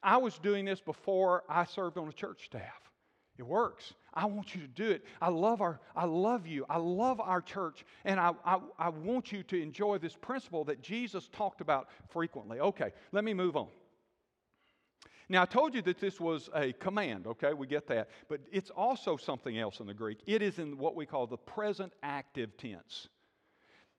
I 0.03 0.17
was 0.17 0.37
doing 0.37 0.65
this 0.65 0.79
before 0.79 1.43
I 1.49 1.65
served 1.65 1.97
on 1.97 2.07
a 2.07 2.13
church 2.13 2.45
staff. 2.45 2.91
It 3.37 3.43
works. 3.43 3.93
I 4.13 4.25
want 4.25 4.53
you 4.53 4.61
to 4.61 4.67
do 4.67 4.91
it. 4.91 5.03
I 5.21 5.29
love 5.29 5.61
our, 5.61 5.79
I 5.95 6.05
love 6.05 6.45
you. 6.45 6.65
I 6.69 6.77
love 6.77 7.19
our 7.19 7.41
church. 7.41 7.83
And 8.05 8.19
I, 8.19 8.33
I, 8.45 8.59
I 8.77 8.89
want 8.89 9.31
you 9.31 9.43
to 9.43 9.61
enjoy 9.61 9.97
this 9.97 10.15
principle 10.15 10.63
that 10.65 10.81
Jesus 10.81 11.29
talked 11.31 11.61
about 11.61 11.89
frequently. 12.09 12.59
Okay, 12.59 12.91
let 13.11 13.23
me 13.23 13.33
move 13.33 13.55
on. 13.57 13.67
Now, 15.29 15.41
I 15.41 15.45
told 15.45 15.73
you 15.73 15.81
that 15.83 15.99
this 15.99 16.19
was 16.19 16.49
a 16.53 16.73
command, 16.73 17.27
okay? 17.27 17.53
We 17.53 17.65
get 17.65 17.87
that. 17.87 18.09
But 18.27 18.41
it's 18.51 18.69
also 18.69 19.17
something 19.17 19.57
else 19.57 19.79
in 19.79 19.87
the 19.87 19.93
Greek. 19.93 20.19
It 20.27 20.41
is 20.41 20.59
in 20.59 20.77
what 20.77 20.95
we 20.95 21.05
call 21.05 21.27
the 21.27 21.37
present 21.37 21.93
active 22.03 22.55
tense. 22.57 23.07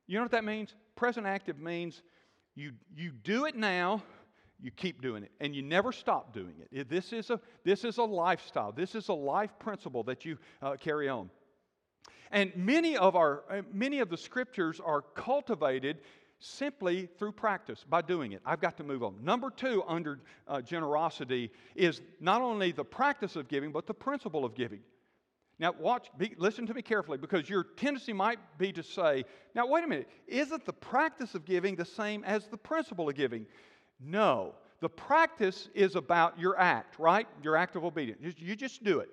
You 0.07 0.19
know 0.19 0.25
what 0.25 0.33
that 0.33 0.45
means? 0.45 0.75
Present 0.97 1.27
active 1.27 1.59
means 1.59 2.03
you, 2.55 2.73
you 2.95 3.11
do 3.11 3.47
it 3.47 3.57
now, 3.57 4.03
you 4.61 4.71
keep 4.71 5.03
doing 5.03 5.23
it 5.23 5.33
and 5.41 5.55
you 5.55 5.63
never 5.63 5.93
stop 5.93 6.33
doing 6.33 6.55
it. 6.71 6.89
This 6.89 7.13
is 7.13 7.31
a, 7.31 7.41
this 7.65 7.85
is 7.85 7.99
a 7.99 8.05
lifestyle, 8.05 8.73
this 8.73 8.95
is 8.95 9.09
a 9.09 9.15
life 9.15 9.51
principle 9.59 10.03
that 10.05 10.25
you 10.25 10.39
uh, 10.63 10.77
carry 10.77 11.09
on. 11.09 11.31
And 12.31 12.53
many 12.57 12.97
of, 12.97 13.15
our, 13.15 13.45
uh, 13.51 13.63
many 13.73 14.01
of 14.01 14.09
the 14.09 14.17
scriptures 14.17 14.81
are 14.85 15.03
cultivated 15.03 15.99
simply 16.41 17.09
through 17.19 17.33
practice 17.33 17.85
by 17.89 18.03
doing 18.03 18.33
it. 18.33 18.43
I've 18.45 18.61
got 18.61 18.77
to 18.79 18.85
move 18.85 19.03
on. 19.03 19.17
Number 19.23 19.51
two, 19.51 19.83
under 19.87 20.21
uh, 20.49 20.61
generosity, 20.61 21.51
is 21.75 22.03
not 22.21 22.43
only 22.43 22.73
the 22.73 22.85
practice 22.85 23.37
of 23.37 23.49
giving, 23.49 23.73
but 23.73 23.87
the 23.87 23.95
principle 23.95 24.45
of 24.45 24.55
giving. 24.55 24.81
Now, 25.59 25.73
watch, 25.79 26.09
be, 26.19 26.35
listen 26.37 26.67
to 26.67 26.75
me 26.75 26.83
carefully 26.83 27.19
because 27.19 27.49
your 27.49 27.63
tendency 27.63 28.13
might 28.13 28.39
be 28.59 28.73
to 28.73 28.83
say, 28.83 29.25
now, 29.55 29.67
wait 29.69 29.85
a 29.85 29.87
minute, 29.87 30.09
isn't 30.27 30.65
the 30.65 30.73
practice 30.73 31.35
of 31.35 31.45
giving 31.45 31.77
the 31.77 31.85
same 31.85 32.25
as 32.25 32.49
the 32.49 32.57
principle 32.57 33.09
of 33.09 33.15
giving? 33.15 33.47
No. 34.05 34.55
The 34.81 34.89
practice 34.89 35.69
is 35.75 35.97
about 35.97 36.39
your 36.39 36.59
act, 36.59 36.99
right? 36.99 37.27
Your 37.43 37.57
act 37.57 37.77
of 37.77 37.85
obedience. 37.85 38.35
You 38.39 38.55
just 38.55 38.85
do 38.85 39.01
it. 39.01 39.09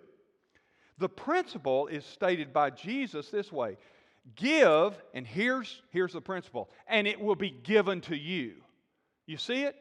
The 0.98 1.10
principle 1.10 1.88
is 1.88 2.06
stated 2.06 2.54
by 2.54 2.70
Jesus 2.70 3.30
this 3.30 3.52
way 3.52 3.78
Give, 4.36 4.94
and 5.14 5.26
here's, 5.26 5.82
here's 5.90 6.14
the 6.14 6.22
principle, 6.22 6.70
and 6.88 7.08
it 7.08 7.20
will 7.20 7.36
be 7.36 7.50
given 7.50 8.02
to 8.02 8.16
you. 8.16 8.56
You 9.26 9.38
see 9.38 9.64
it? 9.64 9.76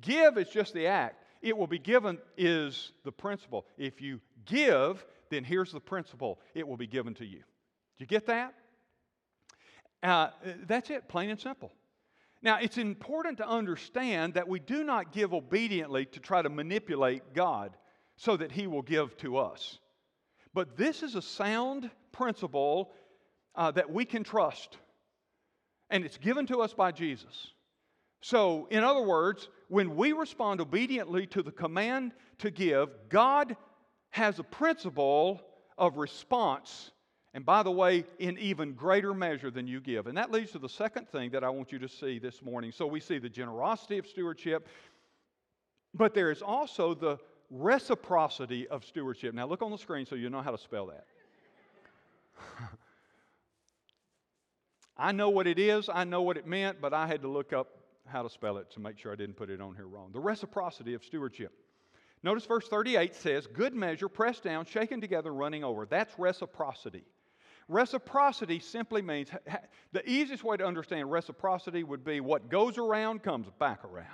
Give 0.00 0.38
is 0.38 0.48
just 0.48 0.72
the 0.72 0.86
act. 0.86 1.22
It 1.42 1.56
will 1.56 1.66
be 1.66 1.78
given 1.78 2.18
is 2.38 2.92
the 3.04 3.12
principle. 3.12 3.66
If 3.76 4.00
you 4.00 4.20
give, 4.46 5.04
then 5.30 5.44
here's 5.44 5.72
the 5.72 5.80
principle 5.80 6.40
it 6.54 6.66
will 6.66 6.78
be 6.78 6.86
given 6.86 7.12
to 7.14 7.26
you. 7.26 7.38
Do 7.38 7.98
you 7.98 8.06
get 8.06 8.26
that? 8.26 8.54
Uh, 10.02 10.28
that's 10.66 10.90
it, 10.90 11.08
plain 11.08 11.30
and 11.30 11.40
simple. 11.40 11.72
Now, 12.44 12.58
it's 12.60 12.76
important 12.76 13.38
to 13.38 13.48
understand 13.48 14.34
that 14.34 14.46
we 14.46 14.60
do 14.60 14.84
not 14.84 15.12
give 15.12 15.32
obediently 15.32 16.04
to 16.04 16.20
try 16.20 16.42
to 16.42 16.50
manipulate 16.50 17.32
God 17.32 17.74
so 18.16 18.36
that 18.36 18.52
He 18.52 18.66
will 18.66 18.82
give 18.82 19.16
to 19.18 19.38
us. 19.38 19.78
But 20.52 20.76
this 20.76 21.02
is 21.02 21.14
a 21.14 21.22
sound 21.22 21.90
principle 22.12 22.92
uh, 23.54 23.70
that 23.70 23.90
we 23.90 24.04
can 24.04 24.22
trust, 24.24 24.76
and 25.88 26.04
it's 26.04 26.18
given 26.18 26.46
to 26.48 26.60
us 26.60 26.74
by 26.74 26.92
Jesus. 26.92 27.52
So, 28.20 28.68
in 28.70 28.84
other 28.84 29.02
words, 29.02 29.48
when 29.68 29.96
we 29.96 30.12
respond 30.12 30.60
obediently 30.60 31.26
to 31.28 31.42
the 31.42 31.50
command 31.50 32.12
to 32.38 32.50
give, 32.50 32.90
God 33.08 33.56
has 34.10 34.38
a 34.38 34.44
principle 34.44 35.40
of 35.78 35.96
response 35.96 36.90
and 37.34 37.44
by 37.44 37.64
the 37.64 37.70
way, 37.70 38.04
in 38.20 38.38
even 38.38 38.74
greater 38.74 39.12
measure 39.12 39.50
than 39.50 39.66
you 39.66 39.80
give. 39.80 40.06
And 40.06 40.16
that 40.16 40.30
leads 40.30 40.52
to 40.52 40.60
the 40.60 40.68
second 40.68 41.08
thing 41.08 41.30
that 41.30 41.42
I 41.42 41.50
want 41.50 41.72
you 41.72 41.80
to 41.80 41.88
see 41.88 42.20
this 42.20 42.40
morning. 42.42 42.70
So 42.70 42.86
we 42.86 43.00
see 43.00 43.18
the 43.18 43.28
generosity 43.28 43.98
of 43.98 44.06
stewardship, 44.06 44.68
but 45.92 46.14
there 46.14 46.30
is 46.30 46.42
also 46.42 46.94
the 46.94 47.18
reciprocity 47.50 48.68
of 48.68 48.84
stewardship. 48.84 49.34
Now, 49.34 49.46
look 49.46 49.62
on 49.62 49.72
the 49.72 49.78
screen 49.78 50.06
so 50.06 50.14
you 50.14 50.30
know 50.30 50.42
how 50.42 50.52
to 50.52 50.58
spell 50.58 50.86
that. 50.86 51.06
I 54.96 55.10
know 55.10 55.28
what 55.30 55.48
it 55.48 55.58
is, 55.58 55.88
I 55.92 56.04
know 56.04 56.22
what 56.22 56.36
it 56.36 56.46
meant, 56.46 56.80
but 56.80 56.94
I 56.94 57.08
had 57.08 57.22
to 57.22 57.28
look 57.28 57.52
up 57.52 57.80
how 58.06 58.22
to 58.22 58.30
spell 58.30 58.58
it 58.58 58.70
to 58.72 58.80
make 58.80 58.96
sure 58.96 59.12
I 59.12 59.16
didn't 59.16 59.34
put 59.34 59.50
it 59.50 59.60
on 59.60 59.74
here 59.74 59.88
wrong. 59.88 60.10
The 60.12 60.20
reciprocity 60.20 60.94
of 60.94 61.02
stewardship. 61.02 61.52
Notice 62.22 62.46
verse 62.46 62.68
38 62.68 63.12
says, 63.16 63.48
Good 63.48 63.74
measure, 63.74 64.08
pressed 64.08 64.44
down, 64.44 64.66
shaken 64.66 65.00
together, 65.00 65.34
running 65.34 65.64
over. 65.64 65.84
That's 65.84 66.16
reciprocity. 66.16 67.02
Reciprocity 67.68 68.58
simply 68.60 69.02
means 69.02 69.30
the 69.92 70.08
easiest 70.08 70.44
way 70.44 70.56
to 70.56 70.66
understand 70.66 71.10
reciprocity 71.10 71.82
would 71.82 72.04
be 72.04 72.20
what 72.20 72.48
goes 72.48 72.78
around 72.78 73.22
comes 73.22 73.48
back 73.58 73.84
around. 73.84 74.06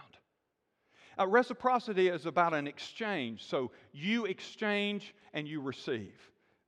Uh, 1.19 1.27
reciprocity 1.27 2.09
is 2.09 2.27
about 2.27 2.55
an 2.55 2.67
exchange. 2.67 3.45
So 3.45 3.73
you 3.93 4.27
exchange 4.27 5.15
and 5.35 5.47
you 5.47 5.61
receive. 5.61 6.15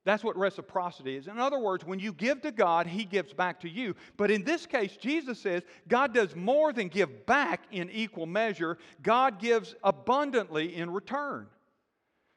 That's 0.05 0.24
what 0.24 0.37
reciprocity 0.37 1.16
is. 1.16 1.28
In 1.28 1.39
other 1.39 1.61
words, 1.61 1.85
when 1.85 2.01
you 2.01 2.12
give 2.12 2.43
to 2.43 2.51
God, 2.51 2.89
He 2.89 3.05
gives 3.05 3.33
back 3.33 3.61
to 3.61 3.68
you. 3.68 3.95
But 4.16 4.33
in 4.33 4.43
this 4.43 4.66
case, 4.66 4.97
Jesus 4.97 5.39
says 5.39 5.62
God 5.87 6.12
does 6.12 6.35
more 6.35 6.72
than 6.72 6.89
give 6.89 7.24
back 7.24 7.62
in 7.70 7.89
equal 7.91 8.26
measure, 8.26 8.78
God 9.03 9.39
gives 9.39 9.76
abundantly 9.85 10.74
in 10.74 10.91
return. 10.91 11.47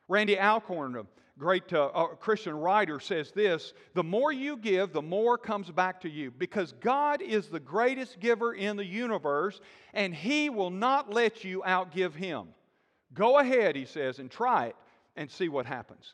Randy 0.08 0.38
Alcorn, 0.38 1.08
great 1.38 1.72
uh, 1.74 1.88
uh, 1.88 2.08
Christian 2.08 2.56
writer, 2.56 3.00
says 3.00 3.32
this 3.32 3.74
The 3.94 4.04
more 4.04 4.32
you 4.32 4.58
give, 4.58 4.94
the 4.94 5.02
more 5.02 5.38
comes 5.38 5.70
back 5.70 6.02
to 6.02 6.10
you. 6.10 6.32
Because 6.32 6.74
God 6.74 7.22
is 7.22 7.48
the 7.48 7.60
greatest 7.60 8.20
giver 8.20 8.54
in 8.54 8.78
the 8.78 8.86
universe, 8.86 9.60
and 9.94 10.14
He 10.14 10.50
will 10.50 10.70
not 10.72 11.12
let 11.12 11.44
you 11.44 11.64
outgive 11.66 12.14
Him. 12.14 12.48
Go 13.14 13.40
ahead, 13.40 13.76
He 13.76 13.86
says, 13.86 14.20
and 14.20 14.30
try 14.30 14.68
it 14.68 14.76
and 15.16 15.30
see 15.30 15.50
what 15.50 15.66
happens. 15.66 16.14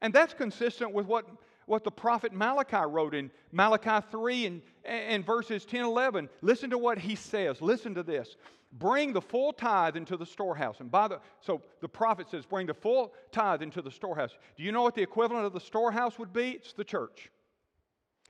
And 0.00 0.12
that's 0.12 0.34
consistent 0.34 0.92
with 0.92 1.06
what, 1.06 1.26
what 1.66 1.84
the 1.84 1.90
prophet 1.90 2.32
Malachi 2.32 2.86
wrote 2.88 3.14
in 3.14 3.30
Malachi 3.52 4.06
3 4.10 4.46
and, 4.46 4.62
and 4.84 5.24
verses 5.24 5.64
10 5.64 5.84
11. 5.84 6.28
Listen 6.40 6.70
to 6.70 6.78
what 6.78 6.98
he 6.98 7.14
says. 7.14 7.60
Listen 7.60 7.94
to 7.94 8.02
this. 8.02 8.36
Bring 8.72 9.12
the 9.12 9.20
full 9.20 9.52
tithe 9.52 9.96
into 9.96 10.16
the 10.16 10.26
storehouse. 10.26 10.80
And 10.80 10.90
by 10.90 11.08
the 11.08 11.20
so 11.40 11.62
the 11.80 11.88
prophet 11.88 12.28
says, 12.30 12.44
bring 12.44 12.66
the 12.66 12.74
full 12.74 13.14
tithe 13.32 13.62
into 13.62 13.80
the 13.80 13.90
storehouse. 13.90 14.36
Do 14.56 14.62
you 14.62 14.72
know 14.72 14.82
what 14.82 14.94
the 14.94 15.02
equivalent 15.02 15.46
of 15.46 15.54
the 15.54 15.60
storehouse 15.60 16.18
would 16.18 16.32
be? 16.32 16.50
It's 16.50 16.74
the 16.74 16.84
church. 16.84 17.30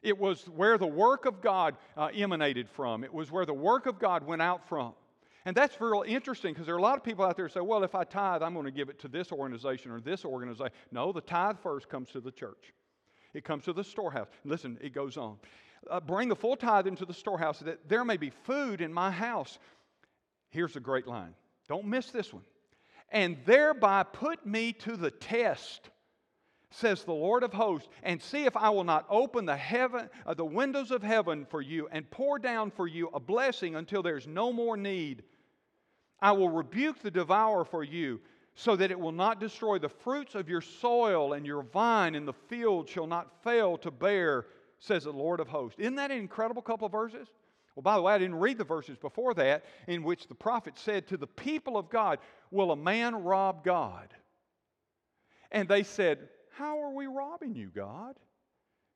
It 0.01 0.17
was 0.17 0.45
where 0.45 0.79
the 0.79 0.87
work 0.87 1.27
of 1.27 1.41
God 1.41 1.77
uh, 1.97 2.11
emanated 2.15 2.69
from. 2.71 3.03
It 3.03 3.13
was 3.13 3.33
where 3.33 3.45
the 3.45 3.55
work 3.55 3.87
of 3.87 3.99
God 3.99 4.25
went 4.25 4.41
out 4.41 4.69
from. 4.69 4.93
And 5.45 5.57
that's 5.57 5.81
real 5.81 6.05
interesting 6.07 6.53
because 6.53 6.67
there 6.67 6.75
are 6.75 6.79
a 6.79 6.83
lot 6.83 6.99
of 6.99 7.03
people 7.03 7.25
out 7.25 7.37
there 7.37 7.47
who 7.47 7.53
say, 7.53 7.61
well, 7.61 7.83
if 7.83 7.95
I 7.95 8.05
tithe, 8.05 8.43
I'm 8.43 8.55
going 8.55 8.67
to 8.67 8.71
give 8.71 8.89
it 8.89 8.99
to 9.01 9.09
this 9.09 9.33
organization 9.33 9.91
or 9.91 10.01
this 10.01 10.25
organization. 10.25 10.73
No, 10.93 11.11
the 11.11 11.21
tithe 11.21 11.57
first 11.63 11.89
comes 11.89 12.11
to 12.11 12.21
the 12.21 12.31
church, 12.31 12.73
it 13.35 13.45
comes 13.45 13.65
to 13.65 13.73
the 13.73 13.83
storehouse. 13.83 14.29
Listen, 14.45 14.79
it 14.81 14.93
goes 14.93 15.17
on. 15.17 15.37
Uh, 15.89 16.01
bring 16.01 16.29
the 16.29 16.37
full 16.37 16.57
tithe 16.57 16.87
into 16.87 17.07
the 17.07 17.15
storehouse 17.15 17.61
that 17.61 17.89
there 17.89 18.05
may 18.05 18.17
be 18.17 18.31
food 18.31 18.81
in 18.81 18.93
my 18.93 19.11
house. 19.11 19.59
Here's 20.51 20.77
a 20.77 20.81
great 20.81 21.07
line. 21.07 21.35
Don't 21.69 21.87
miss 21.87 22.11
this 22.11 22.33
one. 22.33 22.45
And 23.11 23.39
thereby 23.47 24.03
put 24.03 24.47
me 24.47 24.73
to 24.75 24.97
the 24.97 25.11
test 25.11 25.91
says 26.71 27.05
the 27.05 27.13
Lord 27.13 27.43
of 27.43 27.53
hosts, 27.53 27.89
and 28.03 28.21
see 28.21 28.45
if 28.45 28.57
I 28.57 28.71
will 28.71 28.85
not 28.85 29.07
open 29.09 29.47
the 29.47 29.57
heaven, 29.57 30.11
uh, 30.27 30.35
the 30.35 30.45
windows 30.45 30.91
of 30.91 31.03
heaven 31.03 31.47
for 31.49 31.63
you 31.63 31.89
and 31.91 32.11
pour 32.11 32.39
down 32.39 32.71
for 32.71 32.87
you 32.87 33.09
a 33.15 33.21
blessing 33.21 33.77
until 33.77 34.03
there's 34.03 34.27
no 34.27 34.53
more 34.53 34.77
need. 34.77 35.23
I 36.21 36.33
will 36.33 36.51
rebuke 36.51 37.01
the 37.01 37.11
devourer 37.11 37.65
for 37.65 37.85
you, 37.85 38.21
so 38.55 38.75
that 38.77 38.91
it 38.91 38.99
will 38.99 39.13
not 39.13 39.39
destroy 39.39 39.79
the 39.79 39.89
fruits 39.89 40.35
of 40.35 40.49
your 40.49 40.61
soil, 40.61 41.33
and 41.33 41.47
your 41.47 41.63
vine 41.63 42.15
in 42.15 42.27
the 42.27 42.33
field 42.33 42.89
shall 42.89 43.07
not 43.07 43.43
fail 43.45 43.79
to 43.79 43.91
bear, 43.91 44.47
says 44.81 45.05
the 45.05 45.13
Lord 45.13 45.41
of 45.41 45.49
hosts. 45.49 45.79
Isn't 45.79 45.95
that 45.95 46.11
an 46.11 46.19
incredible 46.19 46.63
couple 46.63 46.87
of 46.87 46.93
verses? 46.93 47.29
Well, 47.79 47.83
by 47.85 47.95
the 47.95 48.03
way, 48.03 48.13
I 48.13 48.19
didn't 48.19 48.41
read 48.41 48.59
the 48.59 48.65
verses 48.65 48.99
before 48.99 49.35
that, 49.35 49.65
in 49.87 50.03
which 50.03 50.27
the 50.27 50.35
prophet 50.35 50.77
said 50.77 51.07
to 51.07 51.17
the 51.17 51.29
people 51.29 51.77
of 51.77 51.89
God, 51.89 52.19
Will 52.51 52.73
a 52.73 52.77
man 52.77 53.15
rob 53.15 53.63
God? 53.63 54.13
And 55.53 55.69
they 55.69 55.85
said, 55.85 56.29
How 56.51 56.83
are 56.83 56.91
we 56.91 57.07
robbing 57.07 57.55
you, 57.55 57.71
God? 57.73 58.17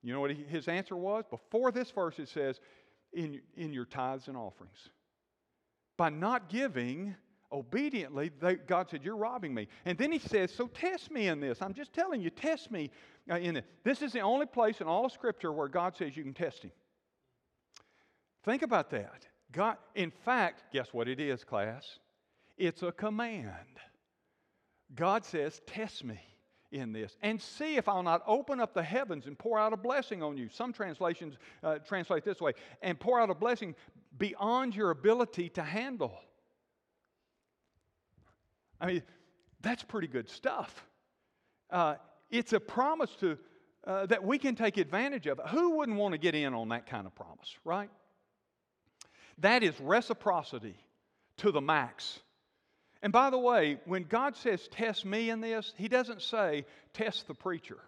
You 0.02 0.12
know 0.12 0.18
what 0.18 0.32
his 0.32 0.66
answer 0.66 0.96
was? 0.96 1.22
Before 1.30 1.70
this 1.70 1.92
verse, 1.92 2.18
it 2.18 2.28
says, 2.28 2.58
In, 3.12 3.40
in 3.56 3.72
your 3.72 3.84
tithes 3.84 4.26
and 4.26 4.36
offerings 4.36 4.88
by 5.96 6.10
not 6.10 6.48
giving 6.48 7.14
obediently, 7.52 8.32
they, 8.40 8.56
God 8.56 8.90
said, 8.90 9.04
You're 9.04 9.16
robbing 9.16 9.54
me. 9.54 9.68
And 9.84 9.96
then 9.96 10.10
he 10.10 10.18
says, 10.18 10.52
So 10.52 10.66
test 10.66 11.12
me 11.12 11.28
in 11.28 11.38
this. 11.38 11.62
I'm 11.62 11.74
just 11.74 11.92
telling 11.92 12.20
you, 12.20 12.30
test 12.30 12.72
me 12.72 12.90
uh, 13.30 13.36
in 13.36 13.58
it. 13.58 13.64
This 13.84 14.02
is 14.02 14.12
the 14.12 14.22
only 14.22 14.46
place 14.46 14.80
in 14.80 14.88
all 14.88 15.06
of 15.06 15.12
Scripture 15.12 15.52
where 15.52 15.68
God 15.68 15.94
says 15.94 16.16
you 16.16 16.24
can 16.24 16.34
test 16.34 16.64
him. 16.64 16.72
Think 18.44 18.62
about 18.62 18.90
that. 18.90 19.26
God, 19.52 19.76
in 19.94 20.10
fact, 20.10 20.64
guess 20.72 20.92
what 20.92 21.08
it 21.08 21.20
is, 21.20 21.44
class? 21.44 21.98
It's 22.56 22.82
a 22.82 22.92
command. 22.92 23.78
God 24.94 25.24
says, 25.24 25.60
Test 25.66 26.04
me 26.04 26.20
in 26.70 26.92
this 26.92 27.16
and 27.22 27.40
see 27.40 27.76
if 27.76 27.88
I'll 27.88 28.02
not 28.02 28.22
open 28.26 28.58
up 28.58 28.72
the 28.74 28.82
heavens 28.82 29.26
and 29.26 29.38
pour 29.38 29.58
out 29.58 29.72
a 29.72 29.76
blessing 29.76 30.22
on 30.22 30.36
you. 30.36 30.48
Some 30.48 30.72
translations 30.72 31.34
uh, 31.62 31.78
translate 31.78 32.24
this 32.24 32.40
way 32.40 32.52
and 32.80 32.98
pour 32.98 33.20
out 33.20 33.30
a 33.30 33.34
blessing 33.34 33.74
beyond 34.18 34.74
your 34.74 34.90
ability 34.90 35.50
to 35.50 35.62
handle. 35.62 36.18
I 38.80 38.86
mean, 38.86 39.02
that's 39.60 39.82
pretty 39.82 40.08
good 40.08 40.28
stuff. 40.28 40.86
Uh, 41.70 41.96
it's 42.30 42.52
a 42.52 42.60
promise 42.60 43.10
to, 43.20 43.38
uh, 43.86 44.06
that 44.06 44.24
we 44.24 44.38
can 44.38 44.54
take 44.56 44.76
advantage 44.76 45.26
of. 45.26 45.40
Who 45.50 45.76
wouldn't 45.76 45.98
want 45.98 46.12
to 46.12 46.18
get 46.18 46.34
in 46.34 46.52
on 46.54 46.70
that 46.70 46.86
kind 46.86 47.06
of 47.06 47.14
promise, 47.14 47.54
right? 47.64 47.90
That 49.42 49.62
is 49.62 49.78
reciprocity 49.80 50.76
to 51.38 51.52
the 51.52 51.60
max. 51.60 52.20
And 53.02 53.12
by 53.12 53.30
the 53.30 53.38
way, 53.38 53.78
when 53.84 54.04
God 54.04 54.36
says 54.36 54.68
test 54.68 55.04
me 55.04 55.30
in 55.30 55.40
this, 55.40 55.74
He 55.76 55.88
doesn't 55.88 56.22
say 56.22 56.64
test 56.94 57.26
the 57.26 57.34
preacher. 57.34 57.78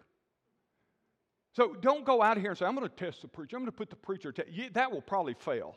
So 1.52 1.72
don't 1.72 2.05
go 2.05 2.20
out 2.20 2.36
here 2.36 2.50
and 2.50 2.59
say, 2.59 2.66
I'm 2.66 2.74
going 2.74 2.88
to 2.88 2.94
test 2.94 3.22
the 3.22 3.28
preacher. 3.28 3.57
I'm 3.57 3.62
going 3.62 3.70
to 3.70 3.76
put 3.76 3.88
the 3.88 3.96
preacher, 3.96 4.34
that 4.72 4.90
will 4.90 5.00
probably 5.00 5.34
fail. 5.34 5.76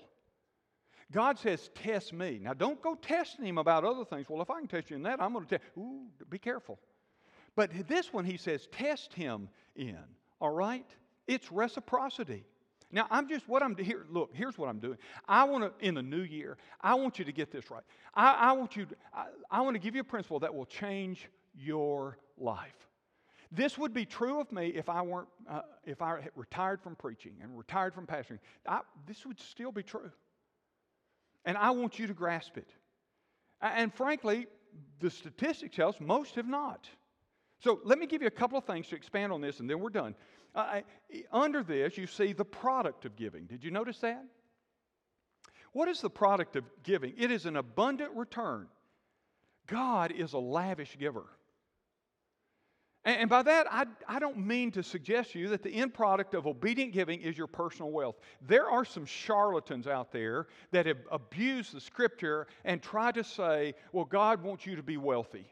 God 1.11 1.38
says, 1.38 1.69
test 1.75 2.11
me. 2.11 2.39
Now 2.41 2.53
don't 2.53 2.82
go 2.82 2.95
testing 2.95 3.45
him 3.45 3.59
about 3.59 3.86
other 3.86 4.03
things. 4.03 4.28
Well, 4.28 4.41
if 4.41 4.49
I 4.49 4.59
can 4.59 4.67
test 4.67 4.89
you 4.89 4.95
in 4.95 5.03
that, 5.03 5.21
I'm 5.21 5.34
going 5.34 5.45
to 5.45 5.57
test. 5.57 5.69
Ooh, 5.78 6.07
be 6.30 6.39
careful. 6.39 6.80
But 7.55 7.71
this 7.88 8.11
one, 8.11 8.25
he 8.25 8.38
says, 8.38 8.67
test 8.71 9.13
him 9.13 9.49
in. 9.75 9.99
All 10.41 10.49
right? 10.49 10.86
It's 11.28 11.51
reciprocity. 11.51 12.43
Now, 12.92 13.06
I'm 13.10 13.28
just 13.28 13.48
what 13.50 13.62
I'm 13.62 13.76
here. 13.76 14.06
Look, 14.10 14.30
here's 14.34 14.58
what 14.58 14.70
I'm 14.70 14.80
doing. 14.80 14.98
I 15.28 15.44
want 15.44 15.64
to, 15.64 15.86
in 15.86 15.96
the 15.96 16.02
new 16.02 16.22
year, 16.22 16.58
I 16.80 16.96
want 16.96 17.20
you 17.20 17.26
to 17.26 17.34
get 17.34 17.52
this 17.52 17.70
right. 17.70 17.84
I, 18.14 18.34
I 18.34 18.52
want 18.54 18.76
you, 18.78 18.88
I, 19.14 19.26
I 19.52 19.62
want 19.62 19.76
to 19.76 19.80
give 19.80 19.94
you 19.94 20.02
a 20.02 20.06
principle 20.06 20.40
that 20.40 20.54
will 20.54 20.66
change 20.66 21.28
your 21.54 22.18
life. 22.38 22.88
This 23.52 23.78
would 23.78 23.94
be 23.94 24.06
true 24.06 24.40
of 24.40 24.52
me 24.52 24.68
if 24.68 24.90
I 24.90 25.02
weren't, 25.02 25.28
uh, 25.50 25.62
if 25.86 26.02
I 26.02 26.20
retired 26.36 26.82
from 26.82 26.96
preaching 26.96 27.34
and 27.42 27.58
retired 27.58 27.94
from 27.94 28.06
pastoring. 28.06 28.40
I, 28.68 28.82
this 29.06 29.26
would 29.26 29.40
still 29.40 29.72
be 29.72 29.84
true. 29.84 30.12
And 31.46 31.58
I 31.58 31.72
want 31.72 32.00
you 32.00 32.08
to 32.08 32.14
grasp 32.14 32.58
it. 32.58 32.70
And 33.62 33.94
frankly, 33.94 34.48
the 35.00 35.10
statistics 35.10 35.76
tell 35.76 35.90
us 35.90 35.96
most 36.00 36.36
have 36.36 36.48
not. 36.48 36.88
So 37.60 37.80
let 37.84 37.98
me 37.98 38.06
give 38.06 38.22
you 38.22 38.28
a 38.28 38.32
couple 38.32 38.58
of 38.58 38.66
things 38.66 38.88
to 38.90 38.96
expand 38.96 39.32
on 39.32 39.42
this, 39.42 39.60
and 39.60 39.70
then 39.70 39.80
we're 39.80 39.90
done. 39.90 40.14
Uh, 40.56 40.82
under 41.32 41.64
this, 41.64 41.98
you 41.98 42.08
see 42.08 42.34
the 42.34 42.45
product 42.45 43.06
of 43.06 43.16
giving. 43.16 43.45
Did 43.45 43.64
you 43.64 43.72
notice 43.72 44.00
that? 44.00 44.24
What 45.74 45.88
is 45.88 46.02
the 46.02 46.10
product 46.10 46.56
of 46.56 46.64
giving? 46.84 47.14
It 47.18 47.32
is 47.32 47.45
an 47.45 47.58
abundant 47.58 48.12
return. 48.16 48.68
God 49.68 50.12
is 50.12 50.34
a 50.34 50.39
lavish 50.39 50.98
giver. 50.98 51.26
And, 53.06 53.30
by 53.30 53.41
that, 53.43 53.68
I, 53.72 53.86
I 54.06 54.20
don't 54.20 54.38
mean 54.38 54.70
to 54.72 54.84
suggest 54.84 55.32
to 55.32 55.39
you 55.39 55.48
that 55.50 55.64
the 55.64 55.74
end 55.74 55.93
product 55.93 56.34
of 56.34 56.45
obedient 56.45 56.91
giving 56.91 57.22
is 57.22 57.38
your 57.38 57.48
personal 57.48 57.89
wealth. 57.89 58.18
There 58.41 58.70
are 58.70 58.84
some 58.84 59.06
charlatans 59.06 59.88
out 59.88 60.12
there 60.12 60.48
that 60.72 60.86
have 60.88 60.98
abused 61.10 61.74
the 61.74 61.80
scripture 61.80 62.48
and 62.66 62.82
try 62.82 63.14
to 63.14 63.24
say, 63.24 63.76
well, 63.93 64.04
God 64.04 64.43
wants 64.43 64.66
you 64.66 64.76
to 64.76 64.84
be 64.84 64.98
wealthy. 64.98 65.45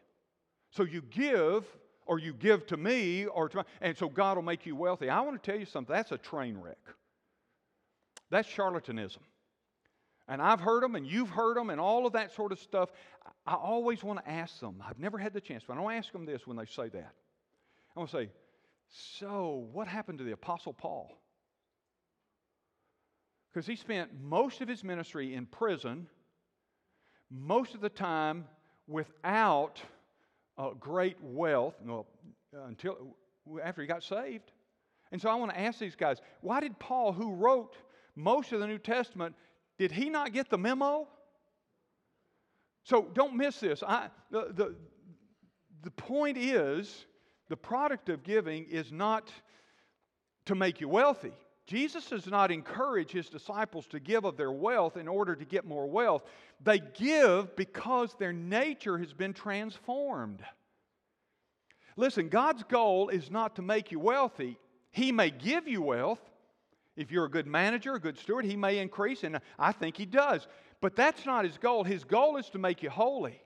So 0.72 0.84
you 0.84 1.02
give 1.02 1.64
or 2.06 2.20
you 2.20 2.34
give 2.34 2.68
to 2.68 2.78
me, 2.78 3.26
or 3.26 3.50
to, 3.50 3.58
my, 3.58 3.64
and 3.82 3.98
so 3.98 4.08
God 4.08 4.38
will 4.38 4.44
make 4.44 4.66
you 4.66 4.76
wealthy. 4.76 5.10
I 5.10 5.22
want 5.22 5.42
to 5.42 5.52
tell 5.52 5.60
you 5.60 5.66
something. 5.66 5.94
That's 5.94 6.12
a 6.12 6.18
train 6.18 6.58
wreck. 6.58 6.78
That's 8.30 8.48
charlatanism. 8.48 9.20
And 10.28 10.42
I've 10.42 10.60
heard 10.60 10.84
them, 10.84 10.96
and 10.96 11.06
you've 11.06 11.30
heard 11.30 11.58
them, 11.58 11.70
and 11.70 11.80
all 11.80 12.06
of 12.06 12.14
that 12.14 12.32
sort 12.34 12.52
of 12.52 12.60
stuff. 12.60 12.90
I 13.46 13.54
always 13.54 14.04
want 14.04 14.24
to 14.24 14.30
ask 14.30 14.60
them. 14.60 14.84
I've 14.88 15.00
never 15.00 15.18
had 15.18 15.34
the 15.34 15.42
chance, 15.42 15.64
but 15.68 15.78
I 15.78 15.82
to 15.82 15.90
ask 15.90 16.12
them 16.12 16.26
this 16.26 16.48
when 16.48 16.58
they 16.58 16.66
say 16.66 16.90
that. 16.90 17.14
I 17.96 18.00
want 18.00 18.10
to 18.12 18.18
say, 18.18 18.30
so 18.90 19.68
what 19.72 19.88
happened 19.88 20.18
to 20.20 20.24
the 20.24 20.32
Apostle 20.32 20.74
Paul? 20.74 21.12
Because 23.52 23.68
he 23.68 23.76
spent 23.76 24.12
most 24.22 24.62
of 24.62 24.68
his 24.68 24.84
ministry 24.84 25.34
in 25.34 25.46
prison, 25.46 26.08
most 27.32 27.74
of 27.74 27.82
the 27.82 27.90
time 27.90 28.46
without 28.88 29.82
uh, 30.58 30.72
great 30.80 31.18
wealth 31.22 31.76
well, 31.84 32.08
until 32.68 33.16
after 33.64 33.82
he 33.82 33.88
got 33.88 34.04
saved. 34.04 34.52
And 35.12 35.22
so 35.22 35.30
I 35.30 35.36
want 35.36 35.52
to 35.52 35.60
ask 35.60 35.80
these 35.80 35.96
guys 35.96 36.18
why 36.42 36.60
did 36.60 36.78
Paul, 36.80 37.14
who 37.14 37.34
wrote 37.34 37.76
most 38.16 38.52
of 38.54 38.60
the 38.60 38.68
New 38.68 38.78
Testament, 38.78 39.36
did 39.78 39.92
he 39.92 40.10
not 40.10 40.34
get 40.34 40.50
the 40.50 40.58
memo? 40.58 41.08
So 42.84 43.08
don't 43.14 43.36
miss 43.36 43.60
this. 43.60 43.84
I, 43.84 44.10
the, 44.32 44.52
the, 44.54 44.76
the 45.84 45.92
point 45.92 46.38
is 46.38 47.06
the 47.50 47.58
product 47.58 48.10
of 48.10 48.24
giving 48.24 48.66
is 48.66 48.92
not 48.92 49.32
to 50.46 50.56
make 50.56 50.80
you 50.80 50.88
wealthy. 50.88 51.34
Jesus 51.68 52.06
does 52.06 52.28
not 52.28 52.52
encourage 52.52 53.12
his 53.12 53.28
disciples 53.28 53.88
to 53.88 54.00
give 54.00 54.24
of 54.24 54.38
their 54.38 54.52
wealth 54.52 54.98
in 54.98 55.08
order 55.08 55.36
to 55.36 55.46
get 55.46 55.66
more 55.66 55.88
wealth. 55.88 56.24
They 56.64 56.80
give 56.80 57.56
because 57.56 58.14
their 58.14 58.34
nature 58.34 59.00
has 59.00 59.14
been 59.14 59.34
transformed. 59.34 60.44
Listen, 61.98 62.30
God's 62.30 62.64
goal 62.64 63.10
is 63.10 63.32
not 63.32 63.56
to 63.56 63.62
make 63.62 63.92
you 63.92 64.00
wealthy. 64.00 64.60
He 64.92 65.12
may 65.12 65.32
give 65.32 65.68
you 65.68 65.82
wealth. 65.82 66.20
If 66.96 67.12
you're 67.12 67.26
a 67.26 67.32
good 67.32 67.48
manager, 67.48 67.96
a 67.96 68.00
good 68.00 68.18
steward, 68.18 68.46
He 68.46 68.56
may 68.56 68.78
increase, 68.78 69.24
and 69.24 69.40
I 69.58 69.72
think 69.72 69.98
He 69.98 70.06
does. 70.06 70.48
But 70.82 70.96
that's 70.96 71.26
not 71.26 71.46
His 71.46 71.58
goal. 71.58 71.84
His 71.84 72.04
goal 72.04 72.38
is 72.38 72.50
to 72.50 72.60
make 72.60 72.84
you 72.84 72.90
holy. 72.90 73.42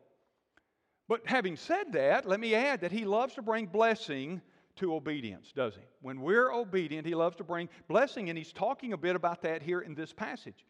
But 1.07 1.22
having 1.26 1.55
said 1.55 1.93
that, 1.93 2.28
let 2.28 2.39
me 2.39 2.53
add 2.53 2.82
that 2.82 2.91
He 2.91 3.05
loves 3.05 3.36
to 3.36 3.41
bring 3.41 3.65
blessing 3.65 4.41
to 4.80 4.95
obedience, 4.95 5.51
does 5.55 5.75
He? 5.75 5.82
When 6.01 6.21
we're 6.21 6.51
obedient, 6.51 7.07
He 7.07 7.15
loves 7.15 7.36
to 7.38 7.43
bring 7.43 7.69
blessing, 7.88 8.30
and 8.30 8.38
He's 8.38 8.51
talking 8.51 8.93
a 8.93 8.97
bit 8.97 9.15
about 9.15 9.41
that 9.43 9.61
here 9.61 9.82
in 9.82 9.95
this 9.95 10.11
passage. 10.11 10.65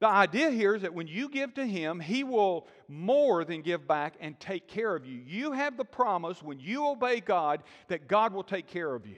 The 0.00 0.08
idea 0.08 0.50
here 0.50 0.74
is 0.74 0.82
that 0.82 0.92
when 0.92 1.06
you 1.06 1.28
give 1.28 1.54
to 1.54 1.64
Him, 1.64 2.00
He 2.00 2.24
will 2.24 2.66
more 2.88 3.44
than 3.44 3.62
give 3.62 3.86
back 3.86 4.14
and 4.20 4.38
take 4.38 4.68
care 4.68 4.94
of 4.94 5.06
you. 5.06 5.20
You 5.24 5.52
have 5.52 5.76
the 5.76 5.84
promise 5.84 6.42
when 6.42 6.60
you 6.60 6.86
obey 6.86 7.20
God 7.20 7.62
that 7.88 8.08
God 8.08 8.32
will 8.34 8.44
take 8.44 8.66
care 8.66 8.94
of 8.94 9.06
you. 9.06 9.16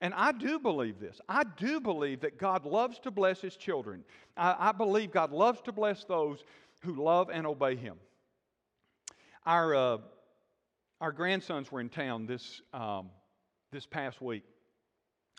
And 0.00 0.12
I 0.14 0.32
do 0.32 0.58
believe 0.58 1.00
this. 1.00 1.20
I 1.28 1.44
do 1.44 1.80
believe 1.80 2.20
that 2.22 2.38
God 2.38 2.66
loves 2.66 2.98
to 3.00 3.10
bless 3.10 3.40
His 3.40 3.56
children. 3.56 4.04
I, 4.36 4.56
I 4.70 4.72
believe 4.72 5.10
God 5.10 5.32
loves 5.32 5.60
to 5.62 5.72
bless 5.72 6.04
those 6.04 6.42
who 6.80 6.94
love 6.94 7.30
and 7.32 7.46
obey 7.46 7.76
Him. 7.76 7.96
Our, 9.46 9.74
uh, 9.74 9.98
our 11.00 11.12
grandsons 11.12 11.70
were 11.70 11.80
in 11.80 11.88
town 11.88 12.26
this, 12.26 12.62
um, 12.72 13.10
this 13.74 13.86
past 13.86 14.22
week. 14.22 14.44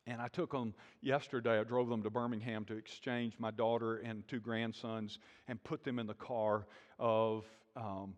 And 0.06 0.22
I 0.22 0.28
took 0.28 0.52
them 0.52 0.74
yesterday. 1.02 1.58
I 1.58 1.64
drove 1.64 1.88
them 1.88 2.04
to 2.04 2.10
Birmingham 2.10 2.66
to 2.66 2.76
exchange 2.76 3.34
my 3.40 3.50
daughter 3.50 3.96
and 3.98 4.28
two 4.28 4.42
grandsons 4.42 5.20
and 5.48 5.64
put 5.64 5.86
them 5.86 6.00
in 6.00 6.06
the 6.06 6.14
car 6.14 6.68
of, 7.00 7.46
um, 7.78 8.14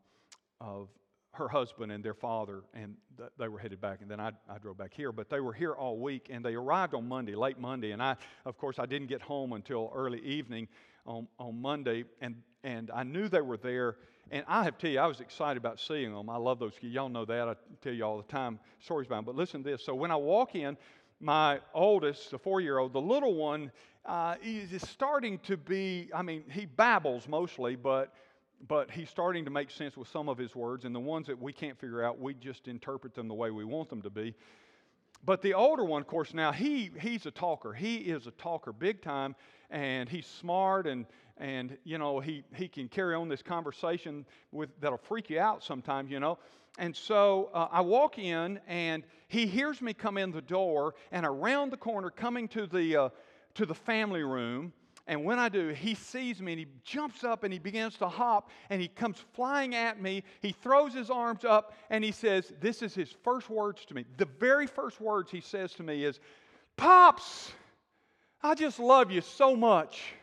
of 0.59 0.89
her 1.33 1.47
husband 1.47 1.91
and 1.91 2.03
their 2.03 2.15
father, 2.15 2.63
and 2.73 2.95
th- 3.15 3.29
they 3.37 3.47
were 3.47 3.59
headed 3.59 3.79
back. 3.79 4.01
And 4.01 4.09
then 4.09 4.19
I, 4.19 4.31
I 4.49 4.57
drove 4.57 4.79
back 4.79 4.91
here. 4.91 5.11
But 5.11 5.29
they 5.29 5.39
were 5.39 5.53
here 5.53 5.73
all 5.73 5.99
week, 5.99 6.29
and 6.31 6.43
they 6.43 6.55
arrived 6.55 6.95
on 6.95 7.07
Monday, 7.07 7.35
late 7.35 7.59
Monday. 7.59 7.91
And 7.91 8.01
I, 8.01 8.15
of 8.43 8.57
course, 8.57 8.79
I 8.79 8.87
didn't 8.87 9.07
get 9.07 9.21
home 9.21 9.53
until 9.53 9.91
early 9.93 10.19
evening 10.21 10.67
on, 11.05 11.27
on 11.37 11.61
Monday, 11.61 12.05
and, 12.21 12.37
and 12.63 12.89
I 12.91 13.03
knew 13.03 13.29
they 13.29 13.41
were 13.41 13.57
there. 13.57 13.97
And 14.31 14.43
I 14.47 14.63
have 14.63 14.77
to 14.77 14.81
tell 14.81 14.91
you, 14.91 14.99
I 14.99 15.07
was 15.07 15.21
excited 15.21 15.57
about 15.57 15.79
seeing 15.79 16.13
them. 16.13 16.29
I 16.29 16.37
love 16.37 16.59
those. 16.59 16.73
Y'all 16.81 17.09
know 17.09 17.25
that. 17.25 17.47
I 17.47 17.55
tell 17.81 17.93
you 17.93 18.03
all 18.03 18.17
the 18.17 18.23
time 18.23 18.59
stories 18.79 19.07
about 19.07 19.17
them. 19.17 19.25
But 19.25 19.35
listen 19.35 19.63
to 19.63 19.69
this. 19.71 19.85
So 19.85 19.95
when 19.95 20.11
I 20.11 20.15
walk 20.15 20.55
in, 20.55 20.77
my 21.19 21.59
oldest, 21.73 22.31
the 22.31 22.37
four 22.37 22.61
year 22.61 22.77
old, 22.77 22.93
the 22.93 23.01
little 23.01 23.35
one, 23.35 23.71
uh, 24.05 24.35
is 24.43 24.81
starting 24.89 25.39
to 25.39 25.57
be, 25.57 26.09
I 26.13 26.21
mean, 26.21 26.43
he 26.49 26.65
babbles 26.65 27.27
mostly, 27.27 27.75
but, 27.75 28.13
but 28.67 28.91
he's 28.91 29.09
starting 29.09 29.43
to 29.45 29.51
make 29.51 29.71
sense 29.71 29.97
with 29.97 30.07
some 30.07 30.29
of 30.29 30.37
his 30.37 30.55
words. 30.55 30.85
And 30.85 30.93
the 30.95 30.99
ones 30.99 31.27
that 31.27 31.41
we 31.41 31.51
can't 31.51 31.79
figure 31.79 32.03
out, 32.03 32.19
we 32.19 32.33
just 32.33 32.67
interpret 32.67 33.13
them 33.15 33.27
the 33.27 33.33
way 33.33 33.51
we 33.51 33.65
want 33.65 33.89
them 33.89 34.01
to 34.01 34.09
be. 34.09 34.33
But 35.25 35.41
the 35.41 35.53
older 35.53 35.83
one, 35.83 36.01
of 36.01 36.07
course, 36.07 36.33
now 36.33 36.51
he, 36.51 36.91
he's 36.99 37.25
a 37.25 37.31
talker. 37.31 37.73
He 37.73 37.97
is 37.97 38.27
a 38.27 38.31
talker 38.31 38.71
big 38.71 39.01
time, 39.01 39.35
and 39.69 40.07
he's 40.07 40.25
smart, 40.25 40.87
and, 40.87 41.05
and 41.37 41.77
you 41.83 41.97
know, 41.97 42.19
he, 42.19 42.43
he 42.55 42.67
can 42.67 42.87
carry 42.87 43.15
on 43.15 43.27
this 43.27 43.41
conversation 43.41 44.25
with, 44.51 44.69
that'll 44.79 44.97
freak 44.97 45.29
you 45.29 45.39
out 45.39 45.63
sometimes, 45.63 46.09
you 46.09 46.19
know. 46.19 46.37
And 46.79 46.95
so 46.95 47.49
uh, 47.53 47.67
I 47.71 47.81
walk 47.81 48.19
in, 48.19 48.59
and 48.67 49.03
he 49.27 49.47
hears 49.47 49.81
me 49.81 49.93
come 49.93 50.17
in 50.17 50.31
the 50.31 50.41
door, 50.41 50.95
and 51.11 51.25
around 51.25 51.71
the 51.71 51.77
corner, 51.77 52.09
coming 52.09 52.47
to 52.49 52.67
the, 52.67 52.95
uh, 52.95 53.09
to 53.55 53.65
the 53.65 53.75
family 53.75 54.23
room. 54.23 54.71
And 55.07 55.23
when 55.23 55.39
I 55.39 55.47
do, 55.47 55.69
he 55.69 55.95
sees 55.95 56.41
me 56.41 56.51
and 56.51 56.59
he 56.59 56.67
jumps 56.83 57.23
up 57.23 57.45
and 57.45 57.53
he 57.53 57.59
begins 57.59 57.97
to 57.99 58.09
hop 58.09 58.49
and 58.69 58.81
he 58.81 58.89
comes 58.89 59.23
flying 59.33 59.73
at 59.73 60.01
me. 60.01 60.23
He 60.41 60.51
throws 60.51 60.93
his 60.93 61.09
arms 61.09 61.45
up 61.45 61.73
and 61.89 62.03
he 62.03 62.11
says, 62.11 62.53
This 62.59 62.81
is 62.81 62.93
his 62.93 63.09
first 63.23 63.49
words 63.49 63.85
to 63.85 63.93
me. 63.93 64.03
The 64.17 64.27
very 64.39 64.67
first 64.67 64.99
words 64.99 65.31
he 65.31 65.39
says 65.39 65.71
to 65.75 65.83
me 65.83 66.03
is, 66.03 66.19
Pops, 66.75 67.53
I 68.43 68.53
just 68.53 68.79
love 68.79 69.09
you 69.09 69.21
so 69.21 69.55
much 69.55 70.13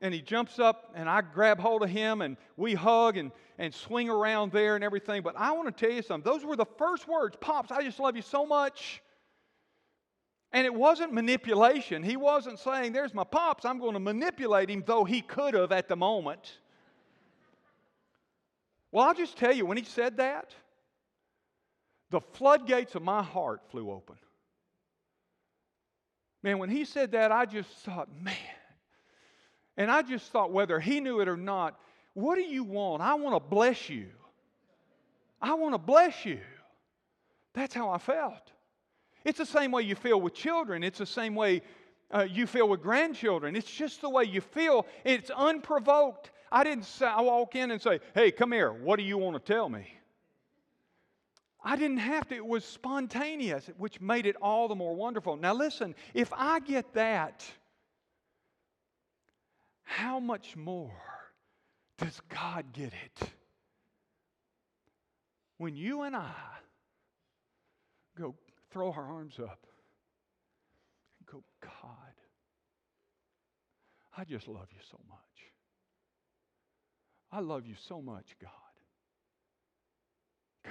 and 0.00 0.12
he 0.12 0.20
jumps 0.20 0.58
up 0.58 0.90
and 0.94 1.08
I 1.08 1.20
grab 1.20 1.60
hold 1.60 1.82
of 1.82 1.90
him 1.90 2.22
and 2.22 2.38
we 2.56 2.74
hug 2.74 3.18
and, 3.18 3.30
and 3.58 3.72
swing 3.72 4.08
around 4.08 4.52
there 4.52 4.74
and 4.74 4.82
everything. 4.82 5.22
But 5.22 5.36
I 5.36 5.52
want 5.52 5.74
to 5.74 5.86
tell 5.86 5.94
you 5.94 6.02
something. 6.02 6.30
Those 6.30 6.44
were 6.44 6.56
the 6.56 6.66
first 6.76 7.06
words 7.06 7.36
Pops, 7.40 7.70
I 7.70 7.82
just 7.82 8.00
love 8.00 8.16
you 8.16 8.22
so 8.22 8.46
much. 8.46 9.02
And 10.52 10.66
it 10.66 10.74
wasn't 10.74 11.12
manipulation. 11.12 12.02
He 12.02 12.16
wasn't 12.16 12.58
saying, 12.58 12.92
There's 12.92 13.14
my 13.14 13.24
Pops, 13.24 13.64
I'm 13.64 13.78
going 13.78 13.94
to 13.94 14.00
manipulate 14.00 14.68
him, 14.68 14.84
though 14.86 15.04
he 15.04 15.22
could 15.22 15.54
have 15.54 15.72
at 15.72 15.88
the 15.88 15.96
moment. 15.96 16.58
Well, 18.90 19.06
I'll 19.06 19.14
just 19.14 19.38
tell 19.38 19.52
you, 19.52 19.64
when 19.64 19.78
he 19.78 19.84
said 19.84 20.18
that, 20.18 20.54
the 22.10 22.20
floodgates 22.20 22.94
of 22.94 23.02
my 23.02 23.22
heart 23.22 23.62
flew 23.70 23.90
open. 23.90 24.16
Man, 26.42 26.58
when 26.58 26.68
he 26.68 26.84
said 26.84 27.12
that, 27.12 27.32
I 27.32 27.46
just 27.46 27.70
thought, 27.70 28.08
man, 28.20 28.34
and 29.78 29.90
I 29.90 30.02
just 30.02 30.30
thought, 30.30 30.52
whether 30.52 30.78
he 30.78 31.00
knew 31.00 31.20
it 31.20 31.28
or 31.28 31.36
not, 31.36 31.78
what 32.12 32.34
do 32.34 32.42
you 32.42 32.64
want? 32.64 33.00
I 33.00 33.14
want 33.14 33.34
to 33.34 33.40
bless 33.40 33.88
you. 33.88 34.08
I 35.40 35.54
want 35.54 35.74
to 35.74 35.78
bless 35.78 36.26
you. 36.26 36.40
That's 37.54 37.72
how 37.74 37.88
I 37.88 37.98
felt. 37.98 38.52
It's 39.24 39.38
the 39.38 39.46
same 39.46 39.70
way 39.70 39.82
you 39.82 39.94
feel 39.94 40.20
with 40.20 40.34
children, 40.34 40.82
it's 40.82 40.98
the 40.98 41.06
same 41.06 41.34
way 41.34 41.62
uh, 42.12 42.26
you 42.30 42.46
feel 42.46 42.68
with 42.68 42.82
grandchildren. 42.82 43.56
It's 43.56 43.70
just 43.70 44.00
the 44.00 44.10
way 44.10 44.24
you 44.24 44.40
feel. 44.40 44.86
It's 45.04 45.30
unprovoked. 45.30 46.30
I 46.50 46.64
didn't 46.64 46.84
say, 46.84 47.06
I 47.06 47.22
walk 47.22 47.56
in 47.56 47.70
and 47.70 47.80
say, 47.80 48.00
hey, 48.14 48.30
come 48.30 48.52
here. 48.52 48.72
What 48.72 48.96
do 48.96 49.02
you 49.02 49.16
want 49.16 49.34
to 49.34 49.52
tell 49.52 49.68
me? 49.68 49.86
I 51.64 51.76
didn't 51.76 51.98
have 51.98 52.28
to. 52.28 52.34
It 52.34 52.44
was 52.44 52.64
spontaneous, 52.64 53.70
which 53.78 54.00
made 54.00 54.26
it 54.26 54.36
all 54.42 54.68
the 54.68 54.74
more 54.74 54.94
wonderful. 54.94 55.36
Now, 55.36 55.54
listen, 55.54 55.94
if 56.12 56.32
I 56.36 56.60
get 56.60 56.92
that, 56.94 57.44
how 59.84 60.18
much 60.20 60.56
more 60.56 60.92
does 61.98 62.20
God 62.28 62.66
get 62.72 62.92
it? 62.92 63.28
When 65.58 65.76
you 65.76 66.02
and 66.02 66.16
I 66.16 66.32
go 68.18 68.34
throw 68.72 68.92
our 68.92 69.06
arms 69.06 69.38
up 69.38 69.66
and 71.18 71.26
go, 71.30 71.42
God, 71.60 72.14
I 74.16 74.24
just 74.24 74.48
love 74.48 74.68
you 74.70 74.80
so 74.90 74.98
much. 75.08 75.18
I 77.30 77.40
love 77.40 77.66
you 77.66 77.74
so 77.88 78.02
much, 78.02 78.26
God. 78.40 78.50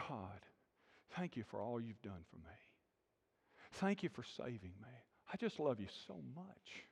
God, 0.07 0.39
thank 1.15 1.35
you 1.35 1.43
for 1.49 1.61
all 1.61 1.81
you've 1.81 2.01
done 2.01 2.23
for 2.29 2.37
me. 2.37 2.55
Thank 3.73 4.03
you 4.03 4.09
for 4.09 4.23
saving 4.37 4.73
me. 4.81 4.89
I 5.33 5.37
just 5.37 5.59
love 5.59 5.79
you 5.79 5.87
so 6.07 6.15
much. 6.35 6.85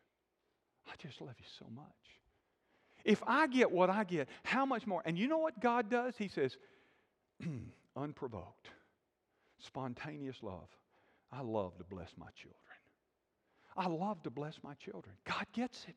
I 0.87 0.93
just 0.97 1.21
love 1.21 1.35
you 1.37 1.45
so 1.59 1.65
much. 1.73 1.85
If 3.05 3.21
I 3.25 3.47
get 3.47 3.71
what 3.71 3.89
I 3.89 4.03
get, 4.03 4.27
how 4.43 4.65
much 4.65 4.87
more? 4.87 5.01
And 5.05 5.17
you 5.17 5.27
know 5.27 5.37
what 5.37 5.59
God 5.61 5.89
does? 5.89 6.15
He 6.17 6.27
says, 6.27 6.57
unprovoked, 7.95 8.69
spontaneous 9.59 10.37
love. 10.41 10.67
I 11.31 11.41
love 11.41 11.77
to 11.77 11.83
bless 11.83 12.09
my 12.17 12.29
children. 12.35 12.55
I 13.77 13.87
love 13.87 14.21
to 14.23 14.29
bless 14.29 14.59
my 14.63 14.73
children. 14.75 15.15
God 15.25 15.45
gets 15.53 15.85
it. 15.87 15.95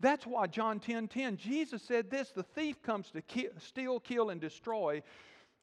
That's 0.00 0.26
why 0.26 0.46
John 0.46 0.80
10 0.80 1.08
10, 1.08 1.36
Jesus 1.36 1.82
said 1.82 2.10
this 2.10 2.30
the 2.30 2.42
thief 2.42 2.82
comes 2.82 3.10
to 3.10 3.22
kill, 3.22 3.50
steal, 3.58 4.00
kill, 4.00 4.30
and 4.30 4.40
destroy, 4.40 5.02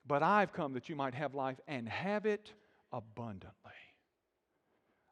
but 0.07 0.23
I've 0.23 0.53
come 0.53 0.73
that 0.73 0.89
you 0.89 0.95
might 0.95 1.13
have 1.13 1.35
life 1.35 1.59
and 1.67 1.87
have 1.87 2.25
it 2.25 2.51
abundantly. 2.91 3.71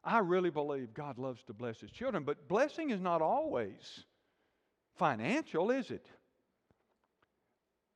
I 0.02 0.18
really 0.18 0.50
believe 0.50 0.94
God 0.94 1.18
loves 1.18 1.42
to 1.44 1.52
bless 1.52 1.80
his 1.80 1.90
children, 1.90 2.24
but 2.24 2.48
blessing 2.48 2.90
is 2.90 3.00
not 3.00 3.20
always 3.20 4.04
financial, 4.96 5.70
is 5.70 5.90
it? 5.90 6.06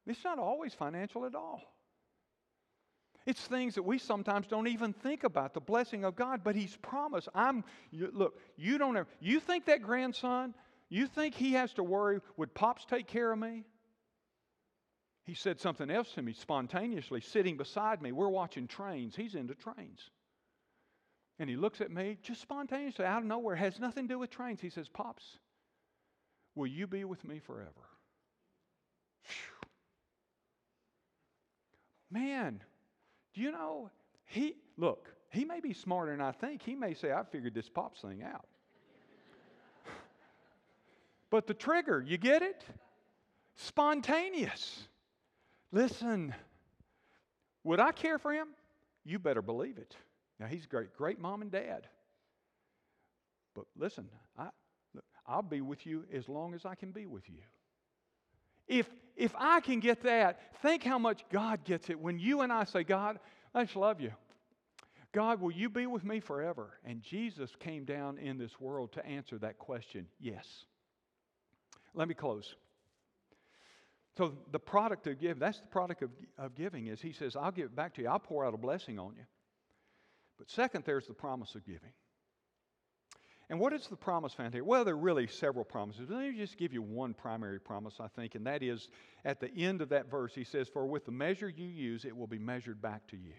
It's 0.07 0.23
not 0.23 0.39
always 0.39 0.75
financial 0.75 1.25
at 1.25 1.35
all. 1.35 1.62
It's 3.27 3.41
things 3.41 3.75
that 3.77 3.83
we 3.85 3.99
sometimes 3.99 4.47
don't 4.47 4.68
even 4.68 4.93
think 4.93 5.25
about 5.25 5.55
the 5.55 5.61
blessing 5.61 6.05
of 6.05 6.14
God, 6.14 6.43
but 6.45 6.55
He's 6.55 6.77
promised. 6.77 7.29
I'm 7.35 7.64
you, 7.91 8.11
look. 8.12 8.39
You 8.57 8.79
don't 8.79 8.97
ever. 8.97 9.09
You 9.20 9.41
think 9.41 9.66
that 9.66 9.83
grandson? 9.83 10.55
You 10.91 11.07
think 11.07 11.35
he 11.35 11.55
has 11.55 11.72
to 11.75 11.83
worry? 11.83 12.20
Would 12.37 12.55
pops 12.55 12.85
take 12.85 13.07
care 13.07 13.33
of 13.33 13.39
me? 13.39 13.64
he 15.25 15.35
said 15.35 15.59
something 15.59 15.91
else 15.91 16.12
to 16.12 16.22
me 16.22 16.35
spontaneously, 16.35 17.22
sitting 17.22 17.57
beside 17.57 18.03
me. 18.03 18.12
We're 18.12 18.29
watching 18.29 18.66
trains. 18.66 19.16
He's 19.16 19.35
into 19.35 19.55
trains. 19.55 20.11
And 21.39 21.49
he 21.49 21.57
looks 21.57 21.81
at 21.81 21.91
me 21.91 22.18
just 22.22 22.43
spontaneously 22.43 23.07
out 23.07 23.22
of 23.22 23.25
nowhere, 23.25 23.57
has 23.57 23.81
nothing 23.81 24.07
to 24.07 24.14
do 24.14 24.18
with 24.18 24.31
trains. 24.31 24.61
He 24.61 24.68
says, 24.68 24.89
Pops, 24.89 25.25
will 26.55 26.66
you 26.66 26.87
be 26.87 27.05
with 27.05 27.25
me 27.25 27.39
forever? 27.39 27.70
Whew. 29.25 29.68
Man, 32.11 32.62
do 33.35 33.41
you 33.41 33.51
know, 33.51 33.91
he, 34.26 34.55
look, 34.76 35.09
he 35.30 35.45
may 35.45 35.61
be 35.61 35.72
smarter 35.72 36.12
than 36.12 36.20
I 36.20 36.32
think. 36.32 36.62
He 36.62 36.74
may 36.74 36.95
say, 36.95 37.12
I 37.12 37.24
figured 37.24 37.55
this 37.55 37.68
Pops 37.68 38.01
thing 38.01 38.22
out. 38.22 38.47
but 41.30 41.47
the 41.47 41.55
trigger, 41.55 42.03
you 42.07 42.16
get 42.16 42.43
it? 42.43 42.64
Spontaneous. 43.57 44.89
Listen, 45.72 46.35
would 47.64 47.80
I 47.80 47.93
care 47.93 48.18
for 48.18 48.32
him? 48.32 48.49
You 49.05 49.18
better 49.18 49.43
believe 49.43 49.78
it. 49.78 49.97
Now, 50.39 50.47
he's 50.47 50.66
great, 50.66 50.95
great 50.97 51.20
mom 51.20 51.43
and 51.43 51.51
dad. 51.51 51.89
But 53.55 53.66
listen, 53.76 54.09
I, 54.39 54.49
I'll 55.26 55.43
be 55.43 55.61
with 55.61 55.87
you 55.87 56.05
as 56.12 56.28
long 56.28 56.55
as 56.55 56.64
I 56.64 56.74
can 56.74 56.91
be 56.91 57.07
with 57.07 57.28
you. 57.28 57.41
If, 58.66 58.89
if 59.17 59.35
I 59.37 59.61
can 59.61 59.81
get 59.81 60.03
that, 60.03 60.61
think 60.62 60.83
how 60.83 60.99
much 60.99 61.25
God 61.31 61.65
gets 61.65 61.91
it 61.91 61.99
when 61.99 62.19
you 62.19 62.41
and 62.41 62.53
I 62.53 62.65
say, 62.65 62.85
God, 62.85 63.19
I 63.55 63.65
just 63.65 63.77
love 63.77 64.01
you. 64.01 64.12
God, 65.12 65.41
will 65.41 65.53
you 65.53 65.69
be 65.69 65.87
with 65.87 66.05
me 66.05 66.19
forever? 66.19 66.71
And 66.85 67.01
Jesus 67.01 67.51
came 67.61 67.85
down 67.85 68.19
in 68.19 68.37
this 68.37 68.59
world 68.59 68.93
to 68.93 69.07
answer 69.07 69.39
that 69.39 69.59
question 69.59 70.07
yes. 70.19 70.47
Let 71.95 72.09
me 72.09 72.15
close. 72.15 72.57
So 74.17 74.35
the 74.51 74.59
product 74.59 75.07
of 75.07 75.21
giving, 75.21 75.39
that's 75.39 75.61
the 75.61 75.67
product 75.67 76.03
of, 76.03 76.11
of 76.37 76.55
giving 76.55 76.89
is 76.89 77.01
he 77.01 77.12
says, 77.12 77.37
I'll 77.37 77.53
give 77.53 77.67
it 77.67 77.77
back 77.77 77.95
to 77.95 78.03
you. 78.03 78.09
I'll 78.09 78.19
pour 78.19 78.45
out 78.45 78.55
a 78.55 78.57
blessing 78.57 78.99
on 78.99 79.15
you. 79.17 79.25
But 80.39 80.51
second, 80.51 80.85
there's 80.85 81.07
the 81.07 81.15
promise 81.15 81.55
of 81.55 81.65
giving. 81.65 81.93
And 83.51 83.61
what 83.61 83.72
is 83.72 83.86
the 83.86 83.97
promise 83.97 84.32
found 84.32 84.55
here? 84.55 84.64
Well, 84.64 84.84
there 84.84 84.95
are 84.95 84.99
really 84.99 85.26
several 85.26 85.64
promises. 85.64 86.09
Let 86.09 86.20
me 86.20 86.36
just 86.36 86.57
give 86.57 86.72
you 86.72 86.80
one 86.80 87.12
primary 87.12 87.61
promise, 87.61 87.97
I 88.01 88.09
think, 88.09 88.34
and 88.34 88.47
that 88.47 88.62
is 88.62 88.88
at 89.24 89.40
the 89.40 89.53
end 89.55 89.82
of 89.82 89.90
that 89.90 90.11
verse, 90.11 90.34
he 90.34 90.45
says, 90.45 90.68
For 90.68 90.86
with 90.86 91.05
the 91.05 91.12
measure 91.12 91.49
you 91.49 91.68
use, 91.68 92.05
it 92.05 92.16
will 92.16 92.26
be 92.26 92.38
measured 92.38 92.80
back 92.80 93.07
to 93.09 93.16
you. 93.16 93.34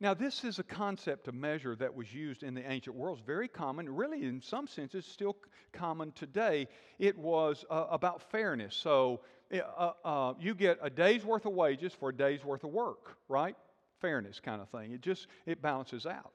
Now, 0.00 0.14
this 0.14 0.44
is 0.44 0.60
a 0.60 0.62
concept 0.62 1.26
of 1.26 1.34
measure 1.34 1.74
that 1.74 1.92
was 1.92 2.14
used 2.14 2.44
in 2.44 2.54
the 2.54 2.70
ancient 2.70 2.94
world. 2.94 3.18
It's 3.18 3.26
very 3.26 3.48
common, 3.48 3.92
really, 3.92 4.24
in 4.24 4.40
some 4.40 4.68
senses, 4.68 5.04
still 5.04 5.36
common 5.72 6.12
today. 6.12 6.68
It 7.00 7.18
was 7.18 7.64
uh, 7.68 7.86
about 7.90 8.22
fairness. 8.30 8.76
So, 8.76 9.22
uh, 9.52 9.92
uh, 10.04 10.34
you 10.38 10.54
get 10.54 10.78
a 10.80 10.90
day's 10.90 11.24
worth 11.24 11.46
of 11.46 11.52
wages 11.52 11.92
for 11.92 12.10
a 12.10 12.14
day's 12.14 12.44
worth 12.44 12.62
of 12.62 12.70
work, 12.70 13.16
right? 13.28 13.56
Fairness 14.00 14.38
kind 14.38 14.62
of 14.62 14.68
thing. 14.68 14.92
It 14.92 15.00
just 15.00 15.26
it 15.46 15.60
balances 15.60 16.06
out. 16.06 16.32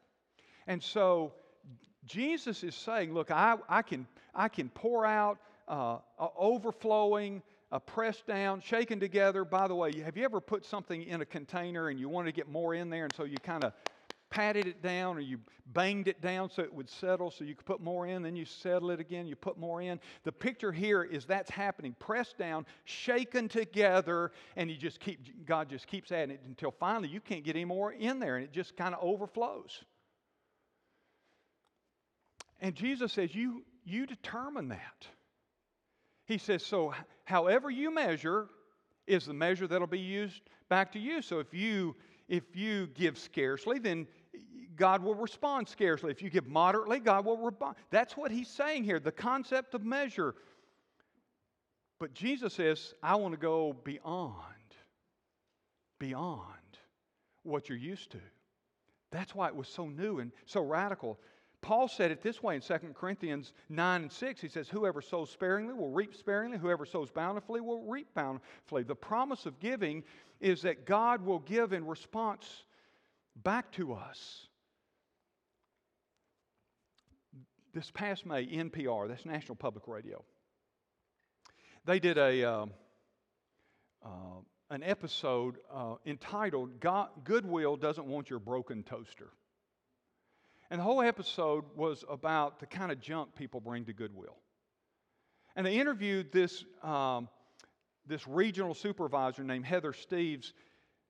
And 0.68 0.84
so, 0.84 1.34
Jesus 2.06 2.64
is 2.64 2.76
saying, 2.76 3.14
look, 3.14 3.32
I, 3.32 3.56
I 3.70 3.82
can 3.82 4.08
I 4.36 4.50
can 4.50 4.70
pour 4.70 5.06
out 5.06 5.40
uh, 5.68 5.98
overflowing 6.38 7.42
pressed 7.80 8.28
down, 8.28 8.62
shaken 8.62 9.00
together. 9.00 9.44
By 9.44 9.68
the 9.68 9.76
way, 9.76 10.00
have 10.02 10.16
you 10.16 10.24
ever 10.24 10.40
put 10.40 10.66
something 10.66 11.04
in 11.04 11.22
a 11.22 11.26
container 11.26 11.90
and 11.90 12.00
you 12.00 12.08
wanted 12.08 12.32
to 12.32 12.36
get 12.36 12.50
more 12.50 12.76
in 12.76 12.90
there, 12.90 13.06
and 13.06 13.14
so 13.16 13.24
you 13.24 13.38
kind 13.38 13.64
of 13.64 13.74
patted 14.30 14.66
it 14.66 14.82
down 14.82 15.16
or 15.16 15.20
you 15.20 15.38
banged 15.74 16.08
it 16.08 16.20
down 16.20 16.50
so 16.50 16.64
it 16.64 16.74
would 16.74 16.90
settle 16.90 17.30
so 17.30 17.44
you 17.44 17.54
could 17.54 17.68
put 17.68 17.80
more 17.80 18.08
in, 18.08 18.24
then 18.24 18.36
you 18.36 18.46
settle 18.46 18.90
it 18.90 19.00
again, 19.00 19.28
you 19.28 19.36
put 19.36 19.60
more 19.60 19.80
in. 19.80 20.00
The 20.24 20.32
picture 20.32 20.72
here 20.72 21.04
is 21.04 21.26
that's 21.26 21.52
happening, 21.52 21.96
pressed 22.00 22.40
down, 22.40 22.66
shaken 22.84 23.48
together, 23.48 24.32
and 24.56 24.72
you 24.72 24.78
just 24.78 25.00
keep 25.00 25.46
God 25.46 25.70
just 25.70 25.86
keeps 25.86 26.12
adding 26.12 26.36
it 26.36 26.42
until 26.48 26.72
finally 26.72 27.10
you 27.10 27.20
can't 27.20 27.44
get 27.44 27.56
any 27.56 27.66
more 27.66 27.92
in 27.92 28.20
there 28.20 28.38
and 28.38 28.44
it 28.44 28.52
just 28.52 28.76
kind 28.76 28.96
of 28.96 29.04
overflows. 29.04 29.84
And 32.64 32.74
Jesus 32.74 33.12
says, 33.12 33.36
You 33.36 33.64
you 33.86 34.08
determine 34.08 34.70
that. 34.70 35.08
He 36.26 36.40
says, 36.40 36.66
So, 36.66 36.94
however 37.26 37.70
you 37.70 37.94
measure 37.94 38.48
is 39.06 39.26
the 39.26 39.34
measure 39.34 39.68
that'll 39.68 39.86
be 39.86 40.00
used 40.00 40.42
back 40.70 40.94
to 40.94 41.00
you. 41.00 41.22
So, 41.22 41.40
if 41.40 41.54
you 41.54 41.96
if 42.30 42.56
you 42.56 42.88
give 42.88 43.20
scarcely, 43.20 43.78
then 43.78 44.08
God 44.78 45.04
will 45.04 45.14
respond 45.14 45.68
scarcely. 45.68 46.10
If 46.10 46.22
you 46.22 46.30
give 46.30 46.48
moderately, 46.48 47.00
God 47.00 47.26
will 47.26 47.38
respond. 47.38 47.76
That's 47.92 48.16
what 48.16 48.32
he's 48.32 48.48
saying 48.48 48.86
here, 48.86 49.00
the 49.00 49.12
concept 49.12 49.76
of 49.76 49.84
measure. 49.84 50.34
But 52.00 52.14
Jesus 52.14 52.54
says, 52.54 52.94
I 53.04 53.16
want 53.16 53.34
to 53.34 53.40
go 53.40 53.76
beyond, 53.84 54.34
beyond 56.00 56.48
what 57.44 57.70
you're 57.70 57.78
used 57.78 58.12
to. 58.12 58.20
That's 59.12 59.36
why 59.36 59.48
it 59.48 59.56
was 59.56 59.68
so 59.68 59.86
new 59.88 60.20
and 60.20 60.32
so 60.46 60.62
radical. 60.62 61.20
Paul 61.64 61.88
said 61.88 62.12
it 62.12 62.22
this 62.22 62.44
way 62.44 62.56
in 62.56 62.62
2 62.62 62.74
Corinthians 62.94 63.54
9 63.70 64.02
and 64.04 64.12
6. 64.12 64.42
He 64.42 64.50
says, 64.50 64.68
Whoever 64.68 65.02
sows 65.02 65.32
sparingly 65.32 65.74
will 65.74 65.90
reap 65.90 66.14
sparingly, 66.14 66.58
whoever 66.58 66.86
sows 66.86 67.10
bountifully 67.10 67.62
will 67.62 67.82
reap 67.84 68.14
bountifully. 68.14 68.84
The 68.84 68.96
promise 68.96 69.46
of 69.46 69.60
giving 69.62 70.04
is 70.42 70.62
that 70.64 70.86
God 70.86 71.26
will 71.26 71.40
give 71.40 71.72
in 71.72 71.88
response 71.88 72.66
back 73.44 73.72
to 73.72 73.94
us. 73.94 74.48
This 77.74 77.90
past 77.90 78.26
May, 78.26 78.46
NPR, 78.46 79.08
that's 79.08 79.26
National 79.26 79.56
Public 79.56 79.88
Radio, 79.88 80.24
they 81.86 82.00
did 82.00 82.18
a, 82.18 82.44
uh, 82.44 82.66
uh, 84.06 84.10
an 84.70 84.84
episode 84.84 85.56
uh, 85.74 85.96
entitled 86.06 86.82
Goodwill 87.24 87.78
Doesn't 87.78 88.06
Want 88.06 88.30
Your 88.30 88.40
Broken 88.40 88.84
Toaster. 88.84 89.30
And 90.70 90.80
the 90.80 90.84
whole 90.84 91.02
episode 91.02 91.66
was 91.76 92.04
about 92.10 92.60
the 92.60 92.66
kind 92.66 92.92
of 92.92 93.00
junk 93.00 93.36
people 93.36 93.60
bring 93.60 93.86
to 93.86 93.94
Goodwill. 93.94 94.38
And 95.56 95.66
they 95.66 95.80
interviewed 95.80 96.32
this, 96.32 96.66
um, 96.82 97.30
this 98.08 98.28
regional 98.28 98.74
supervisor 98.74 99.44
named 99.44 99.66
Heather 99.66 99.92
Steves, 99.92 100.54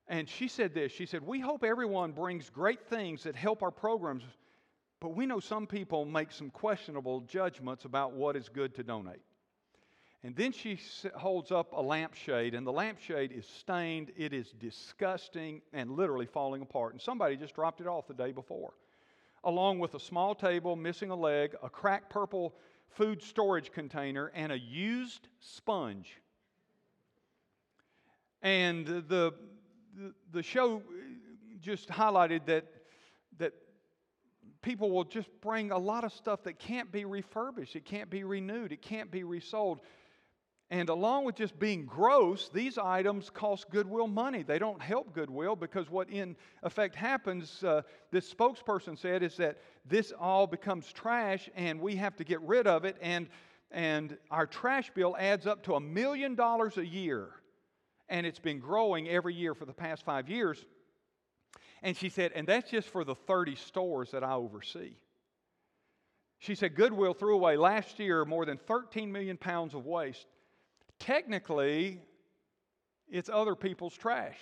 and 0.06 0.28
she 0.28 0.48
said 0.48 0.74
this 0.74 0.92
She 0.92 1.06
said, 1.06 1.22
We 1.22 1.40
hope 1.40 1.64
everyone 1.64 2.12
brings 2.12 2.50
great 2.50 2.86
things 2.88 3.22
that 3.22 3.36
help 3.36 3.62
our 3.62 3.70
programs, 3.70 4.22
but 5.00 5.16
we 5.16 5.26
know 5.26 5.40
some 5.40 5.66
people 5.66 6.04
make 6.04 6.30
some 6.30 6.50
questionable 6.50 7.20
judgments 7.22 7.84
about 7.84 8.12
what 8.12 8.36
is 8.36 8.48
good 8.48 8.74
to 8.74 8.82
donate. 8.82 9.22
And 10.22 10.34
then 10.34 10.52
she 10.52 10.78
holds 11.14 11.52
up 11.52 11.72
a 11.74 11.82
lampshade, 11.82 12.54
and 12.54 12.66
the 12.66 12.72
lampshade 12.72 13.30
is 13.30 13.46
stained, 13.46 14.10
it 14.16 14.32
is 14.32 14.52
disgusting, 14.58 15.60
and 15.74 15.90
literally 15.90 16.24
falling 16.24 16.62
apart. 16.62 16.92
And 16.92 17.00
somebody 17.00 17.36
just 17.36 17.54
dropped 17.54 17.82
it 17.82 17.86
off 17.86 18.06
the 18.06 18.14
day 18.14 18.32
before 18.32 18.72
along 19.44 19.78
with 19.78 19.94
a 19.94 20.00
small 20.00 20.34
table 20.34 20.76
missing 20.76 21.10
a 21.10 21.16
leg, 21.16 21.54
a 21.62 21.68
cracked 21.70 22.10
purple 22.10 22.54
food 22.88 23.22
storage 23.22 23.72
container, 23.72 24.30
and 24.34 24.52
a 24.52 24.58
used 24.58 25.28
sponge. 25.40 26.20
And 28.42 28.86
the, 28.86 29.00
the, 29.96 30.14
the 30.32 30.42
show 30.42 30.82
just 31.60 31.88
highlighted 31.88 32.46
that, 32.46 32.66
that 33.38 33.52
people 34.62 34.90
will 34.90 35.04
just 35.04 35.28
bring 35.40 35.70
a 35.70 35.78
lot 35.78 36.04
of 36.04 36.12
stuff 36.12 36.42
that 36.44 36.58
can't 36.58 36.92
be 36.92 37.04
refurbished, 37.04 37.74
it 37.74 37.84
can't 37.84 38.10
be 38.10 38.22
renewed, 38.22 38.72
it 38.72 38.82
can't 38.82 39.10
be 39.10 39.24
resold. 39.24 39.80
And 40.74 40.88
along 40.88 41.24
with 41.24 41.36
just 41.36 41.56
being 41.60 41.86
gross, 41.86 42.50
these 42.52 42.78
items 42.78 43.30
cost 43.30 43.70
Goodwill 43.70 44.08
money. 44.08 44.42
They 44.42 44.58
don't 44.58 44.82
help 44.82 45.14
Goodwill 45.14 45.54
because 45.54 45.88
what 45.88 46.10
in 46.10 46.34
effect 46.64 46.96
happens, 46.96 47.62
uh, 47.62 47.82
this 48.10 48.34
spokesperson 48.34 48.98
said, 48.98 49.22
is 49.22 49.36
that 49.36 49.58
this 49.86 50.12
all 50.18 50.48
becomes 50.48 50.92
trash 50.92 51.48
and 51.54 51.80
we 51.80 51.94
have 51.94 52.16
to 52.16 52.24
get 52.24 52.40
rid 52.40 52.66
of 52.66 52.84
it. 52.84 52.96
And, 53.00 53.28
and 53.70 54.18
our 54.32 54.48
trash 54.48 54.90
bill 54.92 55.14
adds 55.16 55.46
up 55.46 55.62
to 55.66 55.74
a 55.74 55.80
million 55.80 56.34
dollars 56.34 56.76
a 56.76 56.84
year. 56.84 57.28
And 58.08 58.26
it's 58.26 58.40
been 58.40 58.58
growing 58.58 59.08
every 59.08 59.34
year 59.34 59.54
for 59.54 59.66
the 59.66 59.72
past 59.72 60.04
five 60.04 60.28
years. 60.28 60.66
And 61.84 61.96
she 61.96 62.08
said, 62.08 62.32
and 62.34 62.48
that's 62.48 62.68
just 62.68 62.88
for 62.88 63.04
the 63.04 63.14
30 63.14 63.54
stores 63.54 64.10
that 64.10 64.24
I 64.24 64.32
oversee. 64.32 64.94
She 66.40 66.56
said, 66.56 66.74
Goodwill 66.74 67.14
threw 67.14 67.36
away 67.36 67.56
last 67.56 68.00
year 68.00 68.24
more 68.24 68.44
than 68.44 68.58
13 68.58 69.12
million 69.12 69.36
pounds 69.36 69.74
of 69.74 69.86
waste 69.86 70.26
technically, 71.04 72.00
it's 73.08 73.28
other 73.28 73.54
people's 73.54 73.94
trash. 73.94 74.38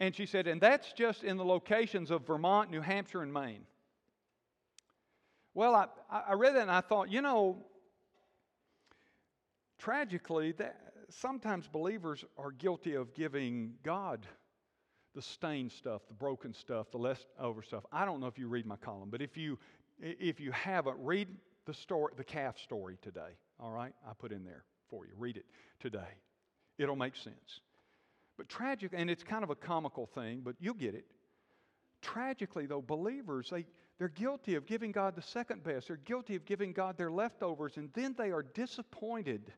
And 0.00 0.14
she 0.14 0.26
said, 0.26 0.46
and 0.46 0.60
that's 0.60 0.92
just 0.92 1.22
in 1.22 1.36
the 1.36 1.44
locations 1.44 2.10
of 2.10 2.26
Vermont, 2.26 2.70
New 2.70 2.80
Hampshire, 2.80 3.22
and 3.22 3.32
Maine. 3.32 3.64
Well, 5.54 5.74
I, 5.74 6.22
I 6.30 6.32
read 6.32 6.56
that 6.56 6.62
and 6.62 6.70
I 6.70 6.80
thought, 6.80 7.10
you 7.10 7.22
know, 7.22 7.64
tragically, 9.78 10.52
that 10.52 10.76
sometimes 11.08 11.68
believers 11.68 12.24
are 12.36 12.50
guilty 12.50 12.94
of 12.94 13.14
giving 13.14 13.74
God 13.84 14.26
the 15.14 15.22
stained 15.22 15.72
stuff, 15.72 16.02
the 16.08 16.14
broken 16.14 16.52
stuff, 16.52 16.90
the 16.90 16.98
leftover 16.98 17.62
stuff. 17.62 17.84
I 17.92 18.04
don't 18.04 18.20
know 18.20 18.26
if 18.26 18.38
you 18.38 18.48
read 18.48 18.66
my 18.66 18.76
column, 18.76 19.10
but 19.10 19.22
if 19.22 19.36
you 19.36 19.58
if 20.02 20.40
you 20.40 20.50
haven't, 20.50 20.96
read 20.98 21.28
the 21.66 21.74
story, 21.74 22.14
the 22.16 22.24
calf 22.24 22.58
story 22.58 22.96
today. 23.02 23.36
All 23.58 23.72
right, 23.72 23.92
I 24.08 24.12
put 24.14 24.32
in 24.32 24.44
there 24.44 24.64
for 24.90 25.06
you. 25.06 25.12
Read 25.16 25.36
it 25.36 25.46
today. 25.80 26.18
It'll 26.78 26.96
make 26.96 27.16
sense. 27.16 27.60
But 28.36 28.48
tragic, 28.48 28.92
and 28.94 29.10
it's 29.10 29.22
kind 29.22 29.44
of 29.44 29.50
a 29.50 29.54
comical 29.54 30.06
thing, 30.06 30.40
but 30.44 30.56
you'll 30.60 30.74
get 30.74 30.94
it. 30.94 31.04
Tragically, 32.02 32.66
though, 32.66 32.82
believers, 32.82 33.48
they, 33.50 33.66
they're 33.98 34.08
guilty 34.08 34.54
of 34.54 34.66
giving 34.66 34.92
God 34.92 35.14
the 35.14 35.22
second 35.22 35.62
best. 35.62 35.88
They're 35.88 35.98
guilty 35.98 36.36
of 36.36 36.46
giving 36.46 36.72
God 36.72 36.96
their 36.96 37.10
leftovers, 37.10 37.76
and 37.76 37.90
then 37.92 38.14
they 38.16 38.30
are 38.30 38.42
disappointed 38.42 39.52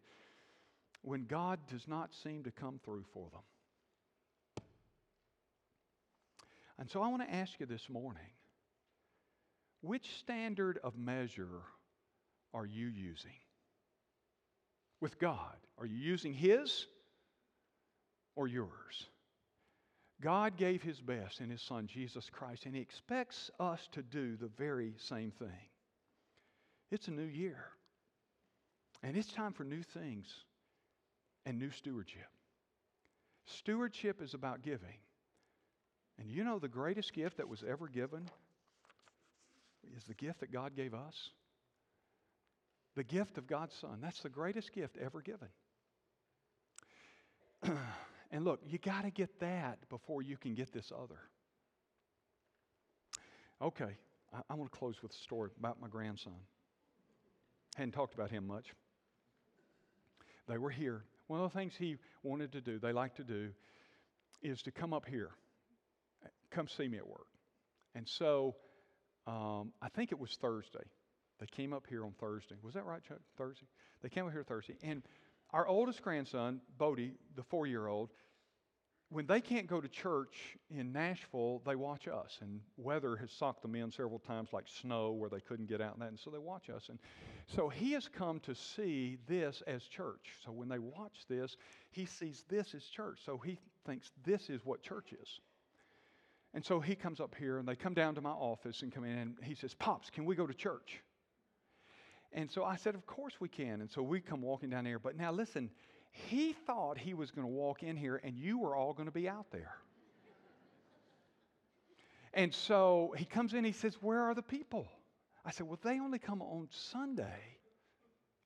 when 1.02 1.26
God 1.26 1.60
does 1.70 1.86
not 1.86 2.12
seem 2.24 2.44
to 2.44 2.50
come 2.50 2.80
through 2.84 3.04
for 3.12 3.28
them. 3.30 3.42
And 6.78 6.90
so 6.90 7.00
I 7.00 7.08
want 7.08 7.22
to 7.22 7.32
ask 7.32 7.52
you 7.60 7.66
this 7.66 7.88
morning 7.88 8.22
which 9.82 10.16
standard 10.18 10.78
of 10.82 10.96
measure 10.96 11.62
are 12.54 12.66
you 12.66 12.86
using? 12.86 13.32
With 15.02 15.18
God, 15.18 15.56
are 15.78 15.84
you 15.84 15.96
using 15.96 16.32
His 16.32 16.86
or 18.36 18.46
yours? 18.46 19.08
God 20.20 20.56
gave 20.56 20.80
His 20.80 21.00
best 21.00 21.40
in 21.40 21.50
His 21.50 21.60
Son, 21.60 21.88
Jesus 21.88 22.30
Christ, 22.30 22.66
and 22.66 22.76
He 22.76 22.80
expects 22.80 23.50
us 23.58 23.88
to 23.90 24.02
do 24.02 24.36
the 24.36 24.46
very 24.56 24.94
same 24.98 25.32
thing. 25.32 25.68
It's 26.92 27.08
a 27.08 27.10
new 27.10 27.26
year, 27.26 27.64
and 29.02 29.16
it's 29.16 29.32
time 29.32 29.52
for 29.52 29.64
new 29.64 29.82
things 29.82 30.28
and 31.46 31.58
new 31.58 31.72
stewardship. 31.72 32.28
Stewardship 33.46 34.22
is 34.22 34.34
about 34.34 34.62
giving. 34.62 35.00
And 36.20 36.30
you 36.30 36.44
know 36.44 36.60
the 36.60 36.68
greatest 36.68 37.12
gift 37.12 37.38
that 37.38 37.48
was 37.48 37.64
ever 37.68 37.88
given 37.88 38.28
is 39.96 40.04
the 40.04 40.14
gift 40.14 40.38
that 40.40 40.52
God 40.52 40.76
gave 40.76 40.94
us? 40.94 41.30
The 42.94 43.04
gift 43.04 43.38
of 43.38 43.46
God's 43.46 43.74
Son. 43.74 43.98
That's 44.02 44.20
the 44.20 44.28
greatest 44.28 44.72
gift 44.72 44.98
ever 44.98 45.22
given. 45.22 45.48
and 48.30 48.44
look, 48.44 48.60
you 48.66 48.78
got 48.78 49.02
to 49.02 49.10
get 49.10 49.40
that 49.40 49.78
before 49.88 50.22
you 50.22 50.36
can 50.36 50.54
get 50.54 50.72
this 50.72 50.92
other. 50.92 51.18
Okay, 53.62 53.96
I, 54.32 54.40
I 54.50 54.54
want 54.54 54.70
to 54.70 54.78
close 54.78 55.02
with 55.02 55.12
a 55.12 55.18
story 55.18 55.50
about 55.58 55.80
my 55.80 55.88
grandson. 55.88 56.34
Hadn't 57.76 57.92
talked 57.92 58.14
about 58.14 58.30
him 58.30 58.46
much. 58.46 58.66
They 60.48 60.58
were 60.58 60.70
here. 60.70 61.04
One 61.28 61.40
of 61.40 61.50
the 61.50 61.58
things 61.58 61.72
he 61.78 61.96
wanted 62.22 62.52
to 62.52 62.60
do, 62.60 62.78
they 62.78 62.92
like 62.92 63.14
to 63.16 63.24
do, 63.24 63.50
is 64.42 64.60
to 64.62 64.72
come 64.72 64.92
up 64.92 65.06
here, 65.06 65.30
come 66.50 66.68
see 66.68 66.88
me 66.88 66.98
at 66.98 67.06
work. 67.06 67.28
And 67.94 68.08
so 68.08 68.56
um, 69.26 69.72
I 69.80 69.88
think 69.88 70.12
it 70.12 70.18
was 70.18 70.36
Thursday. 70.40 70.84
They 71.42 71.46
came 71.46 71.72
up 71.72 71.88
here 71.88 72.04
on 72.04 72.12
Thursday. 72.20 72.54
Was 72.62 72.74
that 72.74 72.84
right, 72.84 73.02
Chuck? 73.02 73.18
Thursday? 73.36 73.66
They 74.00 74.08
came 74.08 74.24
up 74.26 74.32
here 74.32 74.44
Thursday. 74.44 74.76
And 74.80 75.02
our 75.50 75.66
oldest 75.66 76.00
grandson, 76.00 76.60
Bodie, 76.78 77.14
the 77.34 77.42
four 77.42 77.66
year 77.66 77.88
old, 77.88 78.10
when 79.08 79.26
they 79.26 79.40
can't 79.40 79.66
go 79.66 79.80
to 79.80 79.88
church 79.88 80.56
in 80.70 80.92
Nashville, 80.92 81.60
they 81.66 81.74
watch 81.74 82.06
us. 82.06 82.38
And 82.42 82.60
weather 82.76 83.16
has 83.16 83.32
socked 83.32 83.62
them 83.62 83.74
in 83.74 83.90
several 83.90 84.20
times, 84.20 84.50
like 84.52 84.68
snow, 84.68 85.10
where 85.10 85.28
they 85.28 85.40
couldn't 85.40 85.68
get 85.68 85.80
out 85.80 85.94
and 85.94 86.02
that. 86.02 86.10
And 86.10 86.18
so 86.18 86.30
they 86.30 86.38
watch 86.38 86.70
us. 86.70 86.90
And 86.90 87.00
so 87.48 87.68
he 87.68 87.90
has 87.94 88.06
come 88.06 88.38
to 88.40 88.54
see 88.54 89.18
this 89.26 89.64
as 89.66 89.82
church. 89.82 90.34
So 90.44 90.52
when 90.52 90.68
they 90.68 90.78
watch 90.78 91.24
this, 91.28 91.56
he 91.90 92.06
sees 92.06 92.44
this 92.48 92.72
as 92.72 92.84
church. 92.84 93.18
So 93.26 93.36
he 93.36 93.58
thinks 93.84 94.12
this 94.24 94.48
is 94.48 94.60
what 94.64 94.80
church 94.80 95.12
is. 95.20 95.40
And 96.54 96.64
so 96.64 96.78
he 96.78 96.94
comes 96.94 97.18
up 97.18 97.34
here 97.36 97.58
and 97.58 97.66
they 97.66 97.74
come 97.74 97.94
down 97.94 98.14
to 98.14 98.20
my 98.20 98.30
office 98.30 98.82
and 98.82 98.92
come 98.92 99.02
in 99.02 99.18
and 99.18 99.34
he 99.42 99.56
says, 99.56 99.74
Pops, 99.74 100.08
can 100.08 100.24
we 100.24 100.36
go 100.36 100.46
to 100.46 100.54
church? 100.54 101.02
And 102.32 102.50
so 102.50 102.64
I 102.64 102.76
said, 102.76 102.94
Of 102.94 103.06
course 103.06 103.34
we 103.40 103.48
can. 103.48 103.80
And 103.80 103.90
so 103.90 104.02
we 104.02 104.20
come 104.20 104.42
walking 104.42 104.70
down 104.70 104.86
here. 104.86 104.98
But 104.98 105.16
now 105.16 105.32
listen, 105.32 105.70
he 106.10 106.52
thought 106.52 106.98
he 106.98 107.14
was 107.14 107.30
going 107.30 107.46
to 107.46 107.52
walk 107.52 107.82
in 107.82 107.96
here 107.96 108.20
and 108.22 108.36
you 108.36 108.58
were 108.58 108.76
all 108.76 108.92
going 108.92 109.06
to 109.06 109.12
be 109.12 109.28
out 109.28 109.46
there. 109.50 109.74
And 112.34 112.54
so 112.54 113.14
he 113.16 113.24
comes 113.24 113.52
in, 113.52 113.64
he 113.64 113.72
says, 113.72 113.96
Where 114.00 114.20
are 114.22 114.34
the 114.34 114.42
people? 114.42 114.88
I 115.44 115.50
said, 115.50 115.66
Well, 115.66 115.78
they 115.82 116.00
only 116.00 116.18
come 116.18 116.40
on 116.40 116.68
Sunday, 116.70 117.40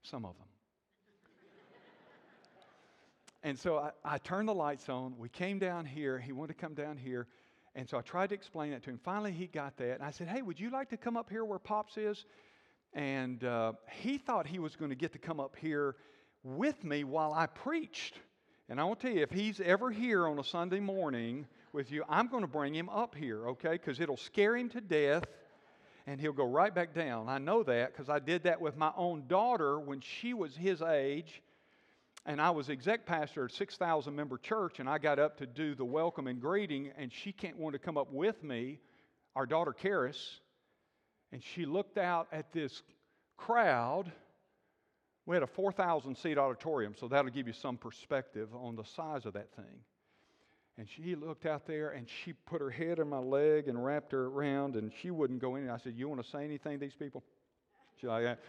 some 0.03 0.25
of 0.25 0.35
them. 0.39 0.47
and 3.43 3.59
so 3.59 3.79
I, 3.79 3.91
I 4.05 4.19
turned 4.19 4.49
the 4.49 4.55
lights 4.55 4.89
on. 4.89 5.17
We 5.19 5.29
came 5.29 5.59
down 5.59 5.85
here. 5.85 6.19
He 6.19 6.33
wanted 6.33 6.55
to 6.55 6.61
come 6.61 6.75
down 6.75 6.97
here. 6.97 7.29
And 7.77 7.89
so 7.89 7.99
I 7.99 8.01
tried 8.01 8.31
to 8.31 8.35
explain 8.35 8.71
that 8.71 8.83
to 8.85 8.91
him. 8.91 8.99
Finally, 9.05 9.33
he 9.33 9.47
got 9.47 9.77
that. 9.77 9.95
And 9.95 10.03
I 10.03 10.11
said, 10.11 10.27
Hey, 10.27 10.43
would 10.43 10.59
you 10.59 10.71
like 10.71 10.89
to 10.91 10.97
come 10.97 11.17
up 11.17 11.31
here 11.31 11.45
where 11.45 11.59
Pops 11.59 11.97
is? 11.97 12.25
And 12.97 13.45
uh, 13.45 13.75
he 13.93 14.17
thought 14.17 14.47
he 14.47 14.59
was 14.59 14.75
going 14.75 14.89
to 14.89 14.97
get 14.97 15.13
to 15.13 15.19
come 15.19 15.39
up 15.39 15.55
here 15.55 15.97
with 16.43 16.83
me 16.83 17.05
while 17.05 17.35
I 17.35 17.47
preached. 17.47 18.19
And 18.71 18.81
I 18.81 18.85
will 18.85 18.97
tell 18.97 19.13
you, 19.13 19.21
if 19.21 19.31
he's 19.31 19.61
ever 19.61 19.91
here 19.91 20.27
on 20.27 20.39
a 20.39 20.45
Sunday 20.45 20.81
morning 20.81 21.47
with 21.75 21.93
you, 21.93 22.05
I'm 22.09 22.27
going 22.27 22.41
to 22.41 22.49
bring 22.49 22.75
him 22.75 22.89
up 22.89 23.15
here, 23.15 23.49
okay? 23.51 23.73
Because 23.73 24.01
it'll 24.01 24.17
scare 24.17 24.57
him 24.57 24.71
to 24.71 24.81
death 24.81 25.25
and 26.07 26.19
he'll 26.19 26.33
go 26.33 26.47
right 26.47 26.75
back 26.75 26.95
down. 26.95 27.29
I 27.29 27.37
know 27.37 27.63
that 27.65 27.93
because 27.93 28.09
I 28.09 28.19
did 28.19 28.45
that 28.45 28.63
with 28.63 28.79
my 28.79 28.93
own 28.97 29.25
daughter 29.29 29.79
when 29.79 30.01
she 30.01 30.33
was 30.33 30.57
his 30.57 30.81
age 30.81 31.43
and 32.25 32.41
I 32.41 32.49
was 32.51 32.71
exec 32.71 33.05
pastor 33.05 33.45
at 33.45 33.53
6,000 33.53 34.15
member 34.15 34.37
church, 34.37 34.81
and 34.81 34.89
I 34.89 34.99
got 34.99 35.19
up 35.19 35.37
to 35.39 35.47
do 35.47 35.75
the 35.77 35.85
welcome 35.85 36.27
and 36.27 36.41
greeting, 36.41 36.91
and 36.99 37.13
she 37.13 37.31
can't 37.31 37.57
want 37.57 37.75
to 37.75 37.79
come 37.79 37.97
up 37.97 38.11
with 38.11 38.43
me, 38.43 38.81
our 39.37 39.47
daughter 39.47 39.73
Karis, 39.73 40.41
and 41.33 41.43
she 41.43 41.67
looked 41.67 41.99
out 41.99 42.29
at 42.33 42.53
this 42.53 42.83
crowd. 43.37 44.11
We 45.27 45.35
had 45.35 45.43
a 45.43 45.49
4,000 45.49 46.17
seat 46.17 46.39
auditorium, 46.39 46.95
so 46.99 47.09
that'll 47.09 47.31
give 47.31 47.47
you 47.47 47.53
some 47.53 47.77
perspective 47.77 48.49
on 48.55 48.77
the 48.77 48.85
size 48.85 49.27
of 49.27 49.33
that 49.35 49.55
thing. 49.55 49.81
And 50.79 50.87
she 50.89 51.15
looked 51.15 51.47
out 51.47 51.67
there 51.67 51.91
and 51.91 52.07
she 52.09 52.33
put 52.33 52.61
her 52.61 52.71
head 52.71 52.99
in 52.99 53.09
my 53.09 53.19
leg 53.19 53.69
and 53.69 53.83
wrapped 53.83 54.13
her 54.13 54.27
around, 54.27 54.77
and 54.77 54.93
she 55.01 55.11
wouldn't 55.11 55.41
go 55.41 55.57
in. 55.57 55.71
I 55.71 55.79
said, 55.79 55.95
You 55.97 56.09
want 56.09 56.23
to 56.23 56.31
say 56.31 56.45
anything 56.45 56.79
to 56.79 56.85
these 56.85 56.95
people? 56.95 57.25
She 58.01 58.07
like 58.07 58.25
that. 58.25 58.41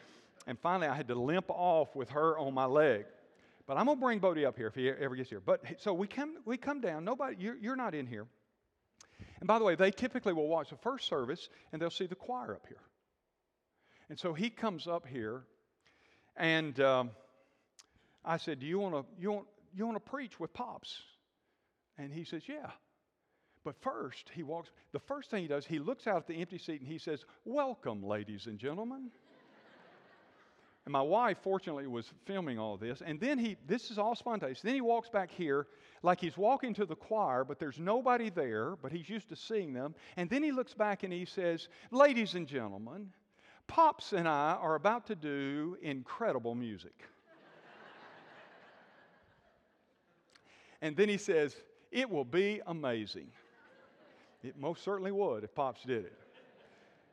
And 0.45 0.59
finally, 0.59 0.87
I 0.87 0.95
had 0.95 1.07
to 1.07 1.15
limp 1.15 1.49
off 1.49 1.95
with 1.95 2.09
her 2.09 2.37
on 2.37 2.53
my 2.53 2.65
leg. 2.65 3.05
But 3.65 3.77
I'm 3.77 3.85
going 3.85 3.97
to 3.97 4.01
bring 4.01 4.19
Bodie 4.19 4.45
up 4.45 4.55
here 4.55 4.67
if 4.67 4.75
he 4.75 4.89
ever 4.89 5.15
gets 5.15 5.29
here. 5.29 5.41
But 5.41 5.61
so 5.79 5.93
we 5.93 6.07
come, 6.07 6.37
we 6.45 6.57
come 6.57 6.79
down. 6.79 7.03
Nobody, 7.03 7.35
you're, 7.37 7.57
you're 7.57 7.75
not 7.75 7.93
in 7.95 8.07
here. 8.07 8.25
And 9.39 9.47
by 9.47 9.59
the 9.59 9.65
way, 9.65 9.75
they 9.75 9.91
typically 9.91 10.33
will 10.33 10.47
watch 10.47 10.69
the 10.69 10.77
first 10.77 11.07
service 11.07 11.49
and 11.71 11.81
they'll 11.81 11.89
see 11.89 12.07
the 12.07 12.15
choir 12.15 12.55
up 12.55 12.65
here. 12.67 12.81
And 14.09 14.17
so 14.17 14.33
he 14.33 14.49
comes 14.49 14.87
up 14.87 15.05
here, 15.05 15.43
and 16.37 16.79
um, 16.79 17.11
I 18.23 18.37
said, 18.37 18.59
"Do 18.59 18.65
you 18.65 18.79
want 18.79 18.95
to 18.95 19.05
you 19.21 19.31
want 19.31 19.47
you 19.75 19.85
want 19.85 20.03
to 20.03 20.09
preach 20.09 20.39
with 20.39 20.53
pops?" 20.53 21.01
And 21.97 22.13
he 22.13 22.23
says, 22.23 22.43
"Yeah." 22.47 22.71
But 23.65 23.75
first, 23.81 24.31
he 24.33 24.43
walks. 24.43 24.69
The 24.93 24.99
first 24.99 25.29
thing 25.29 25.41
he 25.41 25.47
does, 25.49 25.65
he 25.65 25.79
looks 25.79 26.07
out 26.07 26.17
at 26.17 26.27
the 26.27 26.39
empty 26.39 26.57
seat 26.57 26.79
and 26.79 26.87
he 26.87 26.99
says, 26.99 27.25
"Welcome, 27.43 28.01
ladies 28.01 28.45
and 28.45 28.57
gentlemen." 28.57 29.11
And 30.87 30.93
my 30.93 31.01
wife, 31.01 31.39
fortunately, 31.43 31.85
was 31.85 32.13
filming 32.23 32.57
all 32.57 32.77
this. 32.77 33.01
And 33.05 33.19
then 33.19 33.37
he, 33.37 33.57
this 33.67 33.91
is 33.91 33.97
all 33.97 34.15
spontaneous. 34.15 34.61
Then 34.61 34.73
he 34.73 34.79
walks 34.79 35.09
back 35.09 35.29
here 35.29 35.67
like 36.01 36.21
he's 36.21 36.37
walking 36.37 36.73
to 36.75 36.85
the 36.85 36.95
choir, 36.95 37.43
but 37.43 37.59
there's 37.59 37.77
nobody 37.77 38.29
there, 38.29 38.77
but 38.77 38.93
he's 38.93 39.09
used 39.09 39.27
to 39.27 39.35
seeing 39.35 39.73
them. 39.73 39.95
And 40.15 40.29
then 40.29 40.43
he 40.43 40.53
looks 40.53 40.73
back 40.73 41.03
and 41.03 41.11
he 41.11 41.25
says, 41.25 41.67
Ladies 41.91 42.35
and 42.35 42.47
gentlemen, 42.47 43.11
Pops 43.67 44.13
and 44.13 44.29
I 44.29 44.57
are 44.61 44.75
about 44.75 45.05
to 45.07 45.15
do 45.15 45.77
incredible 45.81 46.55
music. 46.55 46.95
and 50.81 50.95
then 50.95 51.09
he 51.09 51.17
says, 51.17 51.53
It 51.91 52.09
will 52.09 52.23
be 52.23 52.61
amazing. 52.65 53.27
It 54.41 54.57
most 54.57 54.85
certainly 54.85 55.11
would 55.11 55.43
if 55.43 55.53
Pops 55.53 55.83
did 55.83 56.05
it. 56.05 56.17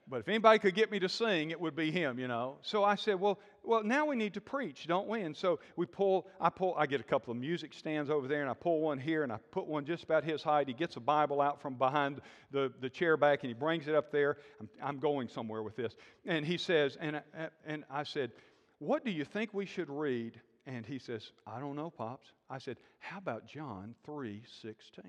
But 0.07 0.21
if 0.21 0.29
anybody 0.29 0.59
could 0.59 0.75
get 0.75 0.91
me 0.91 0.99
to 1.01 1.09
sing, 1.09 1.51
it 1.51 1.61
would 1.61 1.75
be 1.75 1.91
him, 1.91 2.19
you 2.19 2.29
know. 2.29 2.57
So 2.63 2.85
I 2.85 2.95
said, 2.95 3.19
well, 3.19 3.39
well, 3.65 3.83
now 3.83 4.07
we 4.07 4.17
need 4.17 4.35
to 4.35 4.41
preach, 4.41 4.87
don't 4.87 5.09
we? 5.09 5.23
And 5.23 5.37
so 5.37 5.59
we 5.77 5.87
pull, 5.87 6.27
I 6.41 6.51
pull, 6.51 6.75
I 6.77 6.87
get 6.87 7.01
a 7.01 7.05
couple 7.05 7.31
of 7.31 7.39
music 7.39 7.73
stands 7.75 8.11
over 8.11 8.29
there, 8.29 8.43
and 8.43 8.51
I 8.51 8.55
pull 8.55 8.81
one 8.81 8.99
here, 8.99 9.23
and 9.23 9.33
I 9.33 9.39
put 9.51 9.67
one 9.67 9.85
just 9.85 10.05
about 10.05 10.25
his 10.25 10.43
height. 10.43 10.69
He 10.69 10.75
gets 10.75 10.97
a 10.97 11.01
Bible 11.01 11.41
out 11.41 11.61
from 11.61 11.75
behind 11.75 12.21
the, 12.51 12.73
the 12.81 12.91
chair 12.91 13.17
back, 13.17 13.43
and 13.43 13.49
he 13.49 13.55
brings 13.55 13.89
it 13.89 13.95
up 13.95 14.13
there. 14.13 14.39
I'm, 14.61 14.69
I'm 14.83 14.99
going 14.99 15.29
somewhere 15.29 15.63
with 15.63 15.77
this. 15.77 15.95
And 16.27 16.45
he 16.45 16.59
says, 16.59 16.97
and, 17.01 17.23
and 17.67 17.85
I 17.91 18.05
said, 18.05 18.33
what 18.79 19.05
do 19.05 19.11
you 19.11 19.25
think 19.25 19.55
we 19.55 19.67
should 19.67 19.89
read? 19.89 20.41
And 20.67 20.85
he 20.85 20.99
says, 20.99 21.33
I 21.47 21.61
don't 21.61 21.77
know, 21.77 21.91
Pops. 21.91 22.29
I 22.49 22.59
said, 22.59 22.77
how 22.99 23.19
about 23.19 23.47
John 23.47 23.95
3 24.05 24.43
16? 24.63 25.05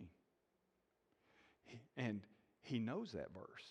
And 1.97 2.21
he 2.61 2.79
knows 2.79 3.11
that 3.13 3.33
verse. 3.33 3.63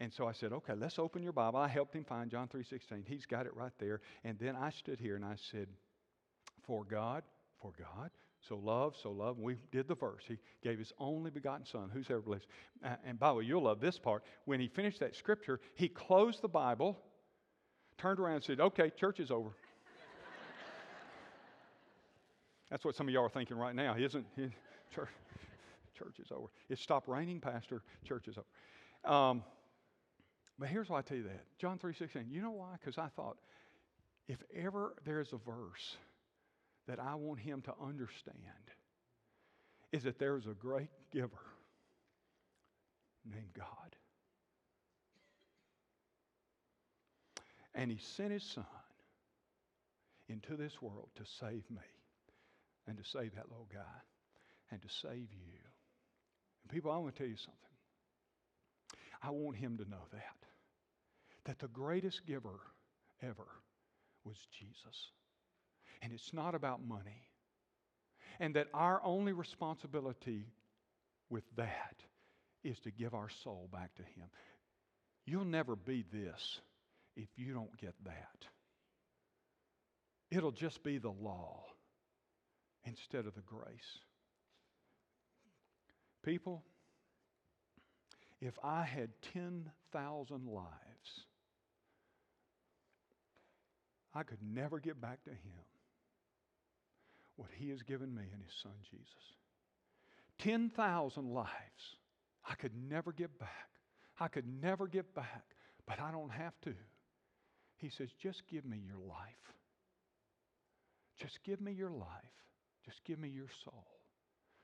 And 0.00 0.12
so 0.12 0.26
I 0.26 0.32
said, 0.32 0.52
okay, 0.52 0.74
let's 0.74 0.98
open 0.98 1.22
your 1.22 1.32
Bible. 1.32 1.58
I 1.58 1.68
helped 1.68 1.94
him 1.94 2.04
find 2.04 2.30
John 2.30 2.48
3.16. 2.48 3.06
He's 3.06 3.26
got 3.26 3.46
it 3.46 3.54
right 3.54 3.72
there. 3.78 4.00
And 4.24 4.38
then 4.38 4.56
I 4.56 4.70
stood 4.70 4.98
here 4.98 5.16
and 5.16 5.24
I 5.24 5.36
said, 5.50 5.68
for 6.66 6.84
God, 6.84 7.22
for 7.60 7.72
God, 7.78 8.10
so 8.48 8.56
love, 8.56 8.96
so 9.00 9.10
love. 9.10 9.38
We 9.38 9.56
did 9.70 9.88
the 9.88 9.94
verse. 9.94 10.22
He 10.26 10.38
gave 10.62 10.78
his 10.78 10.92
only 10.98 11.30
begotten 11.30 11.64
son. 11.64 11.90
Who's 11.92 12.10
ever? 12.10 12.22
Uh, 12.84 12.96
and 13.04 13.18
by 13.18 13.28
the 13.28 13.34
way, 13.34 13.44
you'll 13.44 13.62
love 13.62 13.80
this 13.80 13.98
part. 13.98 14.24
When 14.44 14.60
he 14.60 14.68
finished 14.68 15.00
that 15.00 15.16
scripture, 15.16 15.60
he 15.74 15.88
closed 15.88 16.42
the 16.42 16.48
Bible, 16.48 16.98
turned 17.96 18.18
around 18.18 18.36
and 18.36 18.44
said, 18.44 18.60
okay, 18.60 18.90
church 18.90 19.20
is 19.20 19.30
over. 19.30 19.50
That's 22.70 22.84
what 22.84 22.96
some 22.96 23.08
of 23.08 23.14
y'all 23.14 23.24
are 23.24 23.30
thinking 23.30 23.56
right 23.56 23.74
now, 23.74 23.96
isn't 23.96 24.26
it? 24.36 24.50
Church, 24.94 25.08
church 25.98 26.20
is 26.20 26.30
over. 26.30 26.48
It 26.68 26.78
stopped 26.78 27.08
raining, 27.08 27.40
Pastor. 27.40 27.82
Church 28.04 28.28
is 28.28 28.36
over. 28.38 29.12
Um, 29.12 29.42
but 30.58 30.68
here's 30.68 30.88
why 30.88 30.98
I 30.98 31.02
tell 31.02 31.16
you 31.16 31.24
that. 31.24 31.44
John 31.58 31.78
3.16. 31.78 32.30
You 32.30 32.42
know 32.42 32.52
why? 32.52 32.76
Because 32.78 32.98
I 32.98 33.08
thought, 33.08 33.38
if 34.28 34.42
ever 34.54 34.94
there's 35.04 35.32
a 35.32 35.38
verse 35.38 35.96
that 36.86 37.00
I 37.00 37.14
want 37.14 37.40
him 37.40 37.62
to 37.62 37.74
understand, 37.82 38.38
is 39.92 40.04
that 40.04 40.18
there's 40.18 40.46
a 40.46 40.54
great 40.54 40.90
giver 41.12 41.30
named 43.24 43.52
God. 43.56 43.96
And 47.74 47.90
he 47.90 47.98
sent 47.98 48.30
his 48.30 48.44
son 48.44 48.64
into 50.28 50.56
this 50.56 50.80
world 50.80 51.08
to 51.16 51.24
save 51.40 51.68
me 51.70 51.82
and 52.86 52.96
to 52.96 53.04
save 53.04 53.34
that 53.34 53.50
little 53.50 53.68
guy 53.72 53.80
and 54.70 54.80
to 54.82 54.88
save 54.88 55.32
you. 55.32 55.58
And 56.62 56.70
people, 56.70 56.92
I 56.92 56.98
want 56.98 57.14
to 57.14 57.18
tell 57.18 57.28
you 57.28 57.36
something. 57.36 57.58
I 59.22 59.30
want 59.30 59.56
him 59.56 59.76
to 59.78 59.88
know 59.88 60.04
that. 60.12 60.43
That 61.44 61.58
the 61.58 61.68
greatest 61.68 62.26
giver 62.26 62.60
ever 63.22 63.46
was 64.24 64.36
Jesus. 64.58 65.10
And 66.02 66.12
it's 66.12 66.32
not 66.32 66.54
about 66.54 66.86
money. 66.86 67.28
And 68.40 68.54
that 68.56 68.68
our 68.74 69.00
only 69.04 69.32
responsibility 69.32 70.46
with 71.30 71.44
that 71.56 71.96
is 72.62 72.78
to 72.80 72.90
give 72.90 73.14
our 73.14 73.28
soul 73.28 73.68
back 73.72 73.94
to 73.96 74.02
Him. 74.02 74.28
You'll 75.26 75.44
never 75.44 75.76
be 75.76 76.04
this 76.12 76.60
if 77.16 77.28
you 77.36 77.52
don't 77.52 77.76
get 77.78 77.94
that. 78.04 78.46
It'll 80.30 80.50
just 80.50 80.82
be 80.82 80.98
the 80.98 81.10
law 81.10 81.64
instead 82.84 83.26
of 83.26 83.34
the 83.34 83.42
grace. 83.42 83.98
People, 86.24 86.64
if 88.40 88.58
I 88.62 88.82
had 88.82 89.10
10,000 89.34 90.46
lives, 90.46 90.83
I 94.14 94.22
could 94.22 94.38
never 94.42 94.78
get 94.78 95.00
back 95.00 95.22
to 95.24 95.30
Him 95.30 95.64
what 97.36 97.50
He 97.56 97.70
has 97.70 97.82
given 97.82 98.14
me 98.14 98.22
in 98.32 98.40
His 98.40 98.54
Son 98.62 98.72
Jesus. 98.90 99.08
10,000 100.38 101.32
lives 101.32 101.96
I 102.48 102.54
could 102.54 102.72
never 102.88 103.12
get 103.12 103.38
back. 103.38 103.68
I 104.20 104.28
could 104.28 104.44
never 104.62 104.86
get 104.86 105.14
back, 105.14 105.44
but 105.86 106.00
I 106.00 106.10
don't 106.10 106.30
have 106.30 106.52
to. 106.62 106.74
He 107.76 107.88
says, 107.88 108.10
just 108.20 108.46
give 108.46 108.64
me 108.64 108.80
your 108.86 108.98
life. 108.98 109.54
Just 111.18 111.42
give 111.42 111.60
me 111.60 111.72
your 111.72 111.90
life. 111.90 112.08
Just 112.84 113.02
give 113.04 113.18
me 113.18 113.28
your 113.28 113.48
soul. 113.64 113.86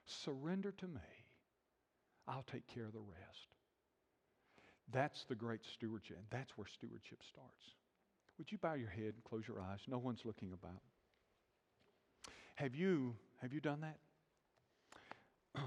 Surrender 0.04 0.72
to 0.72 0.86
me. 0.86 1.00
I'll 2.28 2.44
take 2.50 2.66
care 2.66 2.84
of 2.84 2.92
the 2.92 3.00
rest. 3.00 3.48
That's 4.92 5.24
the 5.24 5.34
great 5.34 5.60
stewardship. 5.64 6.18
That's 6.30 6.50
where 6.56 6.66
stewardship 6.66 7.20
starts. 7.28 7.74
Would 8.40 8.50
you 8.50 8.56
bow 8.56 8.72
your 8.72 8.88
head 8.88 9.12
and 9.12 9.22
close 9.22 9.46
your 9.46 9.60
eyes? 9.60 9.80
No 9.86 9.98
one's 9.98 10.24
looking 10.24 10.54
about. 10.54 10.80
Have 12.54 12.74
you 12.74 13.14
have 13.42 13.52
you 13.52 13.60
done 13.60 13.82
that? 13.82 13.98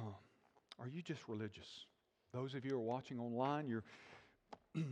Are 0.79 0.87
you 0.87 1.03
just 1.03 1.21
religious? 1.27 1.67
Those 2.33 2.55
of 2.55 2.65
you 2.65 2.71
who 2.71 2.77
are 2.77 2.81
watching 2.81 3.19
online, 3.19 3.67
you're 3.67 3.83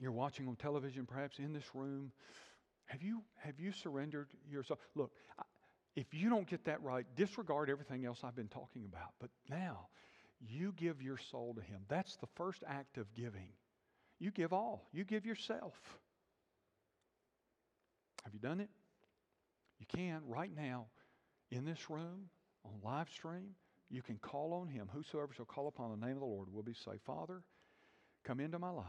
you're 0.00 0.12
watching 0.12 0.46
on 0.46 0.54
television, 0.54 1.04
perhaps 1.04 1.40
in 1.40 1.52
this 1.52 1.64
room. 1.74 2.12
Have 2.84 3.02
you 3.02 3.22
have 3.38 3.58
you 3.58 3.72
surrendered 3.72 4.28
yourself? 4.48 4.78
Look, 4.94 5.10
if 5.96 6.14
you 6.14 6.30
don't 6.30 6.48
get 6.48 6.66
that 6.66 6.80
right, 6.80 7.04
disregard 7.16 7.70
everything 7.70 8.04
else 8.04 8.20
I've 8.22 8.36
been 8.36 8.46
talking 8.46 8.84
about. 8.84 9.14
But 9.20 9.30
now, 9.50 9.88
you 10.48 10.72
give 10.76 11.02
your 11.02 11.18
soul 11.18 11.54
to 11.54 11.60
Him. 11.60 11.80
That's 11.88 12.14
the 12.18 12.28
first 12.36 12.62
act 12.68 12.98
of 12.98 13.12
giving. 13.14 13.48
You 14.20 14.30
give 14.30 14.52
all. 14.52 14.86
You 14.92 15.02
give 15.02 15.26
yourself. 15.26 15.72
Have 18.24 18.34
you 18.34 18.40
done 18.40 18.60
it? 18.60 18.70
You 19.78 19.86
can 19.86 20.22
right 20.26 20.50
now 20.54 20.86
in 21.50 21.64
this 21.64 21.90
room 21.90 22.30
on 22.64 22.72
live 22.82 23.08
stream. 23.10 23.54
You 23.90 24.02
can 24.02 24.16
call 24.16 24.52
on 24.54 24.68
him. 24.68 24.88
Whosoever 24.92 25.32
shall 25.34 25.44
call 25.44 25.68
upon 25.68 25.90
the 25.90 26.06
name 26.06 26.16
of 26.16 26.20
the 26.20 26.26
Lord 26.26 26.52
will 26.52 26.62
be 26.62 26.74
saved. 26.74 27.02
Father, 27.04 27.42
come 28.24 28.40
into 28.40 28.58
my 28.58 28.70
life. 28.70 28.86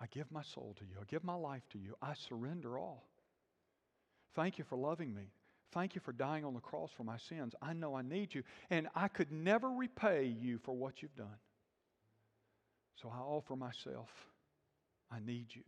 I 0.00 0.06
give 0.06 0.30
my 0.30 0.42
soul 0.42 0.74
to 0.78 0.84
you. 0.84 0.96
I 1.00 1.04
give 1.08 1.24
my 1.24 1.34
life 1.34 1.62
to 1.72 1.78
you. 1.78 1.94
I 2.00 2.14
surrender 2.14 2.78
all. 2.78 3.04
Thank 4.34 4.58
you 4.58 4.64
for 4.64 4.76
loving 4.76 5.14
me. 5.14 5.32
Thank 5.72 5.94
you 5.94 6.00
for 6.00 6.12
dying 6.12 6.44
on 6.44 6.54
the 6.54 6.60
cross 6.60 6.90
for 6.96 7.04
my 7.04 7.18
sins. 7.18 7.54
I 7.60 7.72
know 7.74 7.94
I 7.94 8.02
need 8.02 8.34
you, 8.34 8.42
and 8.70 8.88
I 8.94 9.08
could 9.08 9.30
never 9.30 9.68
repay 9.68 10.24
you 10.24 10.58
for 10.58 10.74
what 10.74 11.02
you've 11.02 11.16
done. 11.16 11.26
So 13.02 13.12
I 13.14 13.18
offer 13.18 13.54
myself. 13.54 14.08
I 15.10 15.18
need 15.20 15.46
you. 15.50 15.62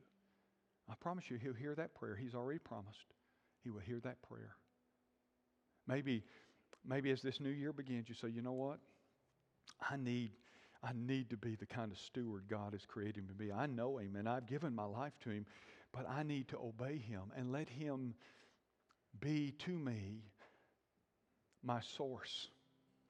I 0.91 0.95
promise 1.01 1.24
you, 1.30 1.36
He'll 1.36 1.55
hear 1.55 1.74
that 1.74 1.95
prayer. 1.95 2.16
He's 2.16 2.34
already 2.34 2.59
promised 2.59 3.14
He 3.62 3.70
will 3.70 3.80
hear 3.80 4.01
that 4.01 4.20
prayer. 4.22 4.57
Maybe, 5.86 6.24
maybe 6.86 7.11
as 7.11 7.22
this 7.22 7.41
new 7.41 7.51
year 7.51 7.72
begins, 7.72 8.09
you 8.09 8.14
say, 8.14 8.28
you 8.28 8.43
know 8.43 8.53
what? 8.53 8.78
I 9.88 9.97
need, 9.97 10.32
I 10.82 10.91
need 10.95 11.30
to 11.30 11.36
be 11.36 11.55
the 11.55 11.66
kind 11.66 11.93
of 11.93 11.99
steward 11.99 12.45
God 12.49 12.72
has 12.72 12.84
created 12.86 13.22
me 13.24 13.28
to 13.28 13.34
be. 13.34 13.53
I 13.53 13.66
know 13.66 13.99
Him 13.99 14.16
and 14.16 14.28
I've 14.28 14.47
given 14.47 14.74
my 14.74 14.84
life 14.84 15.12
to 15.24 15.30
Him, 15.30 15.47
but 15.93 16.09
I 16.09 16.22
need 16.22 16.49
to 16.49 16.59
obey 16.59 16.99
Him 16.99 17.32
and 17.36 17.53
let 17.53 17.68
Him 17.68 18.14
be 19.20 19.53
to 19.61 19.70
me 19.70 20.22
my 21.62 21.80
source, 21.80 22.49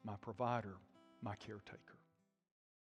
my 0.05 0.15
provider, 0.21 0.77
my 1.23 1.35
caretaker. 1.37 2.00